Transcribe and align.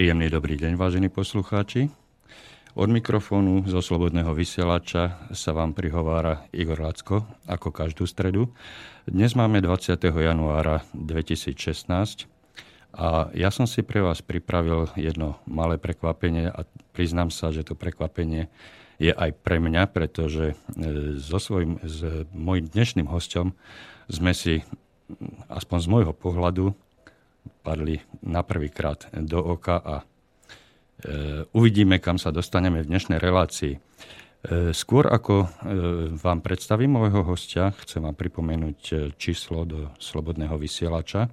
Príjemný 0.00 0.32
dobrý 0.32 0.56
deň, 0.56 0.80
vážení 0.80 1.12
poslucháči. 1.12 1.92
Od 2.72 2.88
mikrofónu 2.88 3.68
zo 3.68 3.84
Slobodného 3.84 4.32
vysielača 4.32 5.28
sa 5.36 5.52
vám 5.52 5.76
prihovára 5.76 6.48
Igor 6.56 6.80
Lacko, 6.80 7.28
ako 7.44 7.68
každú 7.68 8.08
stredu. 8.08 8.48
Dnes 9.04 9.36
máme 9.36 9.60
20. 9.60 10.00
januára 10.00 10.88
2016 10.96 11.52
a 12.96 13.28
ja 13.36 13.52
som 13.52 13.68
si 13.68 13.84
pre 13.84 14.00
vás 14.00 14.24
pripravil 14.24 14.88
jedno 14.96 15.36
malé 15.44 15.76
prekvapenie 15.76 16.48
a 16.48 16.64
priznám 16.96 17.28
sa, 17.28 17.52
že 17.52 17.60
to 17.60 17.76
prekvapenie 17.76 18.48
je 18.96 19.12
aj 19.12 19.36
pre 19.44 19.60
mňa, 19.60 19.84
pretože 19.92 20.56
e, 20.80 21.20
so 21.20 21.36
svojím, 21.36 21.76
s 21.84 22.24
mojim 22.32 22.72
dnešným 22.72 23.04
hostom 23.04 23.52
sme 24.08 24.32
si, 24.32 24.64
aspoň 25.52 25.78
z 25.84 25.88
môjho 25.92 26.16
pohľadu, 26.16 26.72
padli 27.60 28.00
na 28.24 28.42
prvýkrát 28.42 29.06
do 29.12 29.38
oka 29.44 29.76
a 29.78 29.96
e, 30.00 30.04
uvidíme, 31.52 32.00
kam 32.00 32.16
sa 32.16 32.32
dostaneme 32.32 32.82
v 32.82 32.90
dnešnej 32.90 33.20
relácii. 33.20 33.76
E, 33.76 33.78
skôr 34.72 35.06
ako 35.08 35.34
e, 35.44 35.48
vám 36.16 36.40
predstavím 36.40 36.96
môjho 36.96 37.22
hostia, 37.22 37.76
chcem 37.84 38.02
vám 38.02 38.16
pripomenúť 38.16 39.12
číslo 39.20 39.68
do 39.68 39.92
Slobodného 40.00 40.56
vysielača 40.56 41.28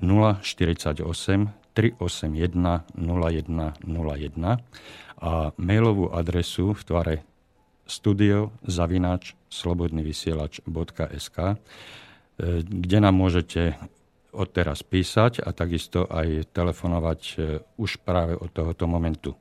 048 0.00 1.04
381 1.72 2.52
0101 2.96 4.60
a 5.22 5.32
mailovú 5.56 6.12
adresu 6.12 6.76
v 6.76 6.82
tvare 6.84 7.14
studio 7.88 8.52
zavináč 8.64 9.36
slobodnyvysielač.sk 9.52 11.36
kde 12.62 12.98
nám 12.98 13.14
môžete 13.14 13.76
odteraz 14.32 14.80
písať 14.80 15.44
a 15.44 15.52
takisto 15.52 16.08
aj 16.08 16.48
telefonovať 16.56 17.20
e, 17.20 17.34
už 17.76 18.00
práve 18.00 18.32
od 18.32 18.48
tohoto 18.48 18.88
momentu. 18.88 19.36
E, 19.36 19.38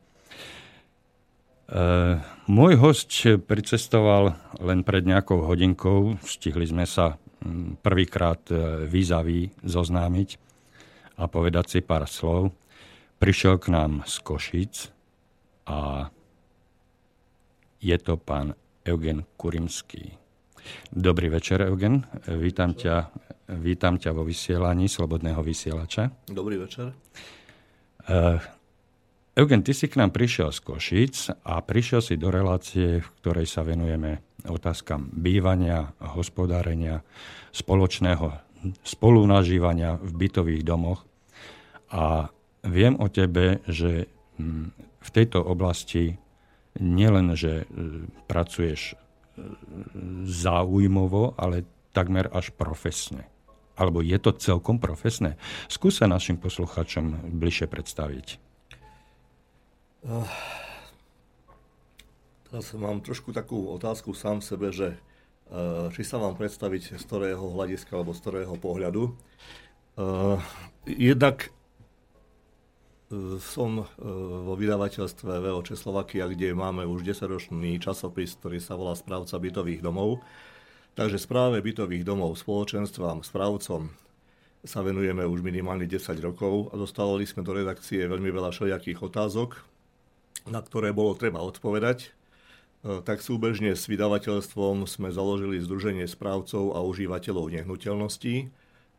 môj 2.51 2.75
host 2.75 3.09
pricestoval 3.47 4.35
len 4.59 4.83
pred 4.83 5.07
nejakou 5.07 5.47
hodinkou, 5.47 6.19
stihli 6.27 6.67
sme 6.67 6.83
sa 6.83 7.15
prvýkrát 7.81 8.43
e, 8.51 8.85
výzaví 8.85 9.55
zoznámiť 9.63 10.29
a 11.17 11.25
povedať 11.31 11.65
si 11.71 11.79
pár 11.79 12.05
slov. 12.05 12.51
Prišiel 13.17 13.63
k 13.63 13.71
nám 13.71 14.03
z 14.03 14.15
Košic 14.21 14.73
a 15.71 16.11
je 17.79 17.97
to 17.97 18.19
pán 18.19 18.53
Eugen 18.83 19.23
Kurimský. 19.39 20.19
Dobrý 20.93 21.29
večer, 21.29 21.65
Eugen. 21.65 22.05
Vítam 22.29 22.77
ťa 22.77 23.09
Vítam 23.51 23.99
ťa 23.99 24.15
vo 24.15 24.23
vysielaní 24.23 24.87
Slobodného 24.87 25.43
vysielača. 25.43 26.07
Dobrý 26.31 26.55
večer. 26.55 26.95
Uh, 28.07 28.39
Eugen, 29.35 29.59
ty 29.59 29.75
si 29.75 29.91
k 29.91 29.99
nám 29.99 30.15
prišiel 30.15 30.55
z 30.55 30.59
Košic 30.63 31.15
a 31.43 31.59
prišiel 31.59 31.99
si 31.99 32.15
do 32.15 32.31
relácie, 32.31 33.03
v 33.03 33.09
ktorej 33.19 33.51
sa 33.51 33.67
venujeme 33.67 34.23
otázkam 34.47 35.11
bývania, 35.11 35.91
hospodárenia, 35.99 37.03
spoločného 37.51 38.39
spolunažívania 38.87 39.99
v 39.99 40.11
bytových 40.15 40.63
domoch. 40.63 41.03
A 41.91 42.31
viem 42.63 42.95
o 43.03 43.11
tebe, 43.11 43.59
že 43.67 44.07
hm, 44.39 44.71
v 44.79 45.09
tejto 45.11 45.43
oblasti 45.43 46.15
nielen, 46.79 47.35
že 47.35 47.67
hm, 47.67 48.31
pracuješ 48.31 48.95
hm, 48.95 50.23
záujmovo, 50.23 51.35
ale 51.35 51.67
takmer 51.91 52.31
až 52.31 52.55
profesne 52.55 53.30
alebo 53.81 54.05
je 54.05 54.17
to 54.21 54.37
celkom 54.37 54.77
profesné? 54.77 55.41
Skúsa 55.65 56.05
našim 56.05 56.37
poslucháčom 56.37 57.33
bližšie 57.33 57.65
predstaviť. 57.65 58.37
Uh, 60.05 60.29
teraz 62.45 62.69
mám 62.77 63.01
trošku 63.01 63.33
takú 63.33 63.73
otázku 63.73 64.13
sám 64.13 64.45
v 64.45 64.45
sebe, 64.45 64.67
že 64.69 64.93
uh, 65.49 65.89
či 65.89 66.05
sa 66.05 66.21
vám 66.21 66.37
predstaviť 66.37 67.01
z 67.01 67.03
ktorého 67.09 67.41
hľadiska 67.41 67.97
alebo 67.97 68.13
z 68.13 68.21
ktorého 68.21 68.53
pohľadu. 68.61 69.17
Uh, 69.97 70.37
jednak 70.85 71.49
som 73.43 73.83
vo 73.99 74.55
vydavateľstve 74.55 75.43
VO 75.43 75.61
Česlovakia, 75.67 76.31
kde 76.31 76.55
máme 76.55 76.87
už 76.87 77.03
10-ročný 77.03 77.75
časopis, 77.75 78.39
ktorý 78.39 78.63
sa 78.63 78.79
volá 78.79 78.95
Správca 78.95 79.35
bytových 79.35 79.83
domov. 79.83 80.23
Takže 80.91 81.23
správe 81.23 81.63
bytových 81.63 82.03
domov, 82.03 82.35
spoločenstvám, 82.35 83.23
správcom 83.23 83.87
sa 84.61 84.83
venujeme 84.83 85.23
už 85.23 85.39
minimálne 85.39 85.87
10 85.87 86.03
rokov 86.19 86.67
a 86.69 86.77
dostávali 86.77 87.23
sme 87.23 87.47
do 87.47 87.55
redakcie 87.55 88.03
veľmi 88.03 88.27
veľa 88.27 88.51
všelijakých 88.51 88.99
otázok, 88.99 89.55
na 90.51 90.59
ktoré 90.59 90.91
bolo 90.91 91.15
treba 91.15 91.39
odpovedať. 91.41 92.11
E, 92.83 92.99
tak 93.07 93.23
súbežne 93.23 93.71
s 93.71 93.87
vydavateľstvom 93.87 94.83
sme 94.83 95.15
založili 95.15 95.63
Združenie 95.63 96.05
správcov 96.11 96.75
a 96.75 96.83
užívateľov 96.83 97.55
nehnuteľností, 97.55 98.51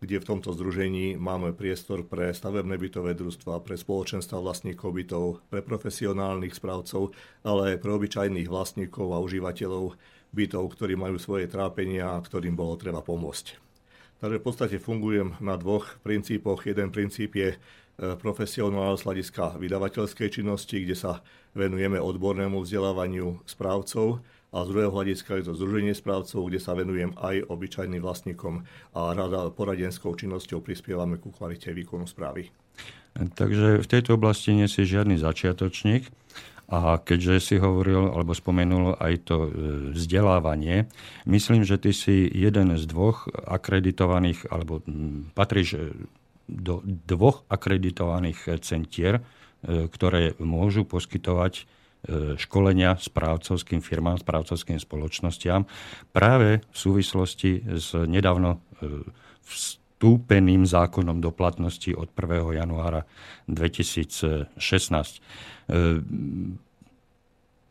kde 0.03 0.17
v 0.19 0.29
tomto 0.33 0.51
združení 0.57 1.15
máme 1.21 1.55
priestor 1.55 2.09
pre 2.09 2.35
stavebné 2.35 2.75
bytové 2.75 3.15
družstva, 3.15 3.63
pre 3.63 3.77
spoločenstva 3.79 4.41
vlastníkov 4.41 4.91
bytov, 4.97 5.45
pre 5.47 5.61
profesionálnych 5.61 6.57
správcov, 6.57 7.15
ale 7.47 7.77
aj 7.77 7.85
pre 7.85 7.91
obyčajných 7.95 8.49
vlastníkov 8.49 9.15
a 9.15 9.23
užívateľov 9.23 9.95
bytov, 10.33 10.73
ktorí 10.75 10.97
majú 10.97 11.21
svoje 11.21 11.47
trápenia 11.47 12.17
a 12.17 12.25
ktorým 12.25 12.57
bolo 12.57 12.81
treba 12.81 13.05
pomôcť. 13.05 13.61
Takže 14.23 14.39
v 14.39 14.47
podstate 14.47 14.77
fungujem 14.79 15.35
na 15.43 15.59
dvoch 15.59 15.99
princípoch. 16.01 16.63
Jeden 16.65 16.95
princíp 16.95 17.35
je 17.37 17.55
e, 17.55 17.57
profesionál 18.17 18.95
z 18.95 19.05
hľadiska 19.05 19.59
vydavateľskej 19.59 20.29
činnosti, 20.41 20.79
kde 20.79 20.95
sa 20.95 21.13
venujeme 21.59 21.99
odbornému 21.99 22.63
vzdelávaniu 22.63 23.43
správcov 23.45 24.23
a 24.53 24.63
z 24.63 24.69
druhého 24.69 24.93
hľadiska 24.93 25.41
je 25.41 25.45
to 25.49 25.57
združenie 25.57 25.97
správcov, 25.97 26.45
kde 26.47 26.61
sa 26.61 26.77
venujem 26.77 27.17
aj 27.17 27.49
obyčajným 27.49 28.05
vlastníkom 28.05 28.63
a 28.93 29.01
rada 29.17 29.49
poradenskou 29.49 30.13
činnosťou 30.13 30.61
prispievame 30.61 31.17
ku 31.17 31.33
kvalite 31.33 31.73
výkonu 31.73 32.05
správy. 32.05 32.53
Takže 33.17 33.81
v 33.81 33.91
tejto 33.91 34.17
oblasti 34.17 34.57
nie 34.57 34.69
si 34.69 34.85
žiadny 34.85 35.21
začiatočník. 35.21 36.09
A 36.73 36.97
keďže 36.97 37.53
si 37.53 37.57
hovoril 37.61 38.17
alebo 38.17 38.33
spomenul 38.33 38.97
aj 38.97 39.29
to 39.29 39.37
e, 39.45 39.51
vzdelávanie, 39.93 40.89
myslím, 41.29 41.69
že 41.69 41.77
ty 41.77 41.93
si 41.93 42.25
jeden 42.33 42.73
z 42.81 42.89
dvoch 42.89 43.29
akreditovaných, 43.29 44.49
alebo 44.49 44.81
patríš 45.37 45.77
e, 45.77 45.81
do 46.49 46.81
dvoch 46.85 47.45
akreditovaných 47.53 48.57
centier, 48.65 49.21
e, 49.21 49.85
ktoré 49.93 50.33
môžu 50.41 50.89
poskytovať 50.89 51.69
školenia 52.35 52.99
správcovským 52.99 53.79
firmám, 53.79 54.19
správcovským 54.19 54.75
spoločnostiam 54.83 55.71
práve 56.11 56.59
v 56.59 56.75
súvislosti 56.75 57.63
s 57.79 57.95
nedávno 57.95 58.59
vstúpeným 60.03 60.67
zákonom 60.67 61.23
do 61.23 61.31
platnosti 61.31 61.95
od 61.95 62.11
1. 62.11 62.59
januára 62.59 63.07
2016. 63.47 64.51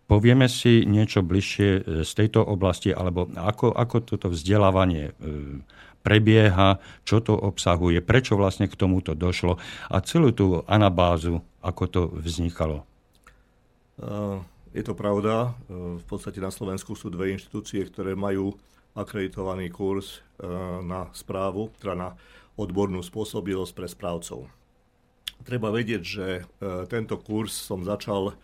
Povieme 0.07 0.47
si 0.47 0.87
niečo 0.87 1.27
bližšie 1.27 1.69
e, 1.75 1.81
z 2.07 2.11
tejto 2.15 2.39
oblasti, 2.39 2.95
alebo 2.95 3.27
ako, 3.35 3.75
ako 3.75 3.95
toto 4.07 4.31
vzdelávanie 4.31 5.11
e, 5.11 5.13
prebieha, 5.99 6.79
čo 7.03 7.19
to 7.19 7.35
obsahuje, 7.35 7.99
prečo 7.99 8.39
vlastne 8.39 8.71
k 8.71 8.79
tomuto 8.79 9.11
došlo 9.11 9.59
a 9.91 9.99
celú 9.99 10.31
tú 10.31 10.63
anabázu, 10.71 11.43
ako 11.59 11.83
to 11.87 12.01
vznikalo. 12.15 12.87
Je 14.71 14.83
to 14.83 14.95
pravda. 14.95 15.51
V 15.69 16.03
podstate 16.07 16.39
na 16.39 16.49
Slovensku 16.51 16.95
sú 16.95 17.11
dve 17.11 17.35
inštitúcie, 17.35 17.83
ktoré 17.87 18.15
majú 18.15 18.55
akreditovaný 18.93 19.71
kurz 19.71 20.19
na 20.83 21.07
správu, 21.15 21.71
teda 21.79 21.95
na 21.95 22.09
odbornú 22.59 22.99
spôsobilosť 22.99 23.71
pre 23.71 23.88
správcov. 23.88 24.51
Treba 25.47 25.71
vedieť, 25.71 26.01
že 26.03 26.27
tento 26.89 27.15
kurz 27.21 27.55
som 27.55 27.85
začal 27.85 28.35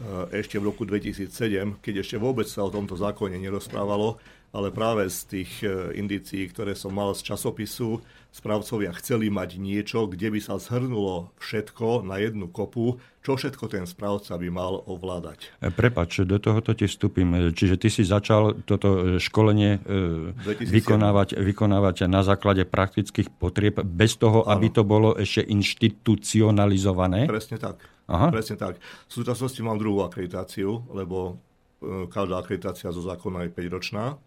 Eh, 0.00 0.40
ešte 0.40 0.56
v 0.56 0.72
roku 0.72 0.88
2007, 0.88 1.76
keď 1.84 2.00
ešte 2.00 2.16
vôbec 2.16 2.48
sa 2.48 2.64
o 2.64 2.72
tomto 2.72 2.96
zákone 2.96 3.36
nerozprávalo, 3.36 4.16
ale 4.50 4.74
práve 4.74 5.06
z 5.06 5.18
tých 5.26 5.52
eh, 5.62 5.94
indícií, 5.94 6.50
ktoré 6.50 6.74
som 6.74 6.90
mal 6.90 7.14
z 7.14 7.22
časopisu, 7.22 8.02
správcovia 8.30 8.94
chceli 8.98 9.26
mať 9.26 9.58
niečo, 9.58 10.06
kde 10.06 10.30
by 10.30 10.40
sa 10.42 10.58
zhrnulo 10.58 11.34
všetko 11.42 12.06
na 12.06 12.22
jednu 12.22 12.46
kopu, 12.46 13.02
čo 13.26 13.34
všetko 13.34 13.66
ten 13.66 13.84
správca 13.90 14.38
by 14.38 14.48
mal 14.50 14.82
ovládať. 14.86 15.54
Eh, 15.62 15.70
prepač, 15.70 16.22
do 16.26 16.42
tohoto 16.42 16.74
ti 16.74 16.90
vstúpim. 16.90 17.54
Čiže 17.54 17.76
ty 17.78 17.88
si 17.90 18.02
začal 18.02 18.62
toto 18.66 19.18
školenie 19.22 19.82
2007. 19.86 20.66
vykonávať, 20.66 21.28
vykonávať 21.38 22.10
na 22.10 22.26
základe 22.26 22.66
praktických 22.66 23.30
potrieb, 23.30 23.82
bez 23.86 24.18
toho, 24.18 24.42
ano. 24.42 24.50
aby 24.58 24.66
to 24.70 24.82
bolo 24.82 25.14
ešte 25.14 25.46
inštitucionalizované? 25.46 27.30
Presne 27.30 27.58
tak. 27.58 27.86
Aha. 28.10 28.34
Presne 28.34 28.58
tak. 28.58 28.82
V 28.82 29.12
súčasnosti 29.22 29.62
mám 29.62 29.78
druhú 29.78 30.02
akreditáciu, 30.02 30.82
lebo 30.90 31.38
e, 31.78 32.10
každá 32.10 32.42
akreditácia 32.42 32.90
zo 32.90 33.06
zákona 33.06 33.46
je 33.46 33.50
5-ročná. 33.54 34.18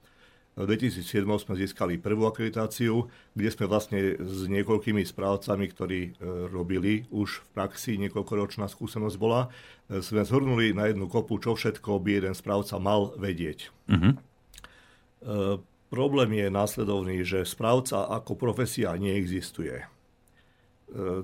V 0.53 0.69
2007 0.69 1.25
sme 1.41 1.57
získali 1.57 1.97
prvú 1.97 2.29
akreditáciu, 2.29 3.09
kde 3.33 3.49
sme 3.49 3.65
vlastne 3.65 4.21
s 4.21 4.45
niekoľkými 4.45 5.01
správcami, 5.01 5.65
ktorí 5.65 5.99
e, 6.05 6.09
robili 6.45 7.09
už 7.09 7.41
v 7.41 7.47
praxi, 7.57 7.97
niekoľkoročná 7.97 8.69
skúsenosť 8.69 9.17
bola, 9.17 9.49
e, 9.89 10.05
sme 10.05 10.21
zhrnuli 10.21 10.77
na 10.77 10.93
jednu 10.93 11.09
kopu, 11.09 11.41
čo 11.41 11.57
všetko 11.57 11.97
by 11.97 12.21
jeden 12.21 12.33
správca 12.37 12.77
mal 12.77 13.17
vedieť. 13.17 13.73
Uh-huh. 13.89 14.13
E, 14.13 14.17
problém 15.89 16.29
je 16.37 16.47
následovný, 16.53 17.25
že 17.25 17.49
správca 17.49 18.05
ako 18.05 18.37
profesia 18.37 18.93
neexistuje. 18.93 19.89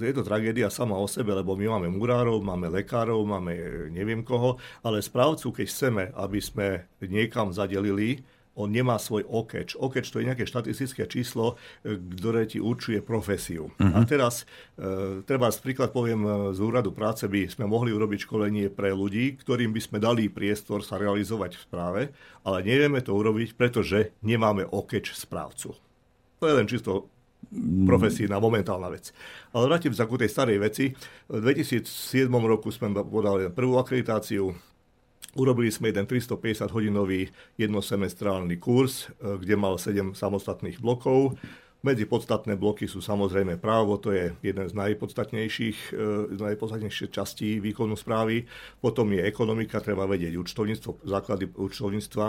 Je 0.01 0.13
to 0.17 0.25
tragédia 0.25 0.73
sama 0.73 0.97
o 0.97 1.05
sebe, 1.05 1.29
lebo 1.29 1.53
my 1.53 1.77
máme 1.77 1.93
murárov, 1.93 2.41
máme 2.41 2.73
lekárov, 2.73 3.21
máme 3.21 3.53
neviem 3.93 4.25
koho, 4.25 4.57
ale 4.81 4.97
správcu, 4.97 5.53
keď 5.53 5.67
chceme, 5.69 6.03
aby 6.17 6.41
sme 6.41 6.89
niekam 7.05 7.53
zadelili, 7.53 8.25
on 8.57 8.69
nemá 8.73 8.99
svoj 8.99 9.23
okeč. 9.23 9.77
Okeč 9.79 10.11
to 10.11 10.19
je 10.19 10.27
nejaké 10.27 10.43
štatistické 10.43 11.05
číslo, 11.07 11.55
e, 11.85 11.95
ktoré 11.95 12.43
ti 12.49 12.59
určuje 12.59 12.99
profesiu. 12.99 13.71
Uh-huh. 13.77 13.95
A 13.95 14.03
teraz, 14.03 14.43
e, 14.75 15.23
treba 15.23 15.47
príklad 15.53 15.95
poviem, 15.95 16.21
e, 16.25 16.29
z 16.51 16.59
úradu 16.59 16.91
práce 16.91 17.23
by 17.29 17.47
sme 17.47 17.69
mohli 17.69 17.95
urobiť 17.95 18.27
školenie 18.27 18.67
pre 18.73 18.91
ľudí, 18.91 19.39
ktorým 19.39 19.71
by 19.71 19.81
sme 19.81 19.97
dali 20.03 20.27
priestor 20.27 20.83
sa 20.83 20.99
realizovať 20.99 21.55
v 21.55 21.63
správe, 21.63 22.01
ale 22.43 22.57
nevieme 22.65 22.99
to 22.99 23.15
urobiť, 23.15 23.55
pretože 23.55 24.11
nemáme 24.25 24.67
okeč 24.67 25.15
správcu. 25.15 25.77
To 26.39 26.43
je 26.47 26.55
len 26.55 26.67
čisto 26.67 27.07
profesína, 27.87 28.37
momentálna 28.37 28.91
vec. 28.91 29.09
Ale 29.55 29.65
vrátim 29.71 29.95
sa 29.95 30.05
ku 30.05 30.19
tej 30.19 30.29
starej 30.29 30.59
veci. 30.61 30.93
V 31.25 31.39
2007 31.41 32.29
roku 32.29 32.69
sme 32.69 32.93
podali 33.01 33.49
prvú 33.49 33.79
akreditáciu, 33.81 34.53
Urobili 35.37 35.69
sme 35.69 35.93
jeden 35.93 36.09
350-hodinový 36.09 37.29
jednosemestrálny 37.61 38.57
kurz, 38.57 39.09
e, 39.21 39.37
kde 39.37 39.53
mal 39.53 39.77
7 39.77 40.17
samostatných 40.17 40.81
blokov. 40.81 41.37
Medzi 41.79 42.03
podstatné 42.03 42.59
bloky 42.59 42.91
sú 42.91 42.99
samozrejme 42.99 43.55
právo, 43.55 43.95
to 43.95 44.11
je 44.11 44.35
jeden 44.43 44.67
z 44.67 44.75
najpodstatnejších, 44.75 45.95
e, 45.95 46.35
najpodstatnejších 46.35 47.07
častí 47.07 47.63
výkonu 47.63 47.95
správy. 47.95 48.43
Potom 48.83 49.07
je 49.15 49.23
ekonomika, 49.23 49.79
treba 49.79 50.03
vedieť 50.03 50.35
účtovníctvo, 50.35 51.07
základy 51.07 51.47
účtovníctva. 51.55 52.25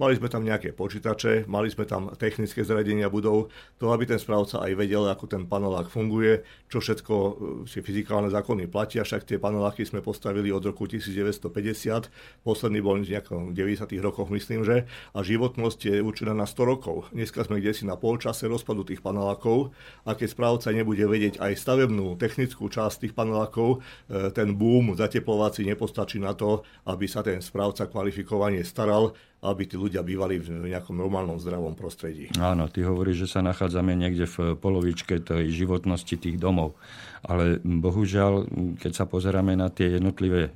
Mali 0.00 0.16
sme 0.16 0.32
tam 0.32 0.40
nejaké 0.40 0.72
počítače, 0.72 1.44
mali 1.44 1.68
sme 1.68 1.84
tam 1.84 2.16
technické 2.16 2.64
zariadenia 2.64 3.12
budov, 3.12 3.52
to 3.76 3.92
aby 3.92 4.08
ten 4.08 4.16
správca 4.16 4.64
aj 4.64 4.72
vedel, 4.72 5.04
ako 5.04 5.28
ten 5.28 5.44
panelák 5.44 5.92
funguje, 5.92 6.40
čo 6.72 6.80
všetko 6.80 7.12
e, 7.12 7.32
si 7.68 7.84
fyzikálne 7.84 8.32
zákony 8.32 8.72
platia, 8.72 9.04
však 9.04 9.28
tie 9.28 9.36
paneláky 9.36 9.84
sme 9.84 10.00
postavili 10.00 10.48
od 10.48 10.64
roku 10.64 10.88
1950, 10.88 12.08
posledný 12.40 12.80
bol 12.80 12.96
v 13.04 13.52
90. 13.52 13.84
rokoch, 14.00 14.32
myslím, 14.32 14.64
že, 14.64 14.88
a 15.12 15.20
životnosť 15.20 15.80
je 15.92 15.96
určená 16.00 16.32
na 16.32 16.48
100 16.48 16.64
rokov. 16.64 17.12
Dneska 17.12 17.44
sme 17.44 17.60
kde 17.60 17.76
si 17.76 17.84
na 17.84 18.00
polčase 18.00 18.48
rozpadu 18.48 18.93
tých 18.94 19.02
panelákov 19.02 19.74
a 20.06 20.14
keď 20.14 20.28
správca 20.30 20.70
nebude 20.70 21.02
vedieť 21.02 21.42
aj 21.42 21.58
stavebnú 21.58 22.14
technickú 22.14 22.70
časť 22.70 23.10
tých 23.10 23.14
panelákov, 23.18 23.82
e, 24.06 24.30
ten 24.30 24.54
boom 24.54 24.94
zateplovací 24.94 25.66
nepostačí 25.66 26.22
na 26.22 26.38
to, 26.38 26.62
aby 26.86 27.10
sa 27.10 27.26
ten 27.26 27.42
správca 27.42 27.90
kvalifikovanie 27.90 28.62
staral, 28.62 29.10
aby 29.44 29.68
tí 29.68 29.76
ľudia 29.76 30.00
bývali 30.00 30.40
v 30.40 30.72
nejakom 30.72 30.96
normálnom 30.96 31.36
zdravom 31.36 31.76
prostredí. 31.76 32.32
Áno, 32.40 32.70
ty 32.72 32.80
hovoríš, 32.80 33.28
že 33.28 33.36
sa 33.36 33.40
nachádzame 33.44 33.92
niekde 33.92 34.24
v 34.24 34.56
polovičke 34.56 35.20
tej 35.20 35.52
životnosti 35.52 36.16
tých 36.16 36.40
domov. 36.40 36.78
Ale 37.20 37.60
bohužiaľ, 37.60 38.48
keď 38.80 38.92
sa 38.94 39.04
pozeráme 39.04 39.52
na 39.52 39.68
tie 39.68 40.00
jednotlivé 40.00 40.48
e, 40.48 40.50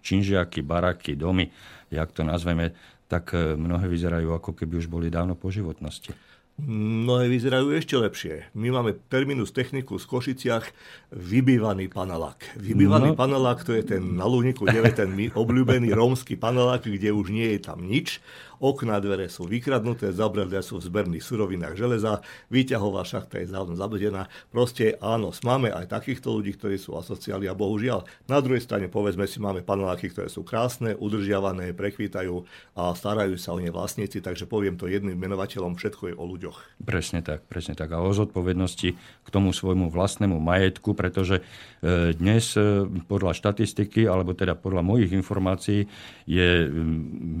činžiaky, 0.00 0.64
baraky, 0.64 1.12
domy, 1.12 1.52
jak 1.92 2.08
to 2.16 2.24
nazveme, 2.24 2.72
tak 3.12 3.36
e, 3.36 3.52
mnohé 3.60 3.84
vyzerajú 3.84 4.32
ako 4.32 4.56
keby 4.56 4.80
už 4.80 4.88
boli 4.88 5.12
dávno 5.12 5.36
po 5.36 5.52
životnosti. 5.52 6.16
Mnohé 6.62 7.26
vyzerajú 7.26 7.74
ešte 7.74 7.98
lepšie. 7.98 8.54
My 8.54 8.70
máme 8.70 8.94
terminus 9.10 9.50
techniku 9.50 9.98
v 9.98 10.06
Košiciach 10.06 10.70
vybývaný 11.10 11.90
panelák. 11.90 12.54
Vybývaný 12.54 13.12
no. 13.12 13.18
panelák 13.18 13.66
to 13.66 13.74
je 13.74 13.82
ten 13.82 14.14
na 14.14 14.30
kde 14.30 14.78
je 14.86 14.94
ten 14.94 15.10
obľúbený 15.34 15.90
rómsky 15.90 16.38
panelák, 16.38 16.86
kde 16.86 17.10
už 17.10 17.34
nie 17.34 17.58
je 17.58 17.60
tam 17.66 17.82
nič 17.82 18.22
okná 18.62 19.02
dvere 19.02 19.26
sú 19.26 19.50
vykradnuté, 19.50 20.14
zabredlia 20.14 20.62
sú 20.62 20.78
v 20.78 20.86
zberných 20.86 21.26
surovinách 21.26 21.74
železa, 21.74 22.22
výťahová 22.46 23.02
šachta 23.02 23.42
je 23.42 23.50
dávno 23.50 23.74
zabledená. 23.74 24.30
Proste 24.54 24.94
áno, 25.02 25.34
máme 25.42 25.74
aj 25.74 25.90
takýchto 25.90 26.30
ľudí, 26.30 26.54
ktorí 26.54 26.78
sú 26.78 26.94
asociáli 26.94 27.50
a 27.50 27.58
bohužiaľ. 27.58 28.06
Na 28.30 28.38
druhej 28.38 28.62
strane 28.62 28.86
povedzme 28.86 29.26
si, 29.26 29.42
máme 29.42 29.66
paneláky, 29.66 30.14
ktoré 30.14 30.30
sú 30.30 30.46
krásne, 30.46 30.94
udržiavané, 30.94 31.74
prekvítajú 31.74 32.46
a 32.78 32.94
starajú 32.94 33.34
sa 33.34 33.52
o 33.52 33.58
ne 33.58 33.74
vlastníci, 33.74 34.22
takže 34.22 34.46
poviem 34.46 34.78
to 34.78 34.86
jedným 34.86 35.18
menovateľom, 35.18 35.74
všetko 35.74 36.12
je 36.12 36.14
o 36.14 36.24
ľuďoch. 36.24 36.78
Presne 36.86 37.26
tak, 37.26 37.42
presne 37.50 37.74
tak. 37.74 37.90
A 37.90 37.98
o 37.98 38.14
zodpovednosti 38.14 38.88
k 38.94 39.28
tomu 39.34 39.50
svojmu 39.50 39.90
vlastnému 39.90 40.38
majetku, 40.38 40.94
pretože 40.94 41.42
e, 41.82 42.14
dnes 42.14 42.54
e, 42.54 42.86
podľa 43.10 43.34
štatistiky, 43.34 44.06
alebo 44.06 44.38
teda 44.38 44.54
podľa 44.54 44.86
mojich 44.86 45.10
informácií, 45.10 45.90
je 46.30 46.70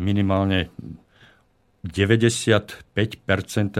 minimálne 0.02 0.72
95% 1.82 2.86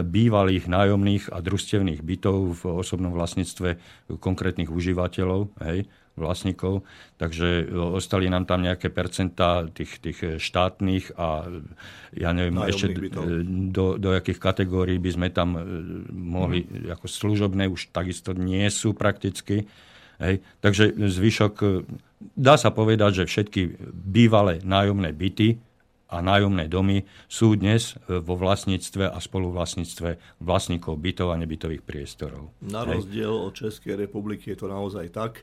bývalých 0.02 0.66
nájomných 0.66 1.30
a 1.30 1.38
družstevných 1.38 2.02
bytov 2.02 2.58
v 2.58 2.62
osobnom 2.82 3.14
vlastníctve 3.14 3.78
konkrétnych 4.18 4.74
užívateľov, 4.74 5.54
hej, 5.62 5.86
vlastníkov, 6.18 6.82
takže 7.16 7.70
ostali 7.72 8.26
nám 8.26 8.44
tam 8.44 8.66
nejaké 8.66 8.90
percentá 8.90 9.64
tých, 9.70 10.02
tých 10.02 10.18
štátnych 10.42 11.14
a 11.14 11.46
ja 12.12 12.30
neviem 12.34 12.58
nájomných 12.58 12.74
ešte 12.74 12.86
do, 13.72 13.96
do 13.96 14.10
jakých 14.12 14.38
kategórií 14.42 14.98
by 15.00 15.10
sme 15.14 15.28
tam 15.32 15.56
e, 15.56 15.62
mohli, 16.12 16.68
mm. 16.68 16.92
ako 16.92 17.06
služobné 17.08 17.70
už 17.70 17.94
takisto 17.94 18.36
nie 18.36 18.66
sú 18.68 18.92
prakticky. 18.92 19.64
Hej. 20.20 20.44
Takže 20.60 20.92
zvyšok, 20.92 21.54
e, 21.64 21.66
dá 22.36 22.60
sa 22.60 22.68
povedať, 22.74 23.24
že 23.24 23.30
všetky 23.32 23.94
bývalé 23.94 24.60
nájomné 24.60 25.16
byty 25.16 25.71
a 26.12 26.20
nájomné 26.20 26.68
domy 26.68 27.08
sú 27.24 27.56
dnes 27.56 27.96
e, 28.04 28.20
vo 28.20 28.36
vlastníctve 28.36 29.08
a 29.08 29.16
spoluvlastníctve 29.16 30.38
vlastníkov 30.44 31.00
bytov 31.00 31.32
a 31.32 31.40
nebytových 31.40 31.80
priestorov. 31.80 32.52
Na 32.60 32.84
rozdiel 32.84 33.32
od 33.32 33.56
Českej 33.56 33.96
republiky 33.96 34.52
je 34.52 34.60
to 34.60 34.68
naozaj 34.68 35.08
tak. 35.08 35.40
E, 35.40 35.42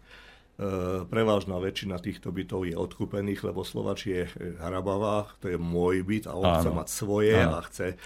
prevážna 1.09 1.57
väčšina 1.57 1.97
týchto 1.97 2.29
bytov 2.29 2.69
je 2.69 2.77
odkúpených, 2.77 3.41
lebo 3.49 3.65
Slovač 3.65 4.13
je 4.13 4.29
hrabavá, 4.61 5.33
to 5.41 5.49
je 5.49 5.57
môj 5.57 6.05
byt 6.05 6.29
a 6.29 6.38
on 6.38 6.45
Áno. 6.45 6.57
chce 6.61 6.69
mať 6.69 6.88
svoje 6.88 7.33
Áno. 7.41 7.57
a 7.57 7.59
chce 7.65 7.97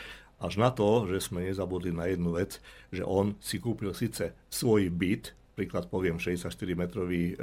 až 0.44 0.54
na 0.60 0.72
to, 0.72 1.08
že 1.08 1.20
sme 1.20 1.48
nezabudli 1.48 1.92
na 1.92 2.08
jednu 2.08 2.36
vec, 2.36 2.64
že 2.92 3.04
on 3.04 3.36
si 3.44 3.60
kúpil 3.60 3.92
síce 3.92 4.36
svoj 4.48 4.88
byt, 4.92 5.36
príklad 5.54 5.88
poviem 5.88 6.18
64-metrový 6.18 7.24
e, 7.34 7.36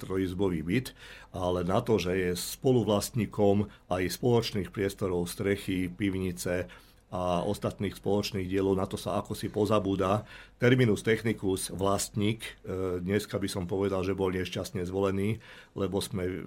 trojizbový 0.00 0.60
byt, 0.64 0.96
ale 1.36 1.62
na 1.62 1.84
to, 1.84 2.00
že 2.00 2.12
je 2.16 2.30
spoluvlastníkom 2.32 3.68
aj 3.92 4.02
spoločných 4.08 4.72
priestorov, 4.72 5.28
strechy, 5.28 5.92
pivnice 5.92 6.66
a 7.10 7.42
ostatných 7.42 7.98
spoločných 7.98 8.46
dielov, 8.46 8.78
na 8.78 8.86
to 8.86 8.94
sa 8.94 9.18
ako 9.18 9.34
si 9.34 9.50
pozabúda. 9.50 10.22
Terminus 10.62 11.02
technicus 11.02 11.68
vlastník, 11.74 12.46
e, 12.64 13.02
dneska 13.02 13.36
by 13.36 13.48
som 13.50 13.68
povedal, 13.68 14.06
že 14.06 14.16
bol 14.16 14.32
nešťastne 14.32 14.82
zvolený, 14.86 15.38
lebo 15.76 16.00
sme... 16.00 16.46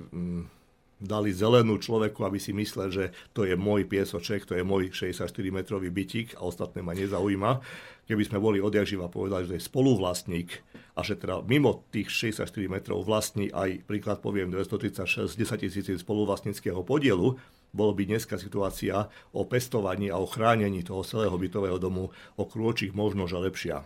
Dali 1.04 1.36
zelenú 1.36 1.84
človeku, 1.84 2.24
aby 2.24 2.40
si 2.40 2.56
myslel, 2.56 2.88
že 2.88 3.06
to 3.36 3.44
je 3.44 3.60
môj 3.60 3.84
piesoček, 3.84 4.48
to 4.48 4.56
je 4.56 4.64
môj 4.64 4.88
64-metrový 4.96 5.92
bytík 5.92 6.40
a 6.40 6.48
ostatné 6.48 6.80
ma 6.80 6.96
nezaujíma. 6.96 7.60
Keby 8.08 8.24
sme 8.24 8.40
boli 8.40 8.64
odjak 8.64 8.88
živa 8.88 9.12
povedali, 9.12 9.44
že 9.52 9.60
je 9.60 9.68
spoluvlastník 9.68 10.64
a 10.96 11.04
že 11.04 11.20
teda 11.20 11.44
mimo 11.44 11.84
tých 11.92 12.08
64 12.08 12.48
metrov 12.72 13.04
vlastní 13.04 13.52
aj, 13.52 13.84
príklad 13.84 14.24
poviem, 14.24 14.48
236 14.48 15.36
10 15.36 15.60
tisíc 15.60 15.88
spoluvlastníckého 16.00 16.80
podielu, 16.88 17.36
bolo 17.76 17.92
by 17.92 18.08
dneska 18.08 18.40
situácia 18.40 19.12
o 19.36 19.44
pestovaní 19.44 20.08
a 20.08 20.22
o 20.22 20.30
chránení 20.30 20.88
toho 20.88 21.04
celého 21.04 21.36
bytového 21.36 21.82
domu 21.84 22.16
o 22.40 22.44
krôčich 22.48 22.96
možno, 22.96 23.28
že 23.28 23.44
lepšia. 23.44 23.84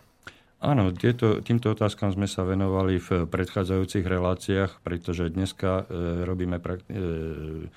Áno, 0.57 0.89
tieto, 0.89 1.37
týmto 1.45 1.69
otázkam 1.69 2.09
sme 2.09 2.25
sa 2.25 2.41
venovali 2.41 2.97
v 2.97 3.29
predchádzajúcich 3.29 4.01
reláciách, 4.01 4.81
pretože 4.81 5.29
dneska 5.29 5.85
e, 5.85 6.25
robíme 6.25 6.57
pra, 6.57 6.81
e, 6.89 7.69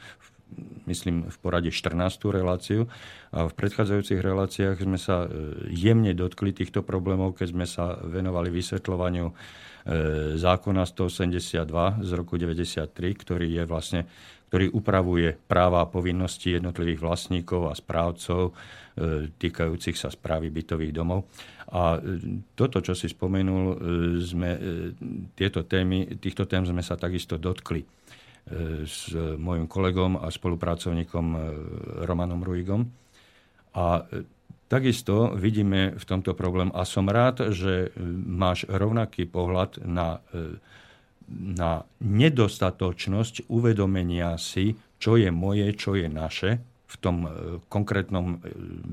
myslím 0.88 1.28
v 1.28 1.36
poradí 1.44 1.68
14. 1.68 2.32
reláciu 2.32 2.88
a 3.30 3.46
v 3.46 3.52
predchádzajúcich 3.52 4.20
reláciách 4.24 4.80
sme 4.80 4.96
sa 4.96 5.28
e, 5.28 5.68
jemne 5.70 6.16
dotkli 6.16 6.56
týchto 6.56 6.80
problémov, 6.80 7.36
keď 7.36 7.48
sme 7.52 7.66
sa 7.68 8.00
venovali 8.00 8.48
vysvetľovaniu 8.48 9.26
e, 9.28 9.34
zákona 10.40 10.82
182 10.88 11.60
z 12.00 12.10
roku 12.16 12.40
93, 12.40 12.88
ktorý 12.96 13.60
je 13.60 13.62
vlastne 13.68 14.00
ktorý 14.50 14.74
upravuje 14.74 15.38
práva 15.46 15.86
a 15.86 15.90
povinnosti 15.90 16.58
jednotlivých 16.58 16.98
vlastníkov 16.98 17.70
a 17.70 17.74
správcov 17.78 18.50
e, 18.50 18.52
týkajúcich 19.30 19.94
sa 19.94 20.10
správy 20.10 20.50
bytových 20.50 20.90
domov. 20.90 21.30
A 21.70 21.94
e, 21.94 22.18
toto, 22.58 22.82
čo 22.82 22.98
si 22.98 23.06
spomenul, 23.06 23.64
e, 23.70 23.76
sme, 24.18 24.50
tieto 25.38 25.62
témy, 25.62 26.18
týchto 26.18 26.50
tém 26.50 26.66
sme 26.66 26.82
sa 26.82 26.98
takisto 26.98 27.38
dotkli 27.38 27.86
s 28.82 29.14
môjim 29.14 29.70
kolegom 29.70 30.18
a 30.18 30.26
spolupracovníkom 30.26 31.26
Romanom 32.02 32.42
Ruigom. 32.42 32.82
A 33.78 34.02
Takisto 34.70 35.34
vidíme 35.34 35.98
v 35.98 36.04
tomto 36.06 36.30
problém 36.38 36.70
a 36.70 36.86
som 36.86 37.02
rád, 37.10 37.50
že 37.50 37.90
máš 38.22 38.70
rovnaký 38.70 39.26
pohľad 39.26 39.82
na, 39.82 40.22
na 41.30 41.86
nedostatočnosť 42.02 43.50
uvedomenia 43.50 44.34
si, 44.36 44.74
čo 44.98 45.14
je 45.16 45.30
moje, 45.30 45.70
čo 45.78 45.94
je 45.94 46.10
naše 46.10 46.50
v 46.90 46.96
tom 46.98 47.16
konkrétnom 47.70 48.42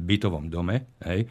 bytovom 0.05 0.53
dome. 0.53 0.85
Hej? 1.01 1.25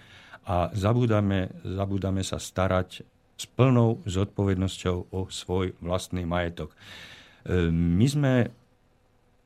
A 0.50 0.70
zabúdame, 0.75 1.54
zabúdame 1.62 2.26
sa 2.26 2.42
starať 2.42 3.06
s 3.36 3.44
plnou 3.46 4.02
zodpovednosťou 4.02 5.14
o 5.14 5.30
svoj 5.30 5.78
vlastný 5.78 6.26
majetok. 6.26 6.75
My 7.70 8.06
sme 8.10 8.50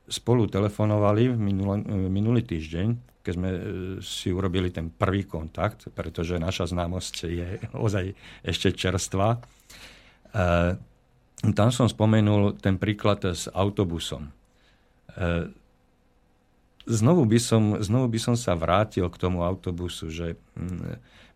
spolu 0.09 0.49
telefonovali 0.49 1.37
minulý 2.09 2.43
týždeň 2.49 3.11
keď 3.21 3.33
sme 3.37 3.51
e, 3.53 3.61
si 4.01 4.33
urobili 4.33 4.73
ten 4.73 4.89
prvý 4.89 5.29
kontakt, 5.29 5.93
pretože 5.93 6.41
naša 6.41 6.73
známosť 6.73 7.15
je 7.29 7.49
ozaj 7.87 8.17
ešte 8.41 8.73
čerstvá. 8.73 9.37
Tam 11.41 11.73
som 11.73 11.89
spomenul 11.89 12.61
ten 12.61 12.77
príklad 12.77 13.25
s 13.25 13.49
autobusom. 13.49 14.29
E, 15.17 15.49
znovu 16.85 17.25
by 17.25 17.39
som, 17.41 17.81
znovu 17.81 18.13
by 18.13 18.21
som 18.21 18.37
sa 18.37 18.53
vrátil 18.53 19.09
k 19.09 19.17
tomu 19.17 19.41
autobusu, 19.41 20.13
že 20.13 20.37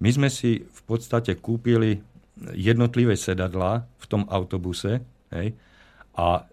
my 0.01 0.11
sme 0.13 0.29
si 0.29 0.65
v 0.65 0.81
podstate 0.85 1.39
kúpili 1.41 2.05
jednotlivé 2.53 3.15
sedadlá 3.15 3.87
v 3.97 4.05
tom 4.11 4.27
autobuse 4.27 5.01
hej, 5.31 5.55
a 6.19 6.47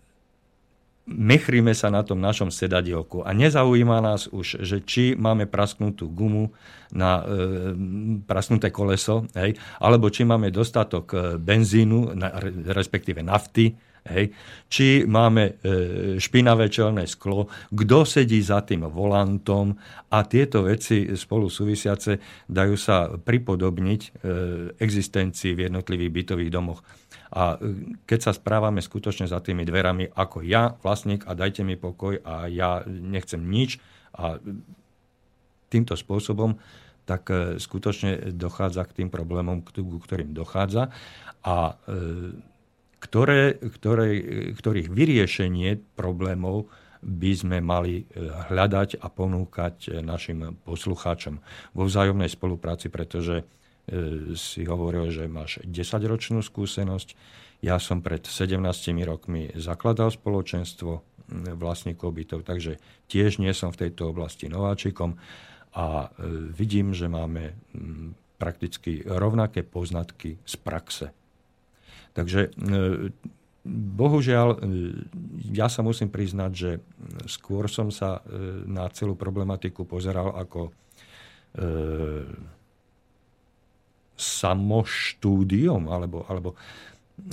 mechríme 1.12 1.76
sa 1.76 1.92
na 1.92 2.02
tom 2.02 2.24
našom 2.24 2.50
sedadielku 2.50 3.22
a 3.28 3.36
nezaujíma 3.36 4.00
nás 4.00 4.32
už, 4.32 4.64
že 4.64 4.82
či 4.82 5.14
máme 5.20 5.46
prasknutú 5.46 6.08
gumu 6.08 6.56
na 6.92 7.22
e, 7.22 7.24
prasknuté 8.26 8.72
koleso, 8.72 9.28
hej, 9.36 9.56
alebo 9.80 10.08
či 10.08 10.24
máme 10.24 10.52
dostatok 10.52 11.06
e, 11.12 11.18
benzínu, 11.40 12.16
na, 12.16 12.32
respektíve 12.72 13.24
nafty, 13.24 13.76
hej, 14.10 14.34
či 14.66 15.06
máme 15.06 15.44
e, 15.46 15.54
špinavé 16.18 16.72
čelné 16.74 17.06
sklo, 17.06 17.52
kto 17.70 17.98
sedí 18.08 18.42
za 18.42 18.66
tým 18.66 18.88
volantom 18.90 19.78
a 20.10 20.26
tieto 20.26 20.66
veci 20.66 21.14
spolu 21.14 21.52
súvisiace 21.52 22.46
dajú 22.50 22.76
sa 22.80 23.14
pripodobniť 23.14 24.02
e, 24.02 24.10
existencii 24.82 25.54
v 25.54 25.70
jednotlivých 25.70 26.12
bytových 26.12 26.52
domoch. 26.52 26.82
A 27.32 27.56
e, 27.56 27.98
keď 28.04 28.20
sa 28.20 28.32
správame 28.36 28.84
skutočne 28.84 29.26
za 29.26 29.40
tými 29.40 29.64
dverami 29.64 30.12
ako 30.12 30.44
ja, 30.44 30.76
vlastník, 30.84 31.24
a 31.24 31.32
dajte 31.32 31.64
mi 31.64 31.80
pokoj 31.80 32.20
a 32.28 32.52
ja 32.52 32.84
nechcem 32.88 33.40
nič 33.40 33.80
a 34.12 34.36
týmto 35.72 35.96
spôsobom, 35.96 36.60
tak 37.08 37.32
e, 37.32 37.58
skutočne 37.58 38.36
dochádza 38.36 38.84
k 38.92 39.04
tým 39.04 39.10
problémom, 39.10 39.64
k 39.64 39.80
ktorým 39.80 40.36
dochádza. 40.36 40.92
A 41.48 41.80
e, 41.88 42.36
ktoré, 43.02 43.58
ktoré, 43.58 44.08
ktorých 44.54 44.94
vyriešenie 44.94 45.98
problémov 45.98 46.70
by 47.02 47.34
sme 47.34 47.58
mali 47.66 48.06
hľadať 48.54 49.02
a 49.02 49.10
ponúkať 49.10 50.06
našim 50.06 50.54
poslucháčom 50.62 51.42
vo 51.74 51.84
vzájomnej 51.90 52.30
spolupráci, 52.30 52.94
pretože 52.94 53.42
E, 53.42 53.61
si 54.40 54.62
hovoril, 54.64 55.12
že 55.12 55.28
máš 55.28 55.60
10-ročnú 55.68 56.40
skúsenosť. 56.40 57.14
Ja 57.62 57.78
som 57.78 58.02
pred 58.02 58.26
17 58.26 58.58
rokmi 59.06 59.52
zakladal 59.54 60.10
spoločenstvo 60.10 61.04
vlastníkov 61.56 62.10
bytov, 62.12 62.40
takže 62.44 62.80
tiež 63.08 63.40
nie 63.40 63.52
som 63.56 63.72
v 63.72 63.88
tejto 63.88 64.12
oblasti 64.12 64.52
nováčikom 64.52 65.16
a 65.72 65.86
e, 66.04 66.08
vidím, 66.52 66.92
že 66.92 67.08
máme 67.08 67.56
prakticky 68.36 69.06
rovnaké 69.08 69.64
poznatky 69.64 70.44
z 70.44 70.56
praxe. 70.60 71.08
Takže 72.12 72.52
e, 72.52 73.12
bohužiaľ, 73.96 74.60
ja 75.54 75.72
sa 75.72 75.86
musím 75.86 76.12
priznať, 76.12 76.52
že 76.52 76.72
skôr 77.30 77.70
som 77.72 77.94
sa 77.94 78.26
na 78.66 78.90
celú 78.90 79.14
problematiku 79.14 79.86
pozeral 79.86 80.34
ako 80.34 80.74
samoštúdiom, 84.22 85.90
alebo, 85.90 86.22
alebo 86.30 86.54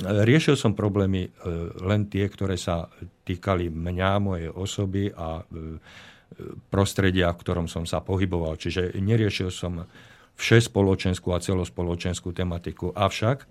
riešil 0.04 0.56
som 0.56 0.76
problémy 0.76 1.28
e, 1.28 1.30
len 1.84 2.08
tie, 2.08 2.28
ktoré 2.28 2.56
sa 2.60 2.88
týkali 3.24 3.72
mňa, 3.72 4.12
mojej 4.20 4.50
osoby 4.52 5.08
a 5.12 5.40
e, 5.40 5.44
prostredia, 6.68 7.32
v 7.32 7.40
ktorom 7.40 7.66
som 7.70 7.88
sa 7.88 8.04
pohyboval. 8.04 8.60
Čiže 8.60 8.96
neriešil 9.00 9.48
som 9.48 9.88
všespoločenskú 10.38 11.32
a 11.34 11.42
celospoločenskú 11.42 12.30
tematiku. 12.36 12.92
Avšak, 12.92 13.48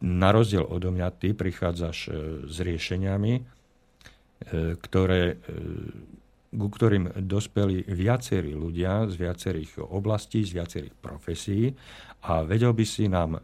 na 0.00 0.32
rozdiel 0.32 0.64
odo 0.64 0.90
mňa, 0.90 1.08
ty 1.20 1.36
prichádzaš 1.36 1.98
e, 2.08 2.10
s 2.48 2.56
riešeniami, 2.60 3.60
ktoré 4.80 5.36
ku 6.50 6.66
ktorým 6.66 7.14
dospeli 7.28 7.86
viacerí 7.86 8.56
ľudia 8.56 9.06
z 9.06 9.14
viacerých 9.20 9.86
oblastí, 9.86 10.42
z 10.42 10.58
viacerých 10.58 10.94
profesí 10.98 11.70
a 12.20 12.44
vedel 12.44 12.76
by 12.76 12.84
si 12.84 13.08
nám 13.08 13.36
e, 13.36 13.40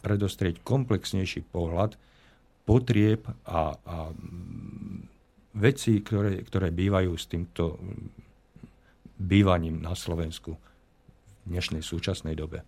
predostrieť 0.00 0.64
komplexnejší 0.64 1.44
pohľad 1.52 1.96
potrieb 2.64 3.28
a, 3.44 3.76
a 3.76 3.96
veci, 5.52 6.00
ktoré, 6.00 6.40
ktoré 6.40 6.72
bývajú 6.72 7.12
s 7.12 7.28
týmto 7.28 7.76
bývaním 9.20 9.84
na 9.84 9.92
Slovensku 9.92 10.56
v 10.56 11.46
dnešnej 11.52 11.84
súčasnej 11.84 12.32
dobe. 12.32 12.64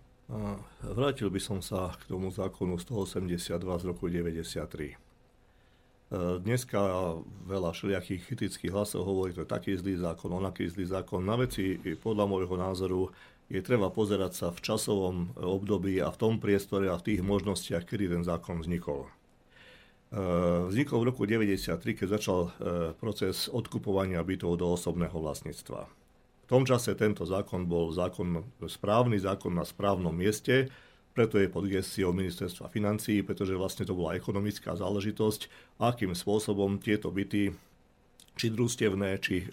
Vrátil 0.83 1.31
by 1.31 1.39
som 1.41 1.59
sa 1.63 1.89
k 1.97 2.11
tomu 2.11 2.29
zákonu 2.29 2.77
182 2.77 3.57
z 3.57 3.83
roku 3.87 4.05
93. 4.05 4.93
E, 4.93 4.95
dneska 6.39 6.79
veľa 7.47 7.73
všelijakých 7.73 8.21
kritických 8.27 8.71
hlasov 8.71 9.07
hovorí, 9.07 9.33
to 9.33 9.43
je 9.43 9.49
taký 9.49 9.73
zlý 9.73 9.97
zákon, 9.97 10.29
onaký 10.29 10.69
zlý 10.69 10.85
zákon. 10.85 11.25
Na 11.25 11.39
veci, 11.39 11.79
podľa 11.99 12.29
môjho 12.29 12.55
názoru, 12.59 13.09
je 13.47 13.63
treba 13.63 13.87
pozerať 13.87 14.31
sa 14.35 14.47
v 14.51 14.59
časovom 14.59 15.31
období 15.39 16.03
a 16.03 16.11
v 16.11 16.19
tom 16.19 16.33
priestore 16.43 16.91
a 16.91 16.99
v 16.99 17.05
tých 17.13 17.21
možnostiach, 17.23 17.87
kedy 17.87 18.11
ten 18.11 18.23
zákon 18.27 18.59
vznikol. 18.59 19.07
E, 20.11 20.19
vznikol 20.67 21.03
v 21.03 21.07
roku 21.11 21.23
1993, 21.23 21.99
keď 21.99 22.07
začal 22.19 22.39
e, 22.43 22.49
proces 22.99 23.47
odkupovania 23.47 24.19
bytov 24.19 24.59
do 24.59 24.67
osobného 24.75 25.15
vlastníctva. 25.15 25.87
V 25.87 26.47
tom 26.47 26.63
čase 26.63 26.95
tento 26.95 27.27
zákon 27.27 27.67
bol 27.67 27.91
zákon, 27.91 28.43
správny 28.67 29.19
zákon 29.19 29.51
na 29.51 29.67
správnom 29.67 30.15
mieste, 30.15 30.71
preto 31.11 31.41
je 31.41 31.49
pod 31.49 31.65
gestiou 31.65 32.13
ministerstva 32.13 32.69
financií, 32.69 33.25
pretože 33.25 33.57
vlastne 33.57 33.89
to 33.89 33.97
bola 33.97 34.13
ekonomická 34.13 34.77
záležitosť, 34.77 35.49
akým 35.81 36.13
spôsobom 36.13 36.77
tieto 36.77 37.09
byty, 37.09 37.57
či 38.37 38.53
družstevné, 38.53 39.17
či 39.19 39.43
e, 39.43 39.45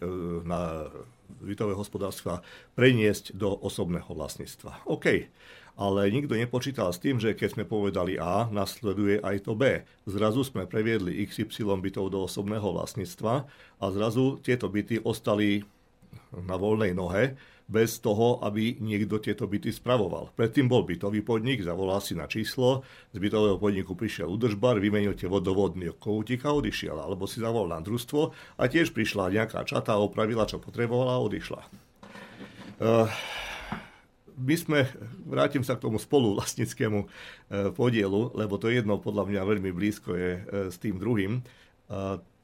na 0.45 0.87
bytové 1.41 1.73
hospodárstva, 1.73 2.45
preniesť 2.79 3.35
do 3.37 3.53
osobného 3.53 4.09
vlastníctva. 4.09 4.87
OK, 4.89 5.29
ale 5.75 6.01
nikto 6.15 6.39
nepočítal 6.39 6.95
s 6.95 7.03
tým, 7.03 7.19
že 7.19 7.35
keď 7.35 7.59
sme 7.59 7.65
povedali 7.67 8.15
A, 8.15 8.47
nasleduje 8.49 9.19
aj 9.19 9.45
to 9.45 9.59
B. 9.59 9.83
Zrazu 10.07 10.47
sme 10.47 10.71
previedli 10.71 11.19
XY 11.27 11.83
bytov 11.83 12.15
do 12.15 12.25
osobného 12.25 12.65
vlastníctva 12.79 13.35
a 13.83 13.85
zrazu 13.91 14.39
tieto 14.39 14.71
byty 14.71 15.03
ostali 15.03 15.67
na 16.31 16.55
voľnej 16.55 16.95
nohe, 16.95 17.35
bez 17.65 17.97
toho, 18.05 18.45
aby 18.45 18.77
niekto 18.77 19.17
tieto 19.17 19.49
byty 19.49 19.73
spravoval. 19.73 20.29
Predtým 20.37 20.69
bol 20.69 20.85
bytový 20.85 21.25
podnik, 21.25 21.65
zavolal 21.65 21.97
si 22.05 22.13
na 22.13 22.29
číslo, 22.29 22.85
z 23.11 23.19
bytového 23.19 23.57
podniku 23.57 23.97
prišiel 23.97 24.29
údržbar, 24.29 24.77
vymenil 24.77 25.17
tie 25.17 25.33
vodovodný 25.33 25.97
koutík 25.97 26.45
a 26.45 26.53
odišiel. 26.53 27.01
Alebo 27.01 27.25
si 27.25 27.41
zavolal 27.41 27.77
na 27.77 27.81
družstvo 27.81 28.21
a 28.61 28.63
tiež 28.69 28.93
prišla 28.93 29.33
nejaká 29.33 29.65
čata, 29.65 29.97
opravila, 29.97 30.45
čo 30.45 30.61
potrebovala 30.61 31.17
a 31.17 31.25
odišla. 31.25 31.61
Uh, 32.85 33.09
my 34.37 34.55
sme, 34.61 34.85
vrátim 35.25 35.65
sa 35.65 35.81
k 35.81 35.89
tomu 35.89 35.97
spoluvlastnickému 35.97 37.01
uh, 37.01 37.09
podielu, 37.73 38.35
lebo 38.37 38.61
to 38.61 38.69
jedno 38.69 39.01
podľa 39.01 39.25
mňa 39.25 39.41
veľmi 39.41 39.71
blízko 39.73 40.13
je 40.13 40.31
uh, 40.37 40.43
s 40.69 40.77
tým 40.77 41.01
druhým. 41.01 41.41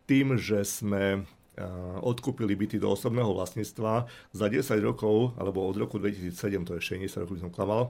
Tým, 0.05 0.37
že 0.37 0.69
sme 0.69 1.25
odkúpili 2.01 2.57
byty 2.57 2.81
do 2.81 2.95
osobného 2.95 3.35
vlastníctva 3.35 4.07
za 4.33 4.47
10 4.49 4.65
rokov, 4.81 5.35
alebo 5.37 5.67
od 5.67 5.77
roku 5.77 5.99
2007, 5.99 6.35
to 6.65 6.73
ešte 6.79 7.01
10 7.05 7.23
rokov 7.27 7.35
by 7.37 7.43
som 7.45 7.53
klamal, 7.53 7.83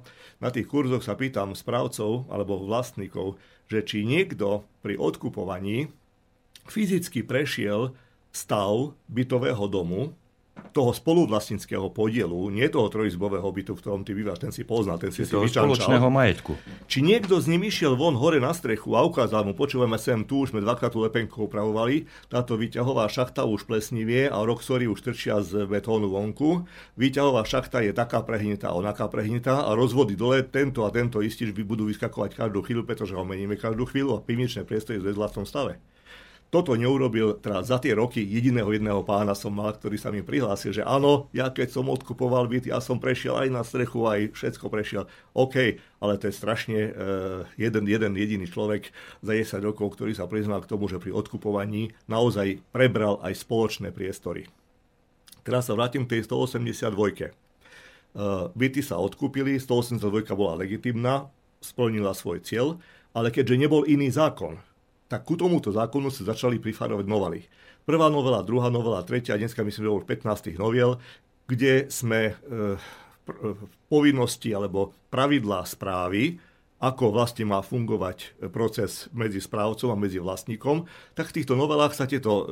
na 0.42 0.48
tých 0.50 0.66
kurzoch 0.66 1.04
sa 1.04 1.14
pýtam 1.14 1.54
správcov 1.54 2.26
alebo 2.32 2.58
vlastníkov, 2.62 3.38
že 3.70 3.84
či 3.86 4.02
niekto 4.02 4.66
pri 4.82 4.98
odkupovaní 4.98 5.92
fyzicky 6.66 7.22
prešiel 7.22 7.94
stav 8.30 8.94
bytového 9.10 9.66
domu 9.70 10.14
toho 10.70 10.94
spoluvlastnického 10.94 11.88
podielu, 11.90 12.36
nie 12.52 12.68
toho 12.68 12.86
trojizbového 12.92 13.46
bytu, 13.50 13.72
v 13.74 13.80
ktorom 13.80 14.02
ty 14.06 14.12
bývaš, 14.14 14.44
ten 14.44 14.52
si 14.52 14.62
poznal, 14.62 15.00
ten 15.00 15.10
si 15.10 15.24
si 15.24 15.32
spoločného 15.32 16.08
majetku. 16.12 16.54
Či 16.86 17.02
niekto 17.02 17.40
z 17.40 17.50
ním 17.50 17.66
išiel 17.66 17.96
von 17.96 18.14
hore 18.14 18.38
na 18.38 18.54
strechu 18.54 18.94
a 18.94 19.02
ukázal 19.02 19.42
mu, 19.48 19.56
počúvame 19.56 19.96
sem, 19.96 20.22
tu 20.22 20.44
už 20.44 20.54
sme 20.54 20.60
dvakrát 20.62 20.92
tú 20.92 21.02
lepenku 21.02 21.48
upravovali, 21.48 22.06
táto 22.28 22.54
výťahová 22.54 23.08
šachta 23.10 23.48
už 23.48 23.66
plesnivie 23.66 24.28
a 24.28 24.38
roxory 24.44 24.86
už 24.86 25.00
trčia 25.00 25.42
z 25.42 25.66
betónu 25.66 26.12
vonku. 26.12 26.68
Výťahová 27.00 27.42
šachta 27.42 27.82
je 27.82 27.90
taká 27.90 28.22
prehnitá, 28.22 28.76
onaká 28.76 29.10
prehnitá 29.10 29.66
a 29.66 29.74
rozvody 29.74 30.14
dole, 30.14 30.46
tento 30.46 30.86
a 30.86 30.90
tento 30.94 31.24
istič 31.24 31.50
budú 31.52 31.88
vyskakovať 31.90 32.36
každú 32.36 32.62
chvíľu, 32.62 32.82
pretože 32.86 33.16
ho 33.16 33.24
meníme 33.26 33.56
každú 33.56 33.86
chvíľu 33.88 34.18
a 34.18 34.24
pivničné 34.24 34.64
priestory 34.64 35.00
v 35.00 35.14
zlacom 35.14 35.44
stave 35.44 35.80
toto 36.50 36.74
neurobil, 36.74 37.38
teda 37.38 37.62
za 37.62 37.78
tie 37.78 37.94
roky 37.94 38.26
jediného 38.26 38.66
jedného 38.74 39.06
pána 39.06 39.38
som 39.38 39.54
mal, 39.54 39.70
ktorý 39.70 39.94
sa 39.94 40.10
mi 40.10 40.26
prihlásil, 40.26 40.74
že 40.74 40.82
áno, 40.82 41.30
ja 41.30 41.46
keď 41.46 41.70
som 41.70 41.86
odkupoval 41.86 42.50
byt, 42.50 42.66
ja 42.66 42.82
som 42.82 42.98
prešiel 42.98 43.38
aj 43.38 43.48
na 43.54 43.62
strechu, 43.62 44.02
aj 44.02 44.34
všetko 44.34 44.66
prešiel. 44.66 45.06
OK, 45.30 45.78
ale 46.02 46.12
to 46.18 46.26
je 46.26 46.34
strašne 46.34 46.78
uh, 46.90 47.46
jeden, 47.54 47.86
jeden 47.86 48.12
jediný 48.18 48.50
človek 48.50 48.90
za 49.22 49.30
10 49.30 49.62
rokov, 49.62 49.94
ktorý 49.94 50.10
sa 50.10 50.26
priznal 50.26 50.58
k 50.66 50.70
tomu, 50.74 50.90
že 50.90 50.98
pri 50.98 51.14
odkupovaní 51.14 51.94
naozaj 52.10 52.58
prebral 52.74 53.22
aj 53.22 53.46
spoločné 53.46 53.94
priestory. 53.94 54.50
Teraz 55.46 55.70
sa 55.70 55.78
vrátim 55.78 56.02
k 56.02 56.18
tej 56.18 56.26
182. 56.26 57.30
Uh, 58.10 58.50
byty 58.58 58.82
sa 58.82 58.98
odkúpili, 58.98 59.54
182 59.62 60.02
bola 60.34 60.58
legitimná, 60.58 61.30
splnila 61.62 62.10
svoj 62.10 62.42
cieľ, 62.42 62.82
ale 63.14 63.30
keďže 63.30 63.54
nebol 63.54 63.86
iný 63.86 64.10
zákon, 64.10 64.58
tak 65.10 65.26
ku 65.26 65.34
tomuto 65.34 65.74
zákonu 65.74 66.06
sa 66.14 66.22
začali 66.22 66.62
prifarovať 66.62 67.06
novely. 67.10 67.42
Prvá 67.82 68.06
novela, 68.06 68.46
druhá 68.46 68.70
novela, 68.70 69.02
tretia, 69.02 69.34
dneska 69.34 69.66
myslím, 69.66 69.90
že 69.90 69.96
už 69.98 70.06
15 70.06 70.54
noviel, 70.62 71.02
kde 71.50 71.90
sme 71.90 72.30
e, 72.30 72.34
v 73.26 73.74
povinnosti 73.90 74.54
alebo 74.54 74.94
pravidlá 75.10 75.66
správy, 75.66 76.38
ako 76.78 77.10
vlastne 77.10 77.42
má 77.50 77.58
fungovať 77.58 78.38
proces 78.54 79.10
medzi 79.10 79.42
správcom 79.42 79.90
a 79.90 79.98
medzi 79.98 80.22
vlastníkom, 80.22 80.86
tak 81.18 81.34
v 81.34 81.42
týchto 81.42 81.58
novelách 81.58 81.98
sa 81.98 82.06
tieto 82.06 82.46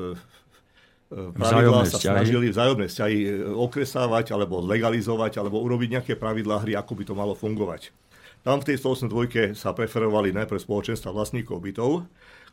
e, 1.14 1.14
e, 1.14 1.30
pravidlá 1.38 1.86
sa 1.86 2.02
vzťahy. 2.02 2.14
snažili 2.18 2.46
vzájomné 2.50 2.86
vzťahy 2.90 3.16
okresávať 3.54 4.34
alebo 4.34 4.58
legalizovať 4.66 5.38
alebo 5.38 5.62
urobiť 5.62 5.88
nejaké 5.94 6.12
pravidlá 6.18 6.66
hry, 6.66 6.74
ako 6.74 6.98
by 6.98 7.04
to 7.06 7.14
malo 7.14 7.38
fungovať. 7.38 7.94
Tam 8.42 8.62
v 8.62 8.74
tej 8.74 8.82
182 8.82 9.54
sa 9.58 9.74
preferovali 9.74 10.30
najprv 10.34 10.58
spoločenstva 10.62 11.10
vlastníkov 11.10 11.58
bytov, 11.58 12.06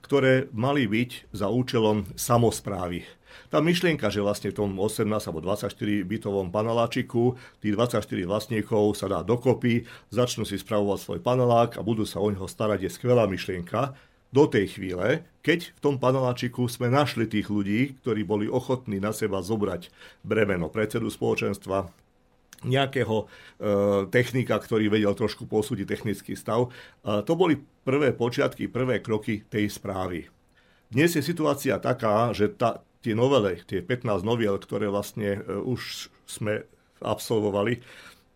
ktoré 0.06 0.54
mali 0.54 0.86
byť 0.86 1.34
za 1.34 1.50
účelom 1.50 2.06
samozprávy. 2.14 3.02
Tá 3.50 3.58
myšlienka, 3.58 4.14
že 4.14 4.22
vlastne 4.22 4.54
v 4.54 4.58
tom 4.62 4.72
18 4.78 5.10
alebo 5.10 5.42
24 5.42 5.74
bytovom 6.06 6.54
paneláčiku 6.54 7.34
tých 7.58 7.74
24 7.74 8.06
vlastníkov 8.30 8.94
sa 8.94 9.10
dá 9.10 9.26
dokopy, 9.26 9.90
začnú 10.14 10.46
si 10.46 10.62
spravovať 10.62 11.00
svoj 11.02 11.20
panelák 11.26 11.76
a 11.78 11.82
budú 11.82 12.06
sa 12.06 12.22
o 12.22 12.30
neho 12.30 12.46
starať, 12.46 12.86
je 12.86 12.92
skvelá 12.94 13.26
myšlienka 13.26 13.98
do 14.30 14.44
tej 14.46 14.78
chvíle, 14.78 15.24
keď 15.42 15.72
v 15.74 15.80
tom 15.80 15.96
paneláčiku 15.96 16.68
sme 16.68 16.92
našli 16.92 17.26
tých 17.26 17.48
ľudí, 17.48 17.96
ktorí 18.04 18.28
boli 18.28 18.46
ochotní 18.52 19.00
na 19.00 19.16
seba 19.16 19.40
zobrať 19.40 19.88
bremeno 20.28 20.68
predsedu 20.68 21.08
spoločenstva, 21.08 22.05
nejakého 22.64 23.16
e, 23.22 23.26
technika, 24.08 24.56
ktorý 24.56 24.88
vedel 24.88 25.12
trošku 25.12 25.50
posúdiť 25.50 25.86
technický 25.90 26.38
stav. 26.40 26.70
E, 26.70 27.22
to 27.28 27.36
boli 27.36 27.60
prvé 27.84 28.16
počiatky, 28.16 28.72
prvé 28.72 29.04
kroky 29.04 29.44
tej 29.46 29.68
správy. 29.68 30.30
Dnes 30.88 31.12
je 31.18 31.22
situácia 31.26 31.76
taká, 31.82 32.32
že 32.32 32.54
tá, 32.54 32.80
tie 33.04 33.12
novele, 33.18 33.62
tie 33.68 33.84
15 33.84 34.26
noviel, 34.26 34.58
ktoré 34.58 34.90
vlastne 34.90 35.38
e, 35.38 35.60
už 35.60 36.10
sme 36.26 36.66
absolvovali, 37.04 37.84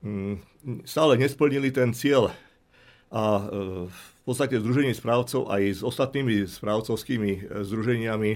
m, 0.05 0.38
mm, 0.62 0.86
stále 0.86 1.17
nesplnili 1.17 1.73
ten 1.73 1.95
cieľ. 1.95 2.29
A 3.10 3.23
e, 3.41 3.43
v 3.89 4.21
podstate 4.21 4.62
Združenie 4.62 4.93
správcov 4.93 5.49
aj 5.49 5.62
s 5.77 5.82
ostatnými 5.82 6.45
správcovskými 6.45 7.32
e, 7.34 7.39
združeniami 7.65 8.32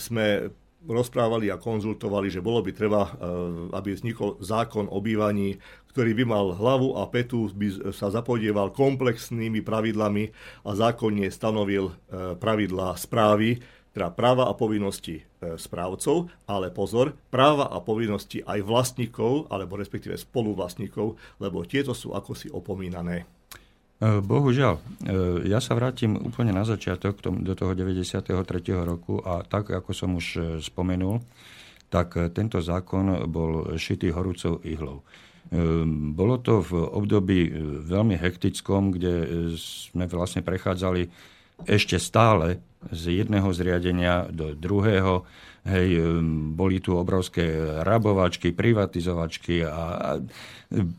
sme 0.00 0.48
rozprávali 0.84 1.48
a 1.48 1.60
konzultovali, 1.60 2.28
že 2.28 2.44
bolo 2.44 2.60
by 2.60 2.70
treba, 2.76 3.08
e, 3.08 3.10
aby 3.72 3.96
vznikol 3.96 4.40
zákon 4.40 4.88
o 4.88 4.98
bývaní, 5.00 5.56
ktorý 5.94 6.12
by 6.18 6.24
mal 6.26 6.46
hlavu 6.58 6.98
a 6.98 7.06
petu, 7.08 7.48
by 7.54 7.94
sa 7.94 8.10
zapodieval 8.10 8.74
komplexnými 8.74 9.62
pravidlami 9.62 10.34
a 10.66 10.70
zákonne 10.74 11.30
stanovil 11.30 11.90
e, 11.90 11.94
pravidlá 12.36 12.98
správy, 12.98 13.62
teda 13.94 14.10
práva 14.10 14.50
a 14.50 14.58
povinnosti 14.58 15.22
e, 15.22 15.54
správcov, 15.54 16.26
ale 16.50 16.74
pozor, 16.74 17.14
práva 17.30 17.70
a 17.70 17.78
povinnosti 17.78 18.42
aj 18.42 18.66
vlastníkov, 18.66 19.46
alebo 19.54 19.78
respektíve 19.78 20.18
spoluvlastníkov, 20.18 21.14
lebo 21.38 21.62
tieto 21.62 21.94
sú 21.94 22.10
ako 22.10 22.34
si 22.34 22.50
opomínané. 22.50 23.22
E, 24.04 24.20
bohužiaľ, 24.20 24.74
e, 24.76 24.80
ja 25.48 25.64
sa 25.64 25.72
vrátim 25.72 26.12
úplne 26.20 26.52
na 26.52 26.68
začiatok 26.68 27.24
do 27.24 27.56
toho 27.56 27.72
93. 27.72 28.36
roku 28.84 29.24
a 29.24 29.40
tak, 29.40 29.72
ako 29.72 29.90
som 29.96 30.20
už 30.20 30.26
e, 30.36 30.40
spomenul, 30.60 31.24
tak 31.88 32.18
tento 32.36 32.60
zákon 32.60 33.24
bol 33.30 33.78
šitý 33.78 34.10
horúcou 34.10 34.58
ihlou. 34.66 35.06
Bolo 36.10 36.42
to 36.42 36.58
v 36.58 36.74
období 36.74 37.46
veľmi 37.86 38.18
hektickom, 38.18 38.90
kde 38.90 39.14
sme 39.54 40.10
vlastne 40.10 40.42
prechádzali 40.42 41.06
ešte 41.62 42.02
stále 42.02 42.58
z 42.90 43.22
jedného 43.22 43.48
zriadenia 43.54 44.26
do 44.28 44.52
druhého 44.58 45.22
Hej, 45.64 45.96
boli 46.52 46.76
tu 46.76 46.92
obrovské 46.92 47.56
rabovačky, 47.80 48.52
privatizovačky 48.52 49.64
a, 49.64 50.20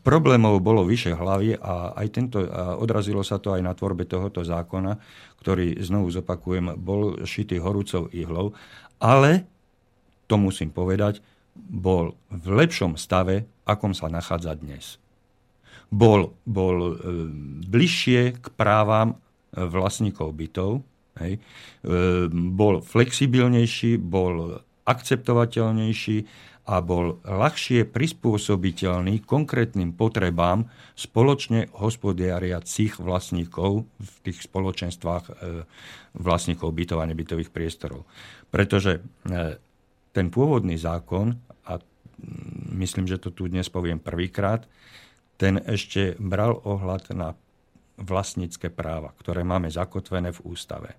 problémov 0.02 0.58
bolo 0.58 0.82
vyše 0.82 1.14
hlavy 1.14 1.54
a 1.62 1.94
aj 1.94 2.08
tento, 2.10 2.42
a 2.42 2.74
odrazilo 2.74 3.22
sa 3.22 3.38
to 3.38 3.54
aj 3.54 3.62
na 3.62 3.78
tvorbe 3.78 4.10
tohoto 4.10 4.42
zákona, 4.42 4.98
ktorý, 5.38 5.78
znovu 5.86 6.10
zopakujem, 6.10 6.82
bol 6.82 7.22
šitý 7.30 7.62
horúcou 7.62 8.10
ihlou, 8.10 8.58
ale, 8.98 9.46
to 10.26 10.42
musím 10.42 10.74
povedať, 10.74 11.22
bol 11.54 12.18
v 12.34 12.66
lepšom 12.66 12.98
stave, 12.98 13.46
akom 13.70 13.94
sa 13.94 14.10
nachádza 14.10 14.58
dnes. 14.58 14.98
Bol, 15.94 16.34
bol 16.50 16.98
bližšie 17.70 18.42
k 18.42 18.46
právam 18.58 19.22
vlastníkov 19.56 20.36
bytov, 20.36 20.84
Hej. 21.16 21.40
E, 21.40 21.42
bol 22.32 22.84
flexibilnejší, 22.84 23.96
bol 24.04 24.60
akceptovateľnejší 24.84 26.18
a 26.66 26.82
bol 26.82 27.22
ľahšie 27.22 27.86
prispôsobiteľný 27.94 29.22
konkrétnym 29.22 29.94
potrebám 29.94 30.66
spoločne 30.98 31.70
hospodáriacich 31.78 32.98
vlastníkov 32.98 33.86
v 33.86 34.14
tých 34.26 34.44
spoločenstvách 34.44 35.26
e, 35.30 35.34
vlastníkov 36.18 36.74
bytov 36.74 37.00
a 37.00 37.10
nebytových 37.10 37.54
priestorov. 37.54 38.04
Pretože 38.50 39.00
e, 39.00 39.02
ten 40.12 40.28
pôvodný 40.34 40.76
zákon, 40.76 41.38
a 41.70 41.80
myslím, 42.76 43.08
že 43.08 43.22
to 43.22 43.32
tu 43.32 43.48
dnes 43.48 43.68
poviem 43.72 44.02
prvýkrát, 44.02 44.68
ten 45.36 45.60
ešte 45.64 46.16
bral 46.20 46.56
ohľad 46.64 47.12
na 47.12 47.36
vlastnícke 47.96 48.72
práva, 48.72 49.16
ktoré 49.20 49.48
máme 49.48 49.72
zakotvené 49.72 50.36
v 50.36 50.44
ústave 50.44 50.96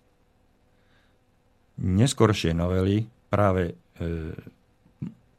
neskoršie 1.80 2.56
novely 2.56 3.04
práve 3.28 3.72
e, 3.72 3.74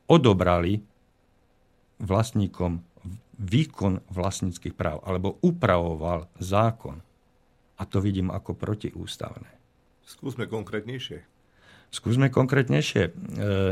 odobrali 0.06 0.82
vlastníkom 1.98 2.86
výkon 3.38 4.02
vlastníckých 4.10 4.74
práv, 4.74 5.02
alebo 5.06 5.38
upravoval 5.42 6.30
zákon. 6.42 7.02
A 7.78 7.86
to 7.86 8.02
vidím 8.02 8.34
ako 8.34 8.58
protiústavné. 8.58 9.50
Skúsme 10.02 10.50
konkrétnejšie. 10.50 11.22
Skúsme 11.94 12.34
konkrétnejšie. 12.34 13.04
E, 13.06 13.12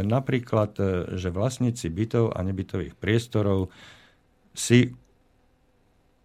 napríklad, 0.06 0.78
e, 0.78 0.84
že 1.18 1.34
vlastníci 1.34 1.90
bytov 1.90 2.34
a 2.34 2.42
nebytových 2.42 2.98
priestorov 2.98 3.70
si 4.54 4.94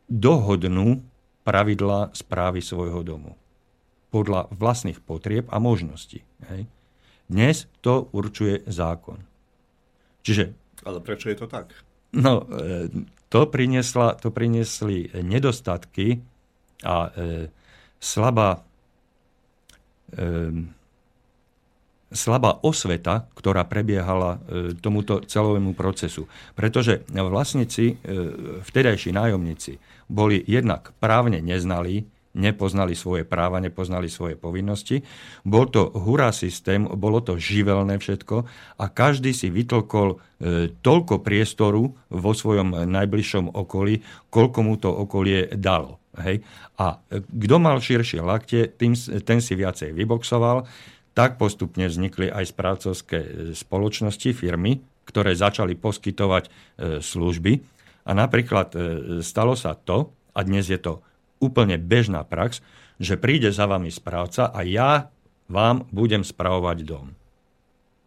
dohodnú 0.08 1.09
pravidla 1.50 2.14
správy 2.14 2.62
svojho 2.62 3.02
domu 3.02 3.34
podľa 4.14 4.46
vlastných 4.54 5.02
potrieb 5.02 5.50
a 5.50 5.58
možností. 5.58 6.22
Hej. 6.46 6.70
Dnes 7.26 7.66
to 7.82 8.06
určuje 8.14 8.62
zákon. 8.70 9.18
Čiže... 10.22 10.54
Ale 10.86 11.02
prečo 11.02 11.26
je 11.26 11.38
to 11.42 11.50
tak? 11.50 11.74
No, 12.14 12.46
e, 12.46 12.86
to, 13.26 13.50
priniesla, 13.50 14.14
to 14.18 14.30
priniesli 14.30 15.10
nedostatky 15.14 16.22
a 16.86 17.10
e, 17.10 17.50
slabá, 17.98 18.62
e, 20.14 20.50
slabá 22.10 22.58
osveta, 22.66 23.30
ktorá 23.38 23.62
prebiehala 23.66 24.42
e, 24.42 24.74
tomuto 24.74 25.22
celovému 25.22 25.78
procesu. 25.78 26.26
Pretože 26.58 27.06
vlastníci, 27.10 27.94
e, 27.94 28.14
vtedajší 28.66 29.14
nájomníci, 29.14 29.78
boli 30.10 30.42
jednak 30.42 30.90
právne 30.98 31.38
neznalí, 31.38 32.04
nepoznali 32.34 32.94
svoje 32.94 33.26
práva, 33.26 33.58
nepoznali 33.58 34.06
svoje 34.06 34.38
povinnosti. 34.38 35.02
Bol 35.42 35.66
to 35.70 35.90
hurá 35.90 36.30
systém, 36.30 36.86
bolo 36.86 37.18
to 37.22 37.34
živelné 37.34 37.98
všetko 37.98 38.46
a 38.78 38.84
každý 38.86 39.34
si 39.34 39.50
vytlkol 39.50 40.14
e, 40.14 40.16
toľko 40.82 41.22
priestoru 41.22 41.94
vo 41.94 42.32
svojom 42.34 42.86
najbližšom 42.86 43.54
okolí, 43.54 44.02
koľko 44.30 44.58
mu 44.62 44.74
to 44.78 44.90
okolie 44.90 45.50
dalo. 45.58 45.98
Hej? 46.22 46.42
A 46.78 46.98
kto 47.10 47.56
mal 47.58 47.78
širšie 47.82 48.22
lakte, 48.22 48.70
tým, 48.78 48.94
ten 49.22 49.38
si 49.42 49.54
viacej 49.54 49.94
vyboxoval. 49.94 50.66
Tak 51.14 51.36
postupne 51.36 51.90
vznikli 51.90 52.30
aj 52.30 52.54
správcovské 52.54 53.18
e, 53.18 53.30
spoločnosti, 53.52 54.30
firmy, 54.30 54.80
ktoré 55.04 55.34
začali 55.34 55.74
poskytovať 55.74 56.44
e, 56.46 56.50
služby. 57.02 57.52
A 58.06 58.10
napríklad 58.14 58.68
e, 58.72 58.78
stalo 59.26 59.58
sa 59.58 59.74
to, 59.74 60.14
a 60.30 60.40
dnes 60.46 60.70
je 60.70 60.78
to 60.78 61.02
úplne 61.42 61.74
bežná 61.80 62.22
prax, 62.22 62.62
že 63.00 63.18
príde 63.18 63.50
za 63.50 63.66
vami 63.66 63.90
správca 63.90 64.52
a 64.52 64.60
ja 64.62 65.10
vám 65.50 65.88
budem 65.90 66.22
spravovať 66.22 66.78
dom. 66.86 67.16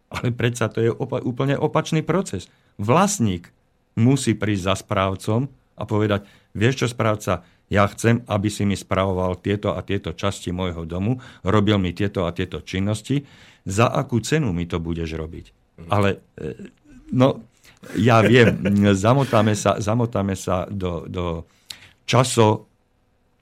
Ale 0.08 0.30
predsa 0.32 0.70
to 0.70 0.80
je 0.80 0.90
opa- 0.94 1.20
úplne 1.20 1.58
opačný 1.58 2.00
proces. 2.00 2.48
Vlastník 2.80 3.50
musí 3.98 4.32
prísť 4.32 4.64
za 4.64 4.74
správcom 4.80 5.50
a 5.74 5.82
povedať, 5.84 6.24
vieš 6.54 6.86
čo 6.86 6.86
správca, 6.86 7.42
ja 7.74 7.90
chcem, 7.90 8.22
aby 8.30 8.46
si 8.46 8.62
mi 8.62 8.78
spravoval 8.78 9.42
tieto 9.42 9.74
a 9.74 9.82
tieto 9.82 10.14
časti 10.14 10.54
môjho 10.54 10.86
domu, 10.86 11.18
robil 11.42 11.74
mi 11.82 11.90
tieto 11.90 12.24
a 12.24 12.30
tieto 12.30 12.62
činnosti, 12.62 13.26
za 13.66 13.90
akú 13.90 14.22
cenu 14.22 14.54
mi 14.54 14.70
to 14.70 14.78
budeš 14.78 15.18
robiť. 15.18 15.46
Ale, 15.90 16.22
e, 16.38 16.70
no, 17.10 17.42
ja 17.98 18.22
viem, 18.22 18.62
zamotáme 19.04 19.58
sa, 19.58 19.82
zamotáme 19.82 20.38
sa 20.38 20.70
do, 20.70 21.10
do 21.10 21.42
časo 22.06 22.70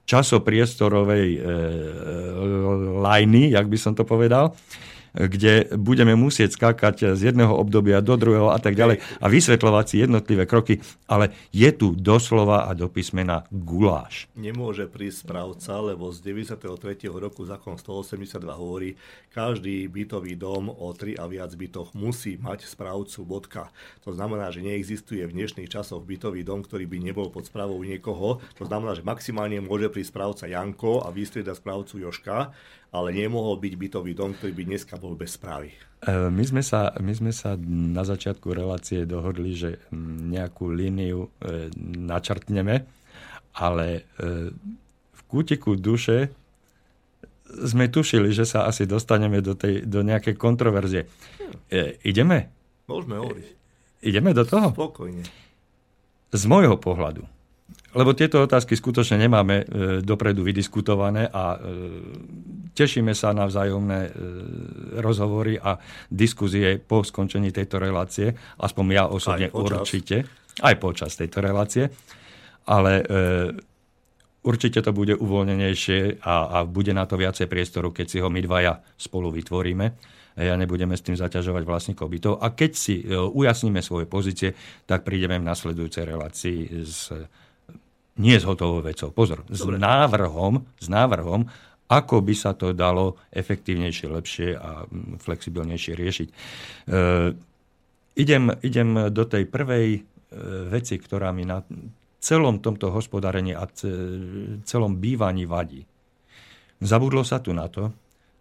časopriestorovej 0.03 1.27
e, 1.31 1.39
lajny, 2.99 3.55
jak 3.55 3.71
by 3.71 3.77
som 3.79 3.95
to 3.95 4.03
povedal, 4.03 4.51
kde 5.13 5.69
budeme 5.77 6.17
musieť 6.17 6.57
skákať 6.57 7.13
z 7.13 7.33
jedného 7.33 7.53
obdobia 7.53 8.01
do 8.01 8.17
druhého 8.17 8.49
a 8.49 8.57
tak 8.57 8.73
ďalej 8.73 8.99
a 9.21 9.25
vysvetľovať 9.29 9.85
si 9.85 9.95
jednotlivé 10.01 10.49
kroky, 10.49 10.81
ale 11.05 11.31
je 11.53 11.69
tu 11.69 11.93
doslova 11.93 12.65
a 12.65 12.73
do 12.73 12.89
písmena 12.89 13.45
guláš. 13.53 14.25
Nemôže 14.33 14.89
prísť 14.89 15.29
správca, 15.29 15.77
lebo 15.79 16.09
z 16.09 16.25
93. 16.25 17.09
roku 17.13 17.45
zákon 17.45 17.77
182 17.77 18.41
hovorí, 18.57 18.97
každý 19.29 19.85
bytový 19.85 20.33
dom 20.33 20.69
o 20.73 20.89
3 20.93 21.21
a 21.21 21.25
viac 21.29 21.53
bytoch 21.53 21.93
musí 21.93 22.41
mať 22.41 22.65
správcu 22.65 23.21
bodka. 23.25 23.69
To 24.05 24.13
znamená, 24.13 24.49
že 24.49 24.65
neexistuje 24.65 25.25
v 25.25 25.35
dnešných 25.35 25.69
časoch 25.69 26.01
bytový 26.01 26.41
dom, 26.41 26.65
ktorý 26.65 26.89
by 26.89 26.97
nebol 27.01 27.29
pod 27.29 27.45
správou 27.45 27.77
niekoho. 27.85 28.41
To 28.57 28.63
znamená, 28.65 28.97
že 28.97 29.05
maximálne 29.05 29.61
môže 29.61 29.89
prísť 29.93 30.09
správca 30.13 30.45
Janko 30.49 31.05
a 31.05 31.13
vystrieda 31.13 31.53
správcu 31.53 32.01
Joška 32.01 32.53
ale 32.93 33.09
nemohol 33.09 33.57
byť 33.57 33.73
bytový 33.73 34.13
dom, 34.13 34.37
ktorý 34.37 34.53
by 34.53 34.63
dneska 34.69 35.01
bol 35.03 35.19
bez 35.19 35.35
správy. 35.35 35.75
E, 35.75 36.31
my 36.31 36.43
sme, 36.47 36.63
sa, 36.63 36.95
my 36.95 37.11
sme 37.11 37.35
sa 37.35 37.59
na 37.67 38.07
začiatku 38.07 38.55
relácie 38.55 39.03
dohodli, 39.03 39.51
že 39.51 39.83
nejakú 40.31 40.71
líniu 40.71 41.27
e, 41.27 41.67
načrtneme, 41.83 42.87
ale 43.59 43.87
e, 43.99 44.01
v 45.11 45.21
kútiku 45.27 45.75
duše 45.75 46.31
sme 47.43 47.91
tušili, 47.91 48.31
že 48.31 48.47
sa 48.47 48.63
asi 48.71 48.87
dostaneme 48.87 49.43
do, 49.43 49.53
tej, 49.53 49.83
do 49.83 50.01
nejakej 50.01 50.39
kontroverzie. 50.39 51.05
Ideme? 52.01 52.49
Môžeme 52.89 53.21
hovoriť. 53.21 53.47
Ideme 54.09 54.33
do 54.33 54.41
toho? 54.41 54.73
Spokojne. 54.73 55.21
Z 56.33 56.43
môjho 56.49 56.81
pohľadu 56.81 57.29
lebo 57.93 58.17
tieto 58.17 58.41
otázky 58.41 58.73
skutočne 58.73 59.21
nemáme 59.21 59.55
e, 59.61 59.65
dopredu 60.01 60.41
vydiskutované 60.41 61.29
a 61.29 61.55
e, 61.55 61.57
tešíme 62.73 63.13
sa 63.13 63.37
na 63.37 63.45
vzájomné 63.45 63.99
e, 64.05 64.11
rozhovory 64.97 65.61
a 65.61 65.77
diskuzie 66.09 66.81
po 66.81 67.05
skončení 67.05 67.53
tejto 67.53 67.77
relácie, 67.77 68.33
aspoň 68.57 68.83
ja 68.89 69.05
osobne 69.05 69.47
aj 69.49 69.55
určite, 69.55 70.25
aj 70.65 70.75
počas 70.81 71.13
tejto 71.13 71.37
relácie, 71.41 71.89
ale 72.65 73.03
určite 74.45 74.79
to 74.79 74.95
bude 74.95 75.19
uvoľnenejšie 75.19 76.23
a, 76.23 76.35
a 76.49 76.57
bude 76.63 76.95
na 76.95 77.03
to 77.03 77.19
viacej 77.19 77.51
priestoru, 77.51 77.91
keď 77.91 78.05
si 78.07 78.17
ho 78.23 78.29
my 78.31 78.39
dvaja 78.39 78.79
spolu 78.95 79.33
vytvoríme. 79.35 79.85
Ja 80.39 80.57
nebudeme 80.57 80.97
s 80.97 81.05
tým 81.05 81.13
zaťažovať 81.13 81.63
vlastníkov 81.67 82.07
bytov. 82.09 82.33
A 82.41 82.55
keď 82.55 82.71
si 82.73 83.03
ujasníme 83.11 83.83
svoje 83.83 84.09
pozície, 84.09 84.55
tak 84.87 85.05
prídeme 85.05 85.37
v 85.37 85.45
nasledujúcej 85.45 86.07
relácii 86.07 86.59
s 86.87 87.11
nie 88.19 88.37
s 88.37 88.45
hotovou 88.45 88.85
vecou. 88.85 89.09
Pozor, 89.09 89.41
Dobre. 89.45 89.57
s 89.57 89.63
návrhom, 89.81 90.53
s 90.77 90.87
návrhom, 90.89 91.49
ako 91.89 92.25
by 92.25 92.33
sa 92.33 92.53
to 92.57 92.73
dalo 92.73 93.21
efektívnejšie, 93.33 94.07
lepšie 94.09 94.49
a 94.57 94.85
mm, 94.85 95.21
flexibilnejšie 95.21 95.93
riešiť. 95.93 96.27
E, 96.29 96.35
idem, 98.17 98.43
idem 98.61 98.89
do 99.13 99.23
tej 99.25 99.45
prvej 99.49 99.87
e, 99.97 100.01
veci, 100.69 100.97
ktorá 100.97 101.29
mi 101.33 101.45
na 101.45 101.61
celom 102.23 102.63
tomto 102.63 102.87
hospodárení 102.89 103.51
a 103.51 103.67
celom 104.63 104.95
bývaní 104.95 105.43
vadí. 105.43 105.83
Zabudlo 106.79 107.27
sa 107.27 107.43
tu 107.43 107.51
na 107.51 107.67
to, 107.67 107.91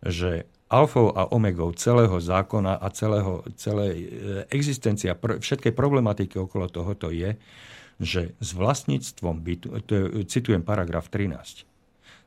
že 0.06 0.46
alfou 0.70 1.10
a 1.12 1.28
omegou 1.34 1.74
celého 1.74 2.16
zákona 2.16 2.78
a 2.78 2.86
celého, 2.94 3.44
celej 3.58 3.96
e, 3.98 4.08
existencia, 4.54 5.18
všetkej 5.18 5.74
problematiky 5.76 6.38
okolo 6.38 6.70
tohoto 6.70 7.12
je, 7.12 7.36
že 8.00 8.32
s 8.40 8.50
vlastníctvom 8.56 9.42
bytu, 9.42 9.66
to 9.84 9.92
je, 9.92 10.04
citujem 10.28 10.64
paragraf 10.64 11.10
13, 11.10 11.68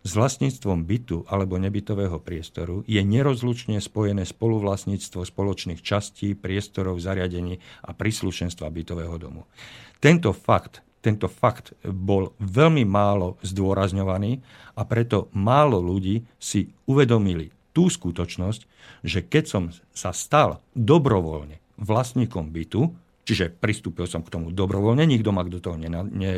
s 0.05 0.13
vlastníctvom 0.13 0.85
bytu 0.85 1.25
alebo 1.25 1.57
nebytového 1.57 2.21
priestoru 2.21 2.85
je 2.85 3.01
nerozlučne 3.01 3.81
spojené 3.81 4.21
spoluvlastníctvo 4.21 5.25
spoločných 5.25 5.81
častí, 5.81 6.37
priestorov, 6.37 7.01
zariadení 7.01 7.57
a 7.81 7.89
príslušenstva 7.97 8.69
bytového 8.69 9.17
domu. 9.17 9.49
Tento 9.97 10.29
fakt, 10.29 10.85
tento 11.01 11.25
fakt 11.25 11.73
bol 11.81 12.37
veľmi 12.37 12.85
málo 12.85 13.41
zdôrazňovaný 13.41 14.45
a 14.77 14.85
preto 14.85 15.33
málo 15.33 15.81
ľudí 15.81 16.21
si 16.37 16.69
uvedomili 16.85 17.49
tú 17.73 17.89
skutočnosť, 17.89 18.61
že 19.01 19.25
keď 19.25 19.43
som 19.49 19.63
sa 19.89 20.13
stal 20.13 20.61
dobrovoľne 20.77 21.57
vlastníkom 21.81 22.53
bytu, 22.53 22.93
čiže 23.25 23.49
pristúpil 23.49 24.05
som 24.05 24.21
k 24.21 24.29
tomu 24.29 24.53
dobrovoľne, 24.53 25.03
nikto 25.09 25.33
ma 25.33 25.41
do 25.41 25.57
toho 25.57 25.75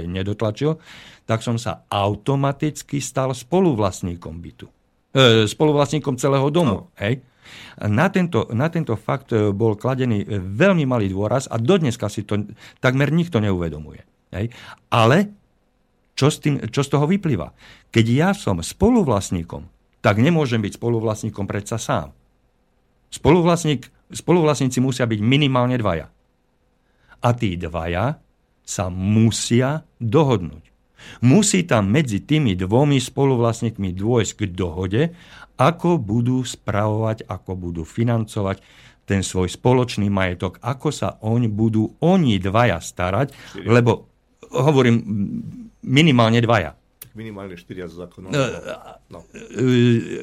nedotlačil, 0.07 0.79
tak 1.27 1.43
som 1.43 1.59
sa 1.59 1.83
automaticky 1.91 3.03
stal 3.03 3.35
spoluvlastníkom 3.35 4.39
bytu. 4.39 4.67
E, 5.11 5.45
spoluvlastníkom 5.45 6.15
celého 6.15 6.47
domu. 6.47 6.87
No. 6.87 6.95
Hej? 6.95 7.19
Na 7.83 8.07
tento, 8.07 8.47
na 8.55 8.71
tento 8.71 8.95
fakt 8.95 9.35
e, 9.35 9.51
bol 9.51 9.75
kladený 9.75 10.23
e, 10.23 10.27
veľmi 10.39 10.87
malý 10.87 11.11
dôraz 11.11 11.51
a 11.51 11.59
dodneska 11.59 12.07
si 12.07 12.23
to 12.23 12.47
takmer 12.79 13.11
nikto 13.11 13.43
neuvedomuje. 13.43 14.07
Hej? 14.31 14.55
Ale 14.87 15.31
čo 16.15 16.31
z, 16.31 16.37
tým, 16.39 16.55
čo 16.71 16.81
z 16.81 16.89
toho 16.89 17.05
vyplýva? 17.05 17.51
Keď 17.91 18.05
ja 18.09 18.31
som 18.31 18.63
spoluvlastníkom, 18.63 19.67
tak 19.99 20.23
nemôžem 20.23 20.63
byť 20.63 20.79
spoluvlastníkom 20.79 21.45
predsa 21.45 21.75
sám. 21.75 22.15
Spoluvlastník, 23.11 23.87
spoluvlastníci 24.11 24.79
musia 24.79 25.07
byť 25.07 25.19
minimálne 25.19 25.75
dvaja 25.79 26.11
a 27.21 27.29
tí 27.33 27.57
dvaja 27.57 28.17
sa 28.67 28.85
musia 28.91 29.87
dohodnúť. 29.97 30.63
Musí 31.23 31.63
tam 31.63 31.89
medzi 31.89 32.21
tými 32.25 32.57
dvomi 32.57 32.99
spoluvlastníkmi 32.99 33.95
dôjsť 33.95 34.31
k 34.37 34.41
dohode, 34.51 35.03
ako 35.57 35.97
budú 35.97 36.45
spravovať, 36.45 37.25
ako 37.25 37.51
budú 37.57 37.83
financovať 37.87 38.61
ten 39.07 39.23
svoj 39.23 39.47
spoločný 39.47 40.11
majetok, 40.11 40.59
ako 40.61 40.91
sa 40.91 41.15
oň 41.23 41.47
budú 41.47 41.95
oni 42.03 42.37
dvaja 42.37 42.77
starať, 42.83 43.33
lebo 43.63 44.05
hovorím 44.51 45.01
minimálne 45.87 46.43
dvaja. 46.43 46.76
Minimálne 47.17 47.57
štyria 47.57 47.89
z 47.89 47.97
zákona. 47.97 48.29
No. 49.09 49.25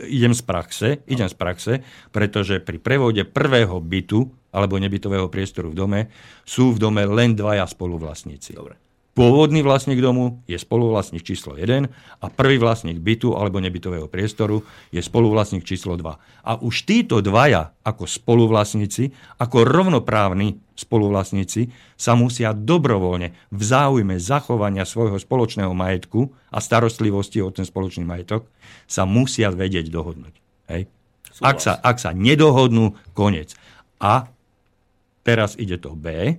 Idem 0.06 0.30
z 0.30 0.42
praxe, 0.46 1.02
idem 1.10 1.26
z 1.26 1.34
praxe, 1.34 1.72
pretože 2.14 2.62
pri 2.62 2.78
prevode 2.78 3.26
prvého 3.26 3.82
bytu 3.82 4.30
alebo 4.54 4.78
nebytového 4.78 5.26
priestoru 5.26 5.74
v 5.74 5.76
dome, 5.76 6.00
sú 6.46 6.70
v 6.70 6.78
dome 6.78 7.02
len 7.02 7.34
dvaja 7.34 7.66
spoluvlastníci. 7.66 8.54
Dobre. 8.54 8.83
Pôvodný 9.14 9.62
vlastník 9.62 10.02
domu 10.02 10.42
je 10.50 10.58
spoluvlastník 10.58 11.22
číslo 11.22 11.54
1 11.54 11.86
a 12.18 12.26
prvý 12.34 12.58
vlastník 12.58 12.98
bytu 12.98 13.38
alebo 13.38 13.62
nebytového 13.62 14.10
priestoru 14.10 14.66
je 14.90 14.98
spoluvlastník 14.98 15.62
číslo 15.62 15.94
2. 15.94 16.18
A 16.42 16.58
už 16.58 16.82
títo 16.82 17.22
dvaja 17.22 17.70
ako 17.86 18.10
spoluvlastníci, 18.10 19.14
ako 19.38 19.62
rovnoprávni 19.62 20.58
spoluvlastníci 20.74 21.70
sa 21.94 22.18
musia 22.18 22.50
dobrovoľne 22.50 23.54
v 23.54 23.62
záujme 23.62 24.18
zachovania 24.18 24.82
svojho 24.82 25.22
spoločného 25.22 25.70
majetku 25.70 26.34
a 26.50 26.58
starostlivosti 26.58 27.38
o 27.38 27.54
ten 27.54 27.62
spoločný 27.62 28.02
majetok 28.02 28.50
sa 28.90 29.06
musia 29.06 29.54
vedieť 29.54 29.94
dohodnúť. 29.94 30.34
Hej? 30.74 30.90
Ak 31.38 31.62
sa, 31.62 31.78
ak 31.78 32.02
sa 32.02 32.10
nedohodnú, 32.10 32.98
koniec. 33.14 33.54
A 34.02 34.26
teraz 35.22 35.54
ide 35.54 35.78
to 35.78 35.94
B, 35.94 36.34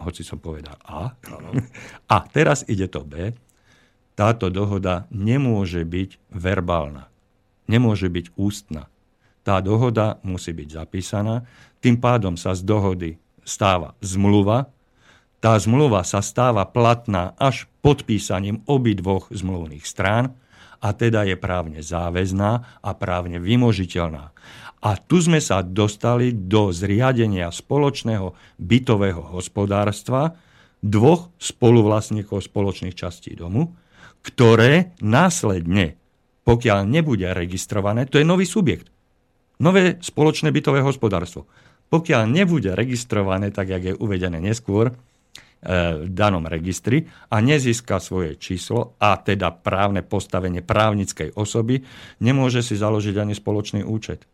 hoci 0.00 0.22
som 0.24 0.40
povedal 0.40 0.76
A, 0.84 1.12
a 2.14 2.16
teraz 2.28 2.64
ide 2.68 2.88
to 2.88 3.04
B, 3.04 3.32
táto 4.16 4.48
dohoda 4.48 5.04
nemôže 5.12 5.84
byť 5.84 6.32
verbálna, 6.32 7.12
nemôže 7.68 8.08
byť 8.08 8.32
ústna. 8.40 8.88
Tá 9.44 9.60
dohoda 9.60 10.18
musí 10.26 10.56
byť 10.56 10.68
zapísaná, 10.72 11.44
tým 11.84 12.00
pádom 12.00 12.34
sa 12.34 12.56
z 12.56 12.64
dohody 12.66 13.10
stáva 13.46 13.94
zmluva, 14.02 14.72
tá 15.38 15.54
zmluva 15.60 16.02
sa 16.02 16.24
stáva 16.24 16.64
platná 16.66 17.36
až 17.36 17.68
podpísaním 17.84 18.64
obidvoch 18.66 19.28
zmluvných 19.30 19.84
strán 19.84 20.34
a 20.80 20.90
teda 20.96 21.28
je 21.28 21.36
právne 21.36 21.84
záväzná 21.84 22.82
a 22.82 22.90
právne 22.96 23.38
vymožiteľná. 23.38 24.32
A 24.84 25.00
tu 25.00 25.22
sme 25.24 25.40
sa 25.40 25.64
dostali 25.64 26.36
do 26.36 26.68
zriadenia 26.68 27.48
spoločného 27.48 28.36
bytového 28.60 29.32
hospodárstva 29.32 30.36
dvoch 30.84 31.32
spoluvlastníkov 31.40 32.44
spoločných 32.44 32.92
častí 32.92 33.32
domu, 33.32 33.72
ktoré 34.20 34.92
následne, 35.00 35.96
pokiaľ 36.44 36.86
nebude 36.86 37.26
registrované, 37.32 38.06
to 38.06 38.20
je 38.20 38.26
nový 38.26 38.44
subjekt, 38.44 38.90
nové 39.62 39.98
spoločné 39.98 40.52
bytové 40.52 40.84
hospodárstvo. 40.84 41.48
Pokiaľ 41.86 42.22
nebude 42.26 42.74
registrované, 42.74 43.54
tak 43.54 43.70
jak 43.70 43.94
je 43.94 43.94
uvedené 43.94 44.42
neskôr, 44.42 44.90
e, 44.90 44.94
v 46.02 46.10
danom 46.10 46.42
registri 46.42 47.06
a 47.30 47.38
nezíska 47.38 48.02
svoje 48.02 48.34
číslo 48.36 48.98
a 48.98 49.14
teda 49.22 49.54
právne 49.54 50.02
postavenie 50.02 50.66
právnickej 50.66 51.38
osoby, 51.38 51.86
nemôže 52.18 52.66
si 52.66 52.74
založiť 52.74 53.14
ani 53.22 53.34
spoločný 53.38 53.86
účet. 53.86 54.26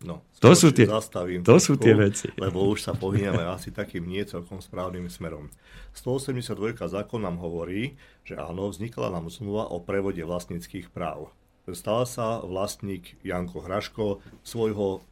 No, 0.00 0.24
to 0.40 0.56
sú 0.56 0.72
tie, 0.72 0.88
zastavím 0.88 1.44
to 1.44 1.60
sú 1.60 1.76
tie 1.76 1.92
veci. 1.92 2.32
Lebo 2.40 2.64
už 2.72 2.88
sa 2.88 2.96
pohyneme 2.96 3.44
asi 3.44 3.68
takým 3.68 4.08
nie 4.08 4.24
celkom 4.24 4.64
správnym 4.64 5.12
smerom. 5.12 5.52
182 5.92 6.80
zákon 6.88 7.20
nám 7.20 7.36
hovorí, 7.36 8.00
že 8.24 8.40
áno, 8.40 8.72
vznikla 8.72 9.12
nám 9.12 9.28
zmluva 9.28 9.68
o 9.68 9.76
prevode 9.84 10.24
vlastníckých 10.24 10.88
práv. 10.88 11.28
Stal 11.68 12.08
sa 12.08 12.40
vlastník 12.40 13.20
Janko 13.20 13.60
Hraško 13.60 14.24
svojho 14.40 15.04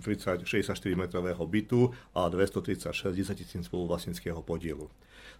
64-metrového 0.00 1.44
bytu 1.44 1.92
a 2.16 2.32
236 2.32 3.36
tisíc 3.36 3.62
spoluvlastnického 3.68 4.40
podielu. 4.40 4.88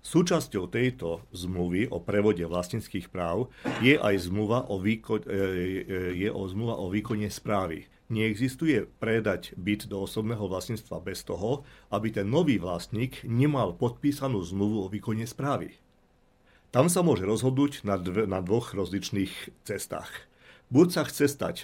Súčasťou 0.04 0.68
tejto 0.68 1.24
zmluvy 1.32 1.88
o 1.88 2.04
prevode 2.04 2.44
vlastníckých 2.44 3.08
práv 3.08 3.48
je 3.80 3.96
aj 3.96 4.28
zmluva 4.28 4.68
o, 4.68 4.76
výko- 4.76 5.24
e, 5.24 5.32
e, 5.32 6.18
je 6.20 6.28
o 6.28 6.42
zmluva 6.44 6.76
o 6.76 6.92
výkone 6.92 7.28
správy 7.32 7.88
neexistuje 8.10 8.90
predať 8.98 9.54
byt 9.56 9.86
do 9.86 10.04
osobného 10.04 10.44
vlastníctva 10.50 11.00
bez 11.00 11.22
toho, 11.22 11.62
aby 11.94 12.10
ten 12.10 12.26
nový 12.26 12.58
vlastník 12.58 13.22
nemal 13.22 13.72
podpísanú 13.72 14.42
zmluvu 14.42 14.84
o 14.84 14.90
výkone 14.92 15.24
správy. 15.24 15.78
Tam 16.70 16.86
sa 16.86 17.02
môže 17.02 17.26
rozhodnúť 17.26 17.82
na, 17.82 17.98
dve, 17.98 18.30
na 18.30 18.38
dvoch 18.42 18.74
rozličných 18.74 19.64
cestách. 19.66 20.10
Buď 20.70 20.86
sa 20.94 21.02
chce 21.02 21.26
stať 21.26 21.56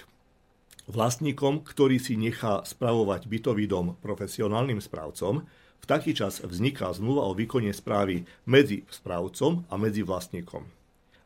vlastníkom, 0.87 1.63
ktorý 1.63 1.99
si 1.99 2.19
nechá 2.19 2.63
spravovať 2.63 3.27
bytový 3.27 3.67
dom 3.67 3.95
profesionálnym 3.99 4.79
správcom, 4.79 5.47
v 5.77 5.85
taký 5.85 6.11
čas 6.11 6.43
vzniká 6.43 6.91
zmluva 6.91 7.27
o 7.29 7.37
výkone 7.37 7.71
správy 7.71 8.27
medzi 8.43 8.83
správcom 8.91 9.63
a 9.71 9.75
medzi 9.79 10.03
vlastníkom. 10.03 10.67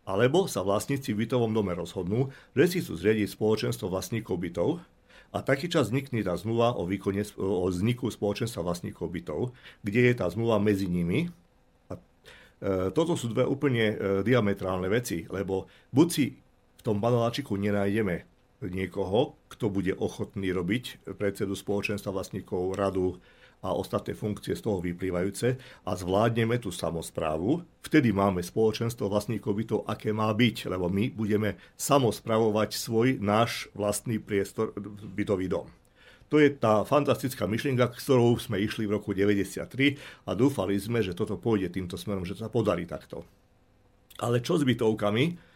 Alebo 0.05 0.49
sa 0.49 0.65
vlastníci 0.65 1.13
v 1.13 1.25
bytovom 1.25 1.53
dome 1.53 1.77
rozhodnú, 1.77 2.33
že 2.57 2.65
si 2.67 2.77
chcú 2.81 2.97
zriediť 2.97 3.31
spoločenstvo 3.31 3.87
vlastníkov 3.87 4.35
bytov, 4.41 4.69
a 5.31 5.39
taký 5.39 5.71
čas 5.71 5.87
vznikne 5.87 6.27
tá 6.27 6.35
zmluva 6.35 6.75
o, 6.75 6.83
výkone, 6.83 7.23
o 7.39 7.71
vzniku 7.71 8.11
spoločenstva 8.11 8.67
vlastníkov 8.67 9.07
bytov, 9.07 9.55
kde 9.79 10.11
je 10.11 10.13
tá 10.19 10.27
zmluva 10.27 10.59
medzi 10.59 10.91
nimi. 10.91 11.31
A, 11.87 11.95
e, 11.95 12.91
toto 12.91 13.15
sú 13.15 13.31
dve 13.31 13.47
úplne 13.47 13.85
e, 13.91 13.95
diametrálne 14.27 14.91
veci, 14.91 15.23
lebo 15.31 15.71
buď 15.95 16.07
si 16.11 16.35
v 16.35 16.81
tom 16.83 16.99
paneláčiku 16.99 17.55
nenájdeme 17.55 18.27
niekoho, 18.61 19.39
kto 19.49 19.73
bude 19.73 19.95
ochotný 19.95 20.53
robiť 20.53 21.15
predsedu 21.17 21.57
spoločenstva 21.57 22.13
vlastníkov, 22.13 22.77
radu, 22.77 23.17
a 23.61 23.77
ostatné 23.77 24.17
funkcie 24.17 24.57
z 24.57 24.65
toho 24.65 24.81
vyplývajúce 24.81 25.57
a 25.85 25.91
zvládneme 25.93 26.57
tú 26.57 26.73
samozprávu, 26.73 27.61
vtedy 27.85 28.09
máme 28.09 28.41
spoločenstvo 28.41 29.05
vlastníkov 29.05 29.53
bytov, 29.53 29.79
aké 29.85 30.09
má 30.09 30.33
byť, 30.33 30.69
lebo 30.73 30.89
my 30.89 31.13
budeme 31.13 31.61
samospravovať 31.77 32.69
svoj 32.73 33.07
náš 33.21 33.69
vlastný 33.77 34.17
priestor, 34.17 34.73
bytový 35.13 35.45
dom. 35.45 35.69
To 36.31 36.39
je 36.39 36.47
tá 36.47 36.87
fantastická 36.87 37.43
myšlienka, 37.43 37.91
ktorou 37.91 38.39
sme 38.39 38.57
išli 38.63 38.87
v 38.87 38.95
roku 38.97 39.11
1993 39.11 39.99
a 40.25 40.31
dúfali 40.31 40.79
sme, 40.79 41.03
že 41.03 41.11
toto 41.11 41.35
pôjde 41.35 41.75
týmto 41.75 41.99
smerom, 41.99 42.23
že 42.23 42.39
sa 42.39 42.47
podarí 42.47 42.87
takto. 42.87 43.27
Ale 44.23 44.39
čo 44.39 44.55
s 44.55 44.63
bytovkami? 44.63 45.51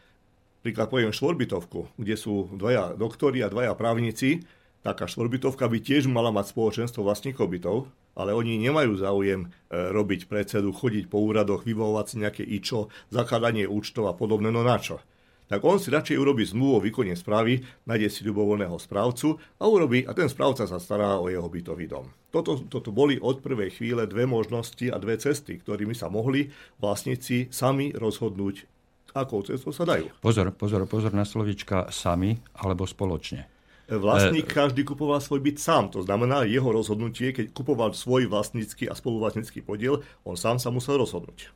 Príklad 0.68 0.90
poviem 0.92 1.16
štvorbytovku, 1.16 1.96
kde 1.96 2.16
sú 2.20 2.52
dvaja 2.58 2.98
doktori 2.98 3.40
a 3.40 3.48
dvaja 3.48 3.72
právnici, 3.78 4.44
taká 4.86 5.10
štvorbytovka 5.10 5.66
by 5.66 5.82
tiež 5.82 6.06
mala 6.06 6.30
mať 6.30 6.54
spoločenstvo 6.54 7.02
vlastníkov 7.02 7.50
bytov, 7.50 7.90
ale 8.14 8.38
oni 8.38 8.62
nemajú 8.62 9.02
záujem 9.02 9.42
e, 9.42 9.48
robiť 9.74 10.30
predsedu, 10.30 10.70
chodiť 10.70 11.10
po 11.10 11.26
úradoch, 11.26 11.66
vybavovať 11.66 12.06
si 12.06 12.16
nejaké 12.22 12.44
ičo, 12.46 12.94
zakladanie 13.10 13.66
účtov 13.66 14.06
a 14.06 14.14
podobné, 14.14 14.54
no 14.54 14.62
na 14.62 14.78
čo? 14.78 15.02
Tak 15.46 15.62
on 15.62 15.78
si 15.78 15.94
radšej 15.94 16.18
urobí 16.18 16.42
zmluvu 16.42 16.74
o 16.78 16.82
výkone 16.82 17.14
správy, 17.14 17.62
nájde 17.86 18.10
si 18.10 18.22
ľubovoľného 18.26 18.78
správcu 18.82 19.38
a 19.62 19.70
urobí, 19.70 20.02
a 20.02 20.14
ten 20.18 20.26
správca 20.26 20.66
sa 20.66 20.82
stará 20.82 21.22
o 21.22 21.30
jeho 21.30 21.46
bytový 21.46 21.86
dom. 21.86 22.10
Toto, 22.34 22.66
toto 22.66 22.90
boli 22.90 23.22
od 23.22 23.46
prvej 23.46 23.78
chvíle 23.78 24.10
dve 24.10 24.26
možnosti 24.26 24.90
a 24.90 24.98
dve 24.98 25.22
cesty, 25.22 25.62
ktorými 25.62 25.94
sa 25.94 26.10
mohli 26.10 26.50
vlastníci 26.82 27.54
sami 27.54 27.94
rozhodnúť, 27.94 28.66
akou 29.14 29.46
cestou 29.46 29.70
sa 29.70 29.86
dajú. 29.86 30.10
Pozor, 30.18 30.50
pozor, 30.50 30.90
pozor 30.90 31.14
na 31.14 31.30
slovička 31.30 31.94
sami 31.94 32.42
alebo 32.58 32.90
spoločne. 32.90 33.55
Vlastník 33.86 34.50
každý 34.50 34.82
kupoval 34.82 35.22
svoj 35.22 35.46
byt 35.46 35.62
sám. 35.62 35.94
To 35.94 36.02
znamená, 36.02 36.42
jeho 36.50 36.66
rozhodnutie, 36.74 37.30
keď 37.30 37.54
kupoval 37.54 37.94
svoj 37.94 38.26
vlastnícky 38.26 38.90
a 38.90 38.98
spoluvlastnícky 38.98 39.62
podiel, 39.62 40.02
on 40.26 40.34
sám 40.34 40.58
sa 40.58 40.74
musel 40.74 40.98
rozhodnúť. 40.98 41.54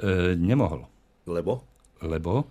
E, 0.00 0.32
nemohol. 0.40 0.88
Lebo? 1.28 1.60
Lebo 2.00 2.48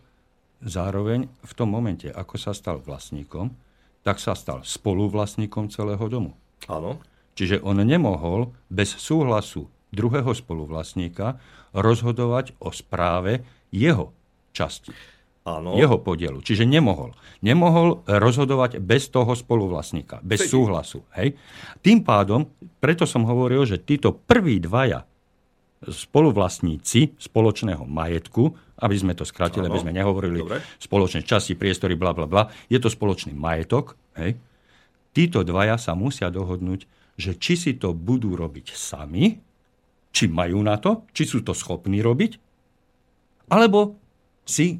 zároveň 0.62 1.26
v 1.26 1.54
tom 1.58 1.74
momente, 1.74 2.08
ako 2.08 2.38
sa 2.38 2.54
stal 2.54 2.78
vlastníkom, 2.80 3.50
tak 4.06 4.22
sa 4.22 4.38
stal 4.38 4.62
spoluvlastníkom 4.62 5.74
celého 5.74 6.06
domu. 6.06 6.38
Áno. 6.70 7.02
Čiže 7.34 7.66
on 7.66 7.82
nemohol 7.82 8.54
bez 8.70 8.94
súhlasu 8.94 9.66
druhého 9.90 10.34
spoluvlastníka 10.38 11.42
rozhodovať 11.74 12.54
o 12.62 12.70
správe 12.70 13.42
jeho 13.74 14.14
časti. 14.54 14.94
Áno. 15.44 15.76
Jeho 15.76 16.00
podielu. 16.00 16.40
Čiže 16.40 16.64
nemohol. 16.64 17.12
Nemohol 17.44 18.08
rozhodovať 18.08 18.80
bez 18.80 19.12
toho 19.12 19.36
spoluvlastníka, 19.36 20.24
bez 20.24 20.48
Sedí. 20.48 20.56
súhlasu. 20.56 21.04
Hej? 21.20 21.36
Tým 21.84 22.00
pádom, 22.00 22.48
preto 22.80 23.04
som 23.04 23.28
hovoril, 23.28 23.68
že 23.68 23.84
títo 23.84 24.16
prví 24.16 24.64
dvaja 24.64 25.04
spoluvlastníci 25.84 27.20
spoločného 27.20 27.84
majetku, 27.84 28.56
aby 28.80 28.96
sme 28.96 29.12
to 29.20 29.28
skratili, 29.28 29.68
aby 29.68 29.84
sme 29.84 29.92
nehovorili 29.92 30.40
Dobre. 30.40 30.64
spoločné 30.80 31.28
časti, 31.28 31.60
priestory, 31.60 32.00
bla, 32.00 32.16
bla, 32.16 32.24
bla, 32.24 32.48
je 32.72 32.80
to 32.80 32.88
spoločný 32.88 33.36
majetok. 33.36 34.00
Hej? 34.16 34.40
Títo 35.12 35.44
dvaja 35.44 35.76
sa 35.76 35.92
musia 35.92 36.32
dohodnúť, 36.32 36.88
že 37.20 37.36
či 37.36 37.60
si 37.60 37.72
to 37.76 37.92
budú 37.92 38.40
robiť 38.40 38.72
sami, 38.72 39.38
či 40.16 40.32
majú 40.32 40.64
na 40.64 40.80
to, 40.80 41.04
či 41.12 41.28
sú 41.28 41.44
to 41.44 41.52
schopní 41.52 42.00
robiť, 42.00 42.40
alebo 43.52 44.00
si 44.48 44.80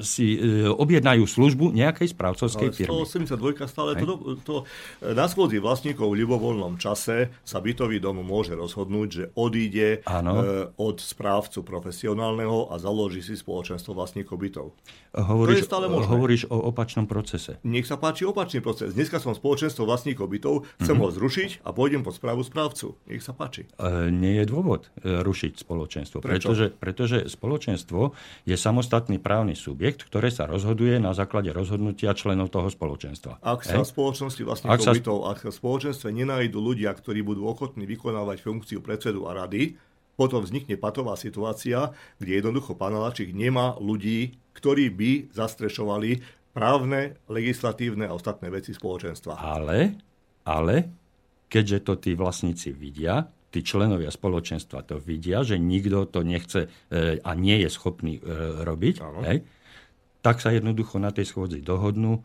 si 0.00 0.38
e, 0.38 0.68
objednajú 0.68 1.24
službu 1.28 1.74
nejakej 1.74 2.14
správcovskej 2.14 2.68
Ale 2.70 2.76
firmy. 2.76 3.04
182 3.04 3.68
stále 3.68 3.90
to, 3.98 4.38
to, 4.42 4.54
na 5.02 5.26
schôdzi 5.28 5.60
vlastníkov 5.60 6.14
v 6.14 6.24
ľubovoľnom 6.24 6.80
čase 6.80 7.32
sa 7.42 7.58
bytový 7.60 8.00
dom 8.00 8.22
môže 8.24 8.54
rozhodnúť, 8.56 9.08
že 9.08 9.24
odíde 9.36 10.06
ano. 10.08 10.32
E, 10.40 10.42
od 10.78 10.98
správcu 11.02 11.66
profesionálneho 11.66 12.72
a 12.72 12.78
založí 12.80 13.20
si 13.20 13.34
spoločenstvo 13.36 13.92
vlastníkov 13.92 14.36
bytov. 14.40 14.66
Hovoríš, 15.14 15.62
to 15.62 15.62
je 15.62 15.70
stále 15.70 15.86
možné. 15.86 16.10
hovoríš 16.10 16.42
o 16.50 16.58
opačnom 16.74 17.06
procese. 17.06 17.62
Nech 17.62 17.86
sa 17.86 17.94
páči 17.94 18.26
opačný 18.26 18.58
proces. 18.58 18.98
Dneska 18.98 19.22
som 19.22 19.30
spoločenstvo 19.30 19.86
vlastníkov 19.86 20.26
bytov, 20.26 20.66
chcem 20.82 20.98
mm-hmm. 20.98 21.02
ho 21.02 21.08
zrušiť 21.14 21.50
a 21.62 21.70
pôjdem 21.70 22.02
pod 22.02 22.18
správu 22.18 22.42
správcu. 22.42 22.98
Nech 23.06 23.22
sa 23.22 23.30
páči. 23.30 23.70
E, 23.78 24.10
nie 24.10 24.42
je 24.42 24.44
dôvod 24.50 24.90
e, 25.02 25.22
rušiť 25.22 25.62
spoločenstvo, 25.62 26.18
Prečo? 26.18 26.50
pretože, 26.50 26.66
pretože 26.74 27.18
spoločenstvo 27.30 28.10
je 28.42 28.56
samostatný 28.58 29.22
právny 29.22 29.54
subjekt, 29.64 30.04
ktoré 30.04 30.28
sa 30.28 30.44
rozhoduje 30.44 31.00
na 31.00 31.16
základe 31.16 31.48
rozhodnutia 31.48 32.12
členov 32.12 32.52
toho 32.52 32.68
spoločenstva. 32.68 33.40
Ak 33.40 33.64
sa 33.64 33.80
v 33.80 33.88
spoločnosti 33.88 34.42
vlastníkov 34.44 34.76
ak 34.76 34.80
sa... 34.84 34.92
bytov, 34.92 35.18
ak 35.32 35.38
sa 35.40 35.48
v 35.48 35.56
spoločenstve 35.56 36.08
nenájdu 36.12 36.60
ľudia, 36.60 36.92
ktorí 36.92 37.24
budú 37.24 37.48
ochotní 37.48 37.88
vykonávať 37.88 38.44
funkciu 38.44 38.84
predsedu 38.84 39.24
a 39.24 39.32
rady, 39.32 39.80
potom 40.14 40.44
vznikne 40.44 40.78
patová 40.78 41.18
situácia, 41.18 41.90
kde 42.20 42.38
jednoducho 42.38 42.78
paneláčik 42.78 43.34
nemá 43.34 43.74
ľudí, 43.80 44.36
ktorí 44.54 44.92
by 44.94 45.10
zastrešovali 45.34 46.22
právne, 46.54 47.18
legislatívne 47.26 48.06
a 48.06 48.14
ostatné 48.14 48.46
veci 48.46 48.70
spoločenstva. 48.70 49.34
Ale, 49.42 49.98
ale, 50.46 50.76
keďže 51.50 51.78
to 51.82 51.92
tí 51.98 52.14
vlastníci 52.14 52.70
vidia, 52.70 53.26
tí 53.54 53.62
členovia 53.62 54.10
spoločenstva 54.10 54.82
to 54.82 54.98
vidia, 54.98 55.46
že 55.46 55.62
nikto 55.62 56.10
to 56.10 56.26
nechce 56.26 56.66
e, 56.66 56.68
a 57.22 57.30
nie 57.38 57.62
je 57.62 57.70
schopný 57.70 58.18
e, 58.18 58.22
robiť, 58.66 58.94
hej, 59.30 59.46
tak 60.18 60.42
sa 60.42 60.50
jednoducho 60.50 60.98
na 60.98 61.14
tej 61.14 61.30
schôdzi 61.30 61.62
dohodnú 61.62 62.18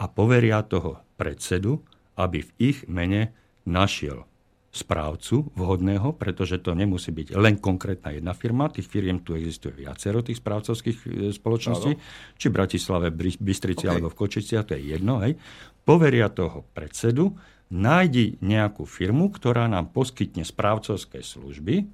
a 0.00 0.04
poveria 0.08 0.64
toho 0.64 1.04
predsedu, 1.20 1.84
aby 2.16 2.40
v 2.40 2.50
ich 2.56 2.78
mene 2.88 3.36
našiel 3.68 4.24
správcu 4.72 5.52
vhodného, 5.52 6.16
pretože 6.16 6.56
to 6.64 6.72
nemusí 6.72 7.12
byť 7.12 7.36
len 7.36 7.60
konkrétna 7.60 8.16
jedna 8.16 8.32
firma, 8.32 8.72
tých 8.72 8.88
firiem 8.88 9.20
tu 9.20 9.36
existuje 9.36 9.84
viacero 9.84 10.24
tých 10.24 10.40
správcovských 10.40 10.98
e, 11.04 11.06
spoločností, 11.36 11.92
Áno. 11.92 12.00
či 12.40 12.46
v 12.48 12.56
Bratislave, 12.56 13.12
Bystrici 13.36 13.84
okay. 13.84 13.92
alebo 13.92 14.08
v 14.08 14.16
Kočiciach, 14.16 14.64
to 14.64 14.80
je 14.80 14.96
jedno, 14.96 15.20
hej. 15.20 15.36
Poveria 15.84 16.32
toho 16.32 16.64
predsedu, 16.72 17.36
nájdi 17.72 18.36
nejakú 18.44 18.84
firmu, 18.84 19.32
ktorá 19.32 19.64
nám 19.64 19.88
poskytne 19.96 20.44
správcovské 20.44 21.24
služby, 21.24 21.88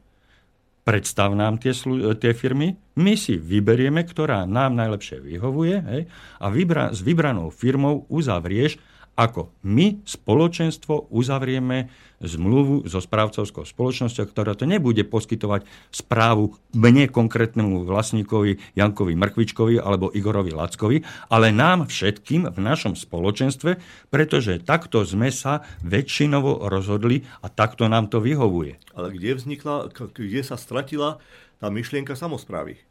predstav 0.83 1.31
nám 1.39 1.63
tie, 1.63 1.71
slu- 1.71 2.03
tie 2.19 2.35
firmy, 2.35 2.75
my 2.99 3.15
si 3.15 3.39
vyberieme, 3.39 4.03
ktorá 4.03 4.43
nám 4.49 4.75
najlepšie 4.75 5.23
vyhovuje 5.23 5.77
hej, 5.87 6.03
a 6.43 6.47
vybra- 6.51 6.91
s 6.91 7.05
vybranou 7.07 7.55
firmou 7.55 8.09
uzavrieš 8.11 8.81
ako 9.19 9.51
my, 9.67 9.99
spoločenstvo, 10.07 11.11
uzavrieme 11.11 11.91
zmluvu 12.23 12.87
so 12.87 13.03
správcovskou 13.03 13.67
spoločnosťou, 13.67 14.25
ktorá 14.31 14.55
to 14.55 14.67
nebude 14.67 15.03
poskytovať 15.07 15.67
správu 15.91 16.55
mne 16.75 17.11
konkrétnemu 17.11 17.83
vlastníkovi 17.83 18.79
Jankovi 18.79 19.19
Mrkvičkovi 19.19 19.83
alebo 19.83 20.15
Igorovi 20.15 20.55
Lackovi, 20.55 21.03
ale 21.35 21.51
nám 21.51 21.91
všetkým 21.91 22.47
v 22.55 22.59
našom 22.59 22.95
spoločenstve, 22.95 23.79
pretože 24.11 24.63
takto 24.63 25.03
sme 25.03 25.35
sa 25.35 25.67
väčšinovo 25.83 26.71
rozhodli 26.71 27.27
a 27.43 27.51
takto 27.51 27.91
nám 27.91 28.07
to 28.11 28.23
vyhovuje. 28.23 28.79
Ale 28.95 29.15
kde 29.15 29.35
vznikla, 29.35 29.91
kde 30.15 30.43
sa 30.47 30.55
stratila 30.55 31.19
tá 31.59 31.67
myšlienka 31.71 32.15
samozprávy? 32.15 32.88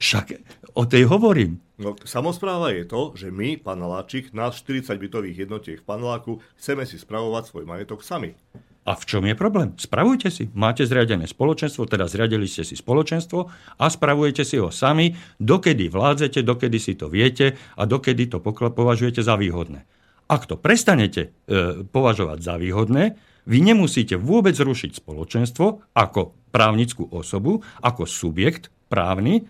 Však 0.00 0.26
o 0.74 0.88
tej 0.88 1.04
hovorím. 1.12 1.60
No, 1.76 1.92
samozpráva 2.08 2.72
je 2.72 2.88
to, 2.88 3.12
že 3.12 3.28
my, 3.28 3.60
pán 3.60 3.84
Láčik, 3.84 4.32
nás 4.32 4.56
40 4.64 4.96
bytových 4.96 5.44
jednotiek 5.44 5.78
v 5.80 5.86
paneláku, 5.86 6.40
chceme 6.56 6.88
si 6.88 6.96
spravovať 6.96 7.52
svoj 7.52 7.64
majetok 7.68 8.00
sami. 8.00 8.32
A 8.88 8.96
v 8.96 9.04
čom 9.04 9.28
je 9.28 9.36
problém? 9.36 9.76
Spravujte 9.76 10.32
si. 10.32 10.48
Máte 10.56 10.88
zriadené 10.88 11.28
spoločenstvo, 11.28 11.84
teda 11.84 12.08
zriadili 12.08 12.48
ste 12.48 12.64
si 12.64 12.80
spoločenstvo 12.80 13.40
a 13.76 13.84
spravujete 13.92 14.40
si 14.40 14.56
ho 14.56 14.72
sami, 14.72 15.12
dokedy 15.36 15.92
vládzete, 15.92 16.40
dokedy 16.40 16.80
si 16.80 16.96
to 16.96 17.12
viete 17.12 17.60
a 17.76 17.82
dokedy 17.84 18.32
to 18.32 18.40
považujete 18.50 19.20
za 19.20 19.36
výhodné. 19.36 19.84
Ak 20.32 20.48
to 20.48 20.56
prestanete 20.56 21.28
e, 21.28 21.84
považovať 21.84 22.38
za 22.40 22.56
výhodné, 22.56 23.20
vy 23.44 23.58
nemusíte 23.60 24.16
vôbec 24.16 24.56
zrušiť 24.56 24.96
spoločenstvo 24.96 25.92
ako 25.92 26.32
právnickú 26.48 27.04
osobu, 27.12 27.60
ako 27.84 28.08
subjekt 28.08 28.72
právny, 28.88 29.44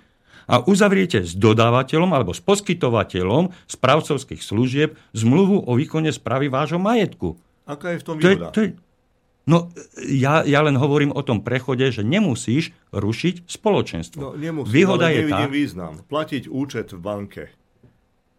a 0.50 0.66
uzavriete 0.66 1.22
s 1.22 1.38
dodávateľom 1.38 2.10
alebo 2.10 2.34
s 2.34 2.42
poskytovateľom 2.42 3.54
správcovských 3.70 4.42
služieb 4.42 4.98
zmluvu 5.14 5.62
o 5.62 5.72
výkone 5.78 6.10
správy 6.10 6.50
vášho 6.50 6.82
majetku. 6.82 7.38
Aká 7.70 7.94
je 7.94 7.98
v 8.02 8.04
tom 8.04 8.14
výhoda? 8.18 8.50
To 8.50 8.50
je, 8.50 8.50
to 8.50 8.58
je, 8.66 8.68
no, 9.46 9.58
ja, 10.10 10.42
ja 10.42 10.60
len 10.66 10.74
hovorím 10.74 11.14
o 11.14 11.22
tom 11.22 11.46
prechode, 11.46 11.86
že 11.94 12.02
nemusíš 12.02 12.74
rušiť 12.90 13.46
spoločenstvo. 13.46 14.18
No, 14.18 14.30
nemusím, 14.34 14.74
Výhoda 14.74 15.06
ale 15.06 15.22
je 15.22 15.30
tá... 15.30 15.46
význam. 15.46 15.92
Platiť 16.10 16.50
účet 16.50 16.90
v 16.90 16.98
banke, 16.98 17.44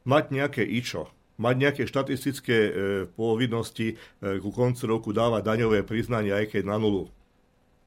mať 0.03 0.23
nejaké 0.35 0.67
IČO, 0.67 1.07
mať 1.39 1.55
nejaké 1.55 1.83
štatistické 1.87 2.57
e, 2.59 2.71
povinnosti 3.07 3.95
e, 3.95 4.37
ku 4.43 4.51
koncu 4.51 4.83
roku 4.83 5.09
dávať 5.15 5.47
daňové 5.47 5.87
priznanie, 5.87 6.35
aj 6.35 6.59
keď 6.59 6.63
na 6.67 6.75
nulu 6.75 7.07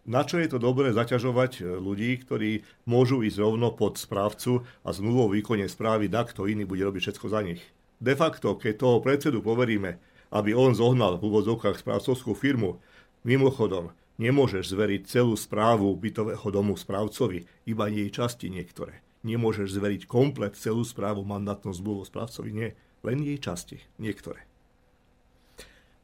na 0.05 0.23
čo 0.25 0.37
je 0.37 0.49
to 0.53 0.61
dobré 0.61 0.93
zaťažovať 0.93 1.53
e, 1.59 1.81
ľudí, 1.81 2.21
ktorí 2.21 2.65
môžu 2.85 3.25
ísť 3.25 3.41
rovno 3.41 3.73
pod 3.73 3.97
správcu 3.97 4.65
a 4.85 4.89
zmluvou 4.93 5.33
výkone 5.33 5.65
správy, 5.65 6.13
da 6.13 6.29
kto 6.29 6.45
iný 6.45 6.69
bude 6.69 6.85
robiť 6.85 7.09
všetko 7.09 7.27
za 7.33 7.41
nich. 7.41 7.65
De 8.05 8.13
facto, 8.13 8.61
keď 8.61 8.75
toho 8.77 8.99
predsedu 9.01 9.41
poveríme, 9.41 9.97
aby 10.29 10.53
on 10.53 10.77
zohnal 10.77 11.17
v 11.17 11.33
úvodzovkách 11.33 11.81
správcovskú 11.81 12.37
firmu, 12.37 12.83
mimochodom, 13.25 13.97
nemôžeš 14.21 14.77
zveriť 14.77 15.09
celú 15.09 15.35
správu 15.41 15.89
bytového 15.97 16.49
domu 16.53 16.77
správcovi, 16.77 17.49
iba 17.65 17.89
jej 17.89 18.13
časti 18.13 18.53
niektoré. 18.53 19.01
Nemôžeš 19.25 19.81
zveriť 19.81 20.05
komplet 20.05 20.53
celú 20.53 20.85
správu 20.85 21.25
mandátnou 21.25 21.73
zmluvu 21.73 22.05
správcovi, 22.05 22.51
nie, 22.53 22.69
len 23.01 23.25
jej 23.25 23.41
časti, 23.41 23.81
niektoré. 23.97 24.45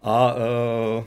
A 0.00 0.32
E, 0.32 1.04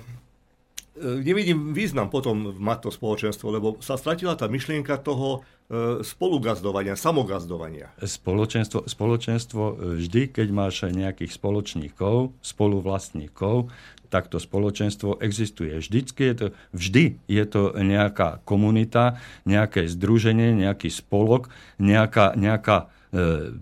nevidím 1.01 1.73
význam 1.73 2.13
potom 2.13 2.53
mať 2.53 2.87
to 2.87 2.89
spoločenstvo, 2.93 3.47
lebo 3.49 3.67
sa 3.81 3.97
stratila 3.97 4.37
tá 4.37 4.45
myšlienka 4.45 5.01
toho 5.01 5.41
e, 5.69 6.05
spolugazdovania, 6.05 6.93
samogazdovania. 6.93 7.89
Spoločenstvo, 7.97 8.85
spoločenstvo 8.85 9.63
e, 9.63 9.73
vždy, 10.05 10.21
keď 10.29 10.47
máš 10.53 10.85
nejakých 10.85 11.33
spoločníkov, 11.33 12.37
spoluvlastníkov, 12.45 13.73
tak 14.13 14.29
to 14.29 14.37
spoločenstvo 14.37 15.17
existuje. 15.25 15.73
Vždycky 15.81 16.21
je 16.29 16.35
to, 16.37 16.47
vždy 16.77 17.03
je 17.25 17.45
to 17.49 17.73
nejaká 17.73 18.45
komunita, 18.45 19.17
nejaké 19.49 19.89
združenie, 19.89 20.53
nejaký 20.53 20.93
spolok, 20.93 21.49
nejaká, 21.81 22.37
nejaká 22.37 22.93
e, 23.09 23.57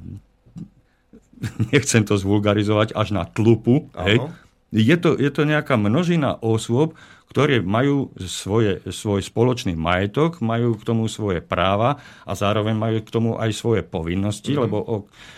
nechcem 1.72 2.04
to 2.04 2.20
zvulgarizovať, 2.20 2.91
až 2.91 3.15
na 3.15 3.24
tlupu. 3.24 3.88
Hej? 3.96 4.20
Je 4.72 4.96
to, 4.96 5.15
je 5.20 5.32
to 5.32 5.44
nejaká 5.44 5.76
množina 5.76 6.39
osôb, 6.39 6.96
ktoré 7.32 7.63
majú 7.63 8.12
svoje, 8.28 8.84
svoj 8.91 9.24
spoločný 9.24 9.72
majetok, 9.80 10.44
majú 10.44 10.76
k 10.76 10.84
tomu 10.84 11.08
svoje 11.08 11.39
práva 11.39 12.04
a 12.28 12.32
zároveň 12.36 12.76
majú 12.76 13.00
k 13.00 13.10
tomu 13.10 13.32
aj 13.39 13.56
svoje 13.56 13.88
povinnosti, 13.88 14.52
mm-hmm. 14.52 14.63
lebo 14.67 14.78
o, 14.84 14.96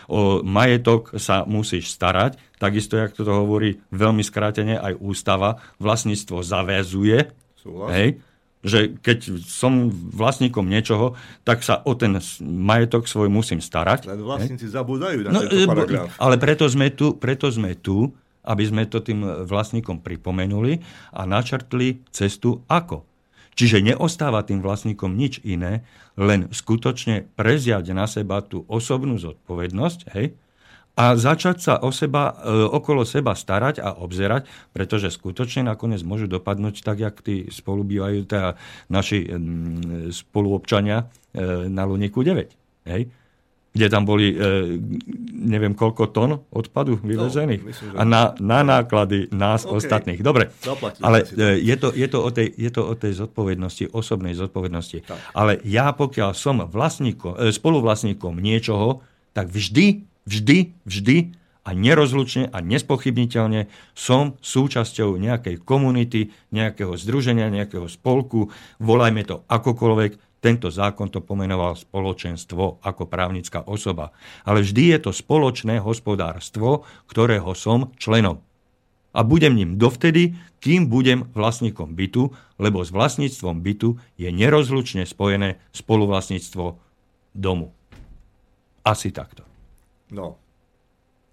o 0.10 0.20
majetok 0.42 1.14
sa 1.22 1.46
musíš 1.46 1.94
starať. 1.94 2.42
Takisto, 2.58 2.98
jak 2.98 3.14
to 3.14 3.22
hovorí 3.30 3.78
veľmi 3.94 4.26
skrátene 4.26 4.82
aj 4.82 4.98
ústava, 4.98 5.62
vlastníctvo 5.78 6.42
zavezuje. 6.42 7.30
Hej, 7.64 8.20
že 8.64 8.96
keď 8.98 9.44
som 9.44 9.92
vlastníkom 9.92 10.64
niečoho, 10.64 11.20
tak 11.44 11.62
sa 11.62 11.84
o 11.84 11.94
ten 12.00 12.16
majetok 12.42 13.12
svoj 13.12 13.28
musím 13.28 13.60
starať. 13.60 14.08
Len 14.08 14.24
vlastníci 14.24 14.72
zabúdajú 14.72 15.28
na 15.28 15.32
no, 15.36 15.40
tento 15.46 15.68
paragraf. 15.68 16.16
Ale 16.16 16.36
preto 16.40 16.64
sme 16.72 16.90
tu, 16.96 17.20
preto 17.20 17.52
sme 17.52 17.76
tu 17.76 18.16
aby 18.44 18.64
sme 18.68 18.84
to 18.88 19.00
tým 19.00 19.48
vlastníkom 19.48 20.04
pripomenuli 20.04 20.84
a 21.16 21.24
načrtli 21.24 22.04
cestu 22.12 22.64
ako. 22.68 23.08
Čiže 23.54 23.86
neostáva 23.86 24.42
tým 24.42 24.66
vlastníkom 24.66 25.14
nič 25.14 25.40
iné, 25.46 25.86
len 26.18 26.50
skutočne 26.50 27.30
preziať 27.38 27.94
na 27.94 28.10
seba 28.10 28.42
tú 28.42 28.66
osobnú 28.66 29.18
zodpovednosť 29.22 30.00
hej, 30.18 30.34
a 30.94 31.18
začať 31.18 31.58
sa 31.58 31.74
o 31.82 31.90
seba, 31.90 32.38
e, 32.38 32.70
okolo 32.70 33.02
seba 33.02 33.34
starať 33.34 33.82
a 33.82 33.98
obzerať, 33.98 34.46
pretože 34.78 35.10
skutočne 35.10 35.66
nakoniec 35.66 36.06
môžu 36.06 36.30
dopadnúť 36.30 36.86
tak, 36.86 37.02
jak 37.02 37.18
tí 37.26 37.50
spolubývajú 37.50 38.30
teda 38.30 38.54
naši 38.94 39.26
spoluobčania 40.14 40.98
e, 41.02 41.06
na 41.66 41.84
Luniku 41.90 42.22
9. 42.22 42.46
Hej? 42.86 43.10
Kde 43.74 43.90
tam 43.90 44.06
boli 44.06 44.32
e, 44.32 44.38
neviem 45.34 45.74
koľko 45.74 46.14
tón 46.14 46.46
odpadu 46.54 47.02
vyvezených. 47.02 47.62
No, 47.66 47.70
myslím, 47.74 47.90
a 47.98 48.04
na, 48.06 48.24
na 48.38 48.62
náklady 48.62 49.34
nás 49.34 49.66
okay. 49.66 49.82
ostatných. 49.82 50.22
Dobre, 50.22 50.54
Zaplatili 50.62 51.02
ale 51.02 51.26
e, 51.26 51.58
je, 51.58 51.76
to, 51.82 51.90
je, 51.90 52.08
to 52.08 52.20
o 52.22 52.30
tej, 52.30 52.48
je 52.54 52.70
to 52.70 52.82
o 52.86 52.94
tej 52.94 53.18
zodpovednosti, 53.18 53.90
osobnej 53.90 54.38
zodpovednosti. 54.38 55.10
Tak. 55.10 55.18
Ale 55.34 55.58
ja 55.66 55.90
pokiaľ 55.90 56.38
som 56.38 56.62
vlastníkom, 56.70 57.34
e, 57.34 57.50
spoluvlastníkom 57.50 58.38
niečoho, 58.38 59.02
tak 59.34 59.50
vždy, 59.50 60.06
vždy, 60.30 60.58
vždy 60.86 61.18
a 61.64 61.70
nerozlučne 61.74 62.54
a 62.54 62.62
nespochybniteľne 62.62 63.72
som 63.98 64.38
súčasťou 64.38 65.18
nejakej 65.18 65.64
komunity, 65.66 66.30
nejakého 66.54 66.94
združenia, 66.94 67.50
nejakého 67.50 67.90
spolku, 67.90 68.54
volajme 68.78 69.26
to 69.26 69.42
akokoľvek, 69.50 70.33
tento 70.44 70.68
zákon 70.68 71.08
to 71.08 71.24
pomenoval 71.24 71.80
spoločenstvo 71.80 72.84
ako 72.84 73.08
právnická 73.08 73.64
osoba. 73.64 74.12
Ale 74.44 74.60
vždy 74.60 74.92
je 74.92 75.00
to 75.08 75.12
spoločné 75.16 75.80
hospodárstvo, 75.80 76.84
ktorého 77.08 77.56
som 77.56 77.96
členom. 77.96 78.44
A 79.16 79.24
budem 79.24 79.56
ním 79.56 79.80
dovtedy, 79.80 80.36
kým 80.60 80.92
budem 80.92 81.24
vlastníkom 81.32 81.96
bytu, 81.96 82.36
lebo 82.60 82.84
s 82.84 82.92
vlastníctvom 82.92 83.64
bytu 83.64 83.96
je 84.20 84.28
nerozlučne 84.28 85.08
spojené 85.08 85.64
spoluvlastníctvo 85.72 86.76
domu. 87.32 87.72
Asi 88.84 89.16
takto. 89.16 89.48
No. 90.12 90.36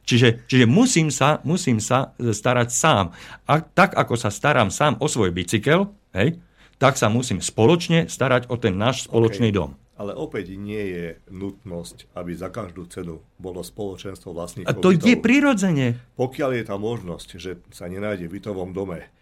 Čiže, 0.07 0.47
čiže 0.47 0.67
musím, 0.71 1.11
sa, 1.11 1.43
musím 1.43 1.83
sa 1.83 2.15
starať 2.19 2.69
sám. 2.71 3.05
A 3.47 3.63
tak, 3.63 3.99
ako 3.99 4.15
sa 4.15 4.31
starám 4.31 4.71
sám 4.71 4.99
o 5.03 5.07
svoj 5.07 5.35
bicykel, 5.35 5.91
hej, 6.15 6.39
tak 6.81 6.97
sa 6.97 7.13
musím 7.13 7.45
spoločne 7.45 8.09
starať 8.09 8.49
o 8.49 8.57
ten 8.57 8.75
náš 8.75 9.05
spoločný 9.07 9.53
okay. 9.53 9.59
dom. 9.61 9.71
Ale 10.01 10.17
opäť 10.17 10.57
nie 10.57 10.81
je 10.81 11.07
nutnosť, 11.29 12.09
aby 12.17 12.33
za 12.33 12.49
každú 12.49 12.89
cenu 12.89 13.21
bolo 13.37 13.61
spoločenstvo 13.61 14.33
vlastníkov. 14.33 14.73
A 14.73 14.81
to 14.81 14.97
bytov. 14.97 15.05
je 15.13 15.17
prirodzene. 15.21 15.87
Pokiaľ 16.17 16.51
je 16.57 16.65
tá 16.65 16.81
možnosť, 16.81 17.29
že 17.37 17.61
sa 17.69 17.85
nenájde 17.85 18.33
v 18.33 18.41
bytovom 18.41 18.73
dome 18.73 19.13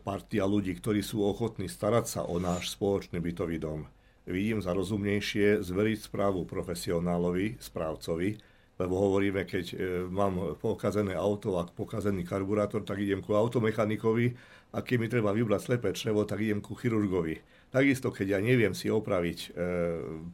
partia 0.00 0.48
ľudí, 0.48 0.72
ktorí 0.72 1.04
sú 1.04 1.24
ochotní 1.24 1.68
starať 1.68 2.04
sa 2.08 2.20
o 2.24 2.40
náš 2.40 2.72
spoločný 2.72 3.20
bytový 3.20 3.60
dom. 3.60 3.84
Vidím 4.28 4.60
za 4.60 4.72
rozumnejšie 4.76 5.64
zveriť 5.64 5.98
správu 6.08 6.44
profesionálovi, 6.44 7.60
správcovi, 7.60 8.36
lebo 8.78 8.94
hovoríme, 8.94 9.42
keď 9.48 9.66
e, 9.72 9.76
mám 10.06 10.54
pokazené 10.60 11.16
auto 11.16 11.58
a 11.58 11.66
pokazený 11.66 12.22
karburátor, 12.22 12.84
tak 12.86 13.02
idem 13.02 13.24
ku 13.24 13.34
automechanikovi 13.34 14.36
a 14.72 14.84
keď 14.84 14.96
mi 15.00 15.08
treba 15.08 15.32
vybrať 15.32 15.60
slepé 15.64 15.96
črevo, 15.96 16.28
tak 16.28 16.44
idem 16.44 16.60
ku 16.60 16.76
chirurgovi. 16.76 17.40
Takisto, 17.68 18.08
keď 18.08 18.36
ja 18.36 18.40
neviem 18.40 18.72
si 18.72 18.88
opraviť 18.88 19.38
e, 19.44 19.48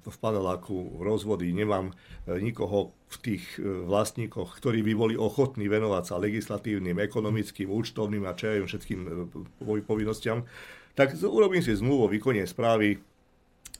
v 0.07 0.17
paneláku 0.23 1.03
rozvody, 1.03 1.51
nemám 1.51 1.91
e, 1.91 1.95
nikoho 2.39 2.95
v 3.11 3.17
tých 3.23 3.45
vlastníkoch, 3.63 4.59
ktorí 4.59 4.83
by 4.83 4.93
boli 4.95 5.15
ochotní 5.15 5.71
venovať 5.71 6.03
sa 6.03 6.19
legislatívnym, 6.19 6.99
ekonomickým, 6.99 7.71
účtovným 7.71 8.27
a 8.27 8.35
čo 8.35 8.51
ja 8.51 8.55
viem, 8.59 8.67
všetkým 8.67 9.01
povinnostiam, 9.87 10.43
tak 10.99 11.15
urobím 11.23 11.63
si 11.63 11.75
zmluvu 11.75 12.07
o 12.07 12.13
výkone 12.13 12.43
správy 12.47 12.99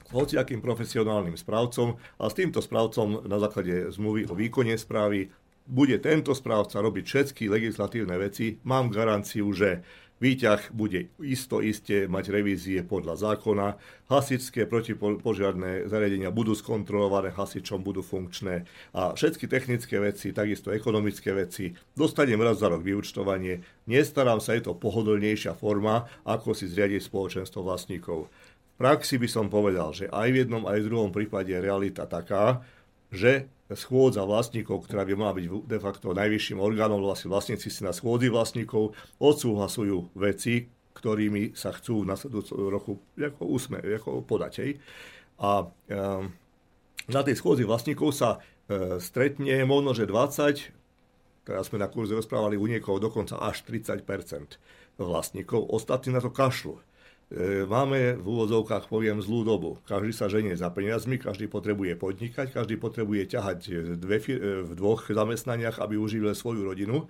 s 0.05 0.11
hociakým 0.11 0.61
profesionálnym 0.61 1.35
správcom 1.35 1.99
a 2.19 2.23
s 2.29 2.37
týmto 2.37 2.59
správcom 2.61 3.25
na 3.25 3.41
základe 3.41 3.91
zmluvy 3.91 4.27
o 4.29 4.37
výkone 4.37 4.75
správy 4.77 5.31
bude 5.65 5.97
tento 5.97 6.29
správca 6.37 6.77
robiť 6.77 7.03
všetky 7.09 7.49
legislatívne 7.49 8.13
veci. 8.21 8.61
Mám 8.69 8.93
garanciu, 8.93 9.49
že 9.49 9.81
výťah 10.19 10.71
bude 10.71 11.11
isto 11.19 11.59
iste 11.59 12.07
mať 12.07 12.31
revízie 12.31 12.79
podľa 12.85 13.19
zákona. 13.19 13.67
Hasičské 14.07 14.69
protipožiarné 14.69 15.89
zariadenia 15.89 16.29
budú 16.29 16.53
skontrolované 16.53 17.33
hasičom, 17.33 17.81
budú 17.81 18.05
funkčné 18.05 18.63
a 18.93 19.17
všetky 19.17 19.49
technické 19.49 19.97
veci, 19.97 20.31
takisto 20.31 20.69
ekonomické 20.71 21.33
veci, 21.33 21.73
dostanem 21.97 22.39
raz 22.39 22.61
za 22.61 22.69
rok 22.69 22.85
vyučtovanie. 22.85 23.65
Nestarám 23.89 24.39
sa, 24.39 24.53
je 24.53 24.69
to 24.69 24.77
pohodlnejšia 24.77 25.57
forma, 25.57 26.05
ako 26.23 26.53
si 26.53 26.69
zriadiť 26.69 27.01
spoločenstvo 27.01 27.65
vlastníkov 27.65 28.29
praxi 28.75 29.15
by 29.15 29.27
som 29.31 29.47
povedal, 29.47 29.95
že 29.95 30.11
aj 30.11 30.27
v 30.31 30.39
jednom, 30.45 30.67
aj 30.67 30.83
v 30.83 30.87
druhom 30.91 31.11
prípade 31.11 31.51
je 31.51 31.63
realita 31.63 32.03
taká, 32.03 32.59
že 33.09 33.49
schôdza 33.73 34.21
vlastníkov, 34.21 34.85
ktorá 34.85 35.01
by 35.09 35.13
mala 35.17 35.33
byť 35.33 35.45
de 35.65 35.79
facto 35.81 36.13
najvyšším 36.13 36.61
orgánom, 36.61 37.01
vlastne 37.01 37.33
vlastníci 37.33 37.73
si 37.73 37.81
na 37.81 37.89
schôdzi 37.89 38.29
vlastníkov 38.29 38.93
odsúhlasujú 39.17 40.13
veci, 40.13 40.69
ktorými 40.93 41.57
sa 41.57 41.73
chcú 41.73 42.05
v 42.05 42.09
nasledujúcom 42.13 42.57
roku 42.69 42.93
ako, 43.17 43.43
usme, 43.49 43.81
ako 43.81 44.21
podať. 44.21 44.77
A 45.41 45.65
e, 45.65 45.97
na 47.09 47.21
tej 47.25 47.35
schôdzi 47.35 47.65
vlastníkov 47.65 48.15
sa 48.15 48.37
e, 48.69 49.01
stretne 49.01 49.65
možno, 49.65 49.97
že 49.97 50.07
20, 50.07 51.43
teraz 51.43 51.67
sme 51.67 51.81
na 51.81 51.89
kurze 51.89 52.13
rozprávali 52.13 52.55
u 52.55 52.65
niekoho 52.69 53.01
dokonca 53.01 53.41
až 53.41 53.65
30% 53.67 54.05
vlastníkov, 55.01 55.67
ostatní 55.73 56.15
na 56.15 56.23
to 56.23 56.31
kašľú. 56.31 56.79
E, 57.33 57.65
máme 57.65 58.21
v 58.21 58.25
úvodzovkách, 58.25 58.85
poviem, 58.85 59.17
zlú 59.17 59.41
dobu. 59.41 59.81
Každý 59.89 60.13
sa 60.13 60.29
ženie 60.29 60.53
za 60.53 60.69
peniazmi, 60.69 61.17
každý 61.17 61.49
potrebuje 61.49 61.97
podnikať, 61.97 62.53
každý 62.53 62.77
potrebuje 62.77 63.25
ťahať 63.33 63.59
dve, 63.97 64.17
e, 64.21 64.61
v 64.61 64.71
dvoch 64.77 65.09
zamestnaniach, 65.09 65.81
aby 65.81 65.97
uživil 65.97 66.37
svoju 66.37 66.61
rodinu. 66.61 67.09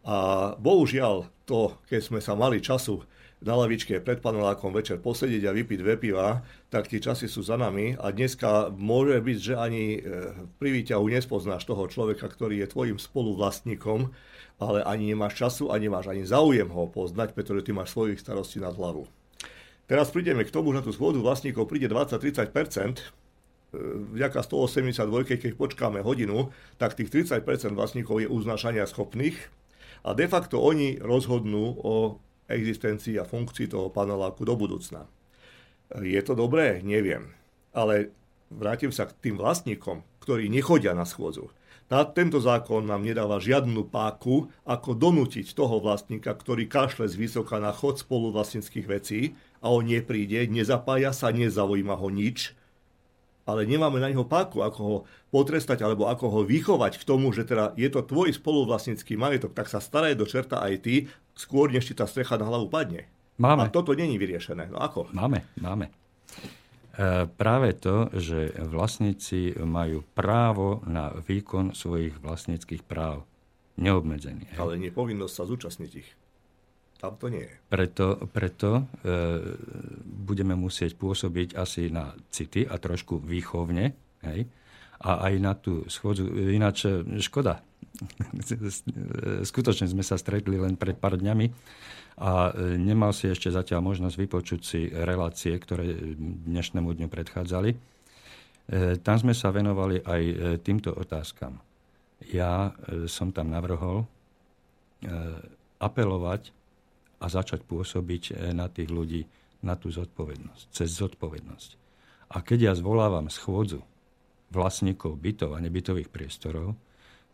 A 0.00 0.52
bohužiaľ 0.56 1.28
to, 1.44 1.76
keď 1.92 2.00
sme 2.00 2.20
sa 2.24 2.32
mali 2.32 2.64
času 2.64 3.04
na 3.44 3.52
lavičke 3.52 4.00
pred 4.00 4.24
panelákom 4.24 4.72
večer 4.72 4.96
posedieť 4.96 5.48
a 5.48 5.56
vypiť 5.56 5.78
dve 5.80 6.00
piva, 6.00 6.40
tak 6.72 6.88
tie 6.88 7.00
časy 7.00 7.28
sú 7.28 7.44
za 7.44 7.60
nami 7.60 8.00
a 8.00 8.12
dneska 8.12 8.72
môže 8.72 9.20
byť, 9.20 9.38
že 9.44 9.54
ani 9.60 9.84
e, 9.96 10.00
pri 10.56 10.72
výťahu 10.72 11.04
nespoznáš 11.04 11.68
toho 11.68 11.84
človeka, 11.84 12.32
ktorý 12.32 12.64
je 12.64 12.72
tvojim 12.72 12.96
spoluvlastníkom, 12.96 14.08
ale 14.56 14.84
ani 14.88 15.12
nemáš 15.12 15.36
času 15.36 15.68
a 15.68 15.76
nemáš 15.76 16.08
ani 16.08 16.24
záujem 16.24 16.72
ho 16.72 16.88
poznať, 16.88 17.36
pretože 17.36 17.68
ty 17.68 17.76
máš 17.76 17.92
svojich 17.92 18.20
starostí 18.20 18.56
nad 18.56 18.72
hlavu. 18.72 19.19
Teraz 19.90 20.14
prídeme 20.14 20.46
k 20.46 20.54
tomu, 20.54 20.70
že 20.70 20.78
na 20.78 20.86
tú 20.86 20.94
schôdzu 20.94 21.18
vlastníkov 21.18 21.66
príde 21.66 21.90
20-30%, 21.90 22.54
e, 22.54 23.04
vďaka 24.14 24.38
182, 24.38 25.26
keď 25.26 25.58
počkáme 25.58 25.98
hodinu, 26.06 26.54
tak 26.78 26.94
tých 26.94 27.10
30% 27.10 27.74
vlastníkov 27.74 28.22
je 28.22 28.30
uznášania 28.30 28.86
schopných 28.86 29.34
a 30.06 30.14
de 30.14 30.30
facto 30.30 30.62
oni 30.62 31.02
rozhodnú 31.02 31.74
o 31.82 32.22
existencii 32.46 33.18
a 33.18 33.26
funkcii 33.26 33.66
toho 33.66 33.90
paneláku 33.90 34.46
do 34.46 34.54
budúcna. 34.54 35.10
Je 35.98 36.22
to 36.22 36.38
dobré? 36.38 36.86
Neviem. 36.86 37.34
Ale 37.74 38.14
vrátim 38.46 38.94
sa 38.94 39.10
k 39.10 39.14
tým 39.18 39.42
vlastníkom, 39.42 40.06
ktorí 40.22 40.46
nechodia 40.46 40.94
na 40.94 41.02
schôdzu. 41.02 41.50
Tá, 41.90 42.06
tento 42.06 42.38
zákon 42.38 42.86
nám 42.86 43.02
nedáva 43.02 43.42
žiadnu 43.42 43.90
páku, 43.90 44.46
ako 44.62 44.94
donútiť 44.94 45.50
toho 45.50 45.82
vlastníka, 45.82 46.30
ktorý 46.30 46.70
kašle 46.70 47.10
z 47.10 47.18
vysoka 47.18 47.58
na 47.58 47.74
chod 47.74 47.98
spoluvlastnických 47.98 48.86
vecí, 48.86 49.34
a 49.60 49.66
on 49.68 49.84
nepríde, 49.84 50.48
nezapája 50.48 51.12
sa, 51.12 51.28
nezaujíma 51.30 51.94
ho 51.96 52.08
nič, 52.08 52.56
ale 53.44 53.66
nemáme 53.66 54.00
na 54.00 54.08
neho 54.08 54.24
páku, 54.24 54.62
ako 54.64 54.80
ho 54.80 54.96
potrestať 55.32 55.82
alebo 55.84 56.06
ako 56.08 56.26
ho 56.28 56.40
vychovať 56.46 57.00
k 57.00 57.06
tomu, 57.06 57.32
že 57.34 57.44
teda 57.44 57.74
je 57.74 57.88
to 57.92 58.04
tvoj 58.04 58.32
spoluvlastnický 58.32 59.16
majetok, 59.20 59.52
tak 59.52 59.66
sa 59.66 59.82
staraj 59.82 60.14
do 60.16 60.24
čerta 60.28 60.62
aj 60.62 60.74
ty, 60.84 60.94
skôr 61.34 61.72
než 61.72 61.90
ti 61.90 61.94
tá 61.96 62.06
strecha 62.06 62.38
na 62.38 62.46
hlavu 62.46 62.70
padne. 62.70 63.10
Máme. 63.40 63.66
A 63.66 63.72
toto 63.72 63.96
není 63.96 64.20
vyriešené. 64.20 64.68
No 64.68 64.84
ako? 64.84 65.08
Máme, 65.16 65.48
máme. 65.56 65.88
E, 65.88 67.24
práve 67.24 67.72
to, 67.72 68.12
že 68.12 68.52
vlastníci 68.60 69.56
majú 69.64 70.04
právo 70.12 70.84
na 70.84 71.08
výkon 71.08 71.72
svojich 71.72 72.20
vlastníckých 72.20 72.84
práv. 72.84 73.24
Neobmedzený. 73.80 74.60
Ale 74.60 74.76
nie 74.76 74.92
povinnosť 74.92 75.32
sa 75.32 75.48
zúčastniť 75.48 75.90
ich. 75.96 76.08
Tam 77.00 77.16
to 77.16 77.32
nie 77.32 77.48
je. 77.48 77.54
Preto, 77.72 78.28
preto 78.28 78.70
e, 78.76 78.82
budeme 80.04 80.52
musieť 80.52 81.00
pôsobiť 81.00 81.56
asi 81.56 81.88
na 81.88 82.12
city 82.28 82.68
a 82.68 82.76
trošku 82.76 83.24
výchovne. 83.24 83.96
Hej? 84.20 84.44
A 85.00 85.32
aj 85.32 85.34
na 85.40 85.56
tú 85.56 85.88
schôdzu. 85.88 86.28
Ináč 86.52 86.84
e, 86.84 87.00
škoda. 87.24 87.64
Skutočne 89.50 89.88
sme 89.88 90.04
sa 90.04 90.20
stretli 90.20 90.60
len 90.60 90.76
pred 90.76 91.00
pár 91.00 91.16
dňami 91.16 91.46
a 92.20 92.52
e, 92.52 92.76
nemal 92.76 93.16
si 93.16 93.32
ešte 93.32 93.48
zatiaľ 93.48 93.80
možnosť 93.80 94.16
vypočuť 94.20 94.60
si 94.60 94.92
relácie, 94.92 95.56
ktoré 95.56 95.96
dnešnému 96.20 96.92
dňu 96.92 97.08
predchádzali. 97.08 97.70
E, 97.72 97.78
tam 99.00 99.16
sme 99.16 99.32
sa 99.32 99.48
venovali 99.48 100.04
aj 100.04 100.22
e, 100.22 100.34
týmto 100.60 100.92
otázkam. 100.92 101.56
Ja 102.28 102.76
e, 102.84 103.08
som 103.08 103.32
tam 103.32 103.48
navrhol 103.48 104.04
e, 104.04 104.06
apelovať 105.80 106.59
a 107.20 107.26
začať 107.28 107.68
pôsobiť 107.68 108.22
e, 108.32 108.56
na 108.56 108.66
tých 108.72 108.88
ľudí, 108.88 109.22
na 109.60 109.76
tú 109.76 109.92
zodpovednosť, 109.92 110.62
cez 110.72 110.88
zodpovednosť. 110.96 111.70
A 112.32 112.40
keď 112.40 112.70
ja 112.70 112.72
zvolávam 112.72 113.28
schôdzu 113.28 113.84
vlastníkov 114.50 115.20
bytov 115.20 115.54
a 115.54 115.62
nebytových 115.62 116.08
priestorov, 116.08 116.74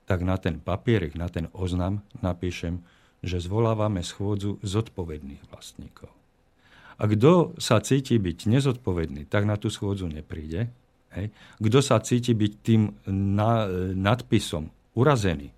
tak 0.07 0.22
na 0.22 0.39
ten 0.39 0.59
papierik, 0.62 1.14
na 1.18 1.30
ten 1.30 1.51
oznam 1.55 2.03
napíšem, 2.22 2.82
že 3.24 3.43
zvolávame 3.43 4.05
schôdzu 4.05 4.62
zodpovedných 4.62 5.51
vlastníkov. 5.51 6.12
A 6.97 7.05
kto 7.05 7.59
sa 7.61 7.82
cíti 7.82 8.16
byť 8.16 8.49
nezodpovedný, 8.49 9.28
tak 9.28 9.45
na 9.45 9.61
tú 9.61 9.68
schôdzu 9.68 10.09
nepríde. 10.09 10.72
Kto 11.61 11.78
sa 11.84 12.01
cíti 12.01 12.32
byť 12.32 12.53
tým 12.64 12.89
na, 13.12 13.68
nadpisom 13.93 14.72
urazený, 14.97 15.53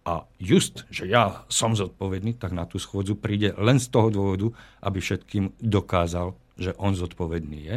a 0.00 0.24
just, 0.40 0.88
že 0.88 1.04
ja 1.04 1.44
som 1.52 1.76
zodpovedný, 1.76 2.40
tak 2.40 2.56
na 2.56 2.64
tú 2.64 2.80
schôdzu 2.80 3.20
príde 3.20 3.52
len 3.60 3.76
z 3.76 3.92
toho 3.92 4.08
dôvodu, 4.08 4.48
aby 4.80 4.96
všetkým 4.96 5.52
dokázal, 5.60 6.32
že 6.56 6.72
on 6.80 6.96
zodpovedný 6.96 7.58
je, 7.68 7.76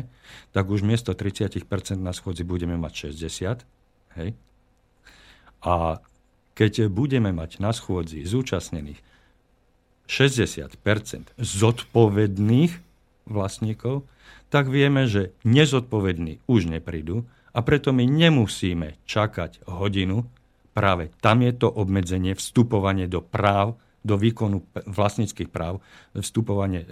tak 0.55 0.71
už 0.71 0.87
miesto 0.87 1.11
30% 1.11 1.67
na 1.99 2.15
schôdzi 2.15 2.47
budeme 2.47 2.79
mať 2.79 3.11
60. 3.11 3.67
Hej? 4.19 4.29
A 5.63 5.99
keď 6.55 6.87
budeme 6.87 7.35
mať 7.35 7.59
na 7.59 7.75
schôdzi 7.75 8.23
zúčastnených 8.23 9.03
60% 10.07 10.79
zodpovedných 11.39 12.71
vlastníkov, 13.27 14.03
tak 14.51 14.69
vieme, 14.69 15.07
že 15.09 15.31
nezodpovední 15.43 16.43
už 16.45 16.71
neprídu 16.71 17.25
a 17.55 17.59
preto 17.63 17.95
my 17.95 18.03
nemusíme 18.05 18.99
čakať 19.07 19.65
hodinu, 19.65 20.27
práve 20.73 21.13
tam 21.21 21.45
je 21.45 21.53
to 21.53 21.69
obmedzenie, 21.69 22.33
vstupovanie 22.33 23.05
do 23.05 23.21
práv, 23.21 23.77
do 24.03 24.19
výkonu 24.19 24.67
vlastníckých 24.83 25.47
práv, 25.47 25.79
vstupovanie 26.11 26.83
e, 26.83 26.87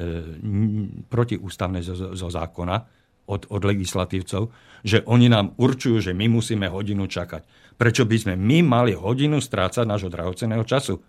protiústavné 1.11 1.83
zo, 1.83 2.15
zo 2.15 2.27
zákona 2.31 2.87
od, 3.27 3.51
od 3.51 3.61
legislatívcov, 3.67 4.47
že 4.81 5.03
oni 5.03 5.27
nám 5.27 5.53
určujú, 5.59 5.99
že 5.99 6.15
my 6.15 6.31
musíme 6.31 6.71
hodinu 6.71 7.05
čakať. 7.05 7.75
Prečo 7.75 8.07
by 8.07 8.17
sme 8.17 8.33
my 8.39 8.63
mali 8.63 8.91
hodinu 8.95 9.43
strácať 9.43 9.83
nášho 9.83 10.07
drahoceného 10.07 10.63
času? 10.63 11.03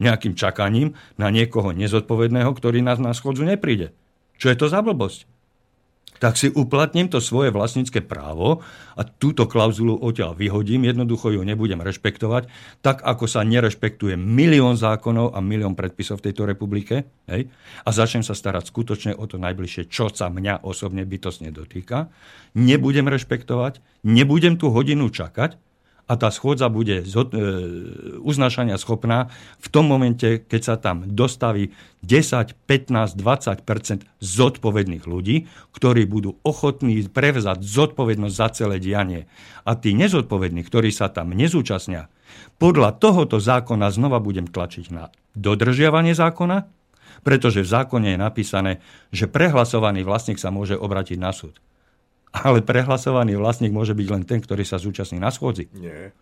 Nejakým 0.00 0.32
čakaním 0.32 0.96
na 1.20 1.28
niekoho 1.28 1.76
nezodpovedného, 1.76 2.48
ktorý 2.56 2.80
nás 2.80 2.96
na 2.96 3.12
schodzu 3.12 3.44
nepríde. 3.44 3.92
Čo 4.40 4.48
je 4.48 4.56
to 4.56 4.66
za 4.72 4.80
blbosť? 4.80 5.28
Tak 6.20 6.36
si 6.36 6.52
uplatním 6.52 7.08
to 7.08 7.18
svoje 7.18 7.48
vlastnícke 7.48 8.04
právo 8.04 8.60
a 8.92 9.02
túto 9.08 9.48
klauzulu 9.48 9.96
odtiaľ 9.96 10.36
vyhodím, 10.36 10.84
jednoducho 10.84 11.32
ju 11.32 11.40
nebudem 11.40 11.80
rešpektovať, 11.80 12.52
tak 12.84 13.00
ako 13.00 13.24
sa 13.24 13.40
nerešpektuje 13.40 14.20
milión 14.20 14.76
zákonov 14.76 15.32
a 15.32 15.40
milión 15.40 15.72
predpisov 15.72 16.20
v 16.20 16.30
tejto 16.30 16.44
republike 16.44 17.08
hej, 17.24 17.48
a 17.82 17.88
začnem 17.88 18.20
sa 18.20 18.36
starať 18.36 18.68
skutočne 18.68 19.16
o 19.16 19.24
to 19.24 19.40
najbližšie, 19.40 19.88
čo 19.88 20.12
sa 20.12 20.28
mňa 20.28 20.60
osobne 20.68 21.08
bytosne 21.08 21.48
dotýka. 21.48 22.12
Nebudem 22.52 23.08
rešpektovať, 23.08 24.04
nebudem 24.04 24.60
tú 24.60 24.68
hodinu 24.68 25.08
čakať, 25.08 25.69
a 26.10 26.18
tá 26.18 26.34
schôdza 26.34 26.66
bude 26.66 27.06
e, 27.06 27.22
uznášania 28.18 28.74
schopná 28.82 29.30
v 29.62 29.68
tom 29.70 29.86
momente, 29.86 30.42
keď 30.42 30.60
sa 30.66 30.74
tam 30.74 31.06
dostaví 31.06 31.70
10, 32.02 32.58
15, 32.66 33.14
20% 33.14 34.02
zodpovedných 34.18 35.06
ľudí, 35.06 35.46
ktorí 35.70 36.10
budú 36.10 36.34
ochotní 36.42 37.06
prevzať 37.06 37.62
zodpovednosť 37.62 38.34
za 38.34 38.48
celé 38.50 38.82
dianie. 38.82 39.30
A 39.62 39.78
tí 39.78 39.94
nezodpovední, 39.94 40.66
ktorí 40.66 40.90
sa 40.90 41.14
tam 41.14 41.30
nezúčastnia, 41.30 42.10
podľa 42.58 42.98
tohoto 42.98 43.38
zákona 43.38 43.94
znova 43.94 44.18
budem 44.18 44.50
tlačiť 44.50 44.90
na 44.90 45.14
dodržiavanie 45.38 46.18
zákona, 46.18 46.66
pretože 47.22 47.62
v 47.62 47.70
zákone 47.70 48.18
je 48.18 48.18
napísané, 48.18 48.72
že 49.14 49.30
prehlasovaný 49.30 50.02
vlastník 50.02 50.42
sa 50.42 50.50
môže 50.50 50.74
obratiť 50.74 51.22
na 51.22 51.30
súd 51.30 51.62
ale 52.30 52.62
prehlasovaný 52.62 53.36
vlastník 53.38 53.74
môže 53.74 53.94
byť 53.94 54.06
len 54.10 54.22
ten, 54.22 54.38
ktorý 54.38 54.62
sa 54.62 54.78
zúčastní 54.78 55.18
na 55.18 55.34
schôdzi. 55.34 55.66
Nie. 55.74 56.14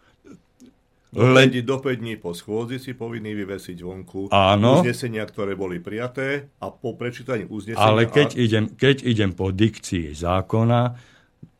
Len 1.09 1.49
do 1.65 1.81
5 1.81 2.05
dní 2.05 2.21
po 2.21 2.37
schôdzi 2.37 2.77
si 2.77 2.93
povinný 2.93 3.33
vyvesiť 3.33 3.81
vonku 3.81 4.29
Áno. 4.29 4.85
uznesenia, 4.85 5.25
ktoré 5.25 5.57
boli 5.57 5.81
prijaté 5.81 6.53
a 6.61 6.69
po 6.69 7.01
prečítaní 7.01 7.49
uznesenia... 7.49 7.81
Ale 7.81 8.13
keď, 8.13 8.37
a... 8.37 8.45
idem, 8.45 8.65
keď 8.77 9.09
idem 9.09 9.33
po 9.33 9.49
dikcii 9.49 10.13
zákona, 10.13 11.01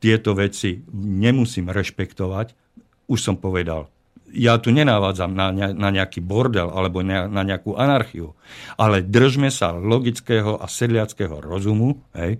tieto 0.05 0.37
veci 0.37 0.85
nemusím 0.93 1.73
rešpektovať. 1.73 2.53
Už 3.09 3.19
som 3.25 3.41
povedal, 3.41 3.89
ja 4.37 4.61
tu 4.61 4.69
nenávádzam 4.69 5.33
na, 5.33 5.49
na 5.73 5.89
nejaký 5.89 6.21
bordel 6.21 6.69
alebo 6.69 7.01
na, 7.01 7.25
na 7.25 7.41
nejakú 7.41 7.73
anarchiu, 7.73 8.37
ale 8.77 9.01
držme 9.01 9.49
sa 9.49 9.73
logického 9.73 10.61
a 10.61 10.69
sedliackého 10.69 11.41
rozumu, 11.41 12.05
hej, 12.13 12.37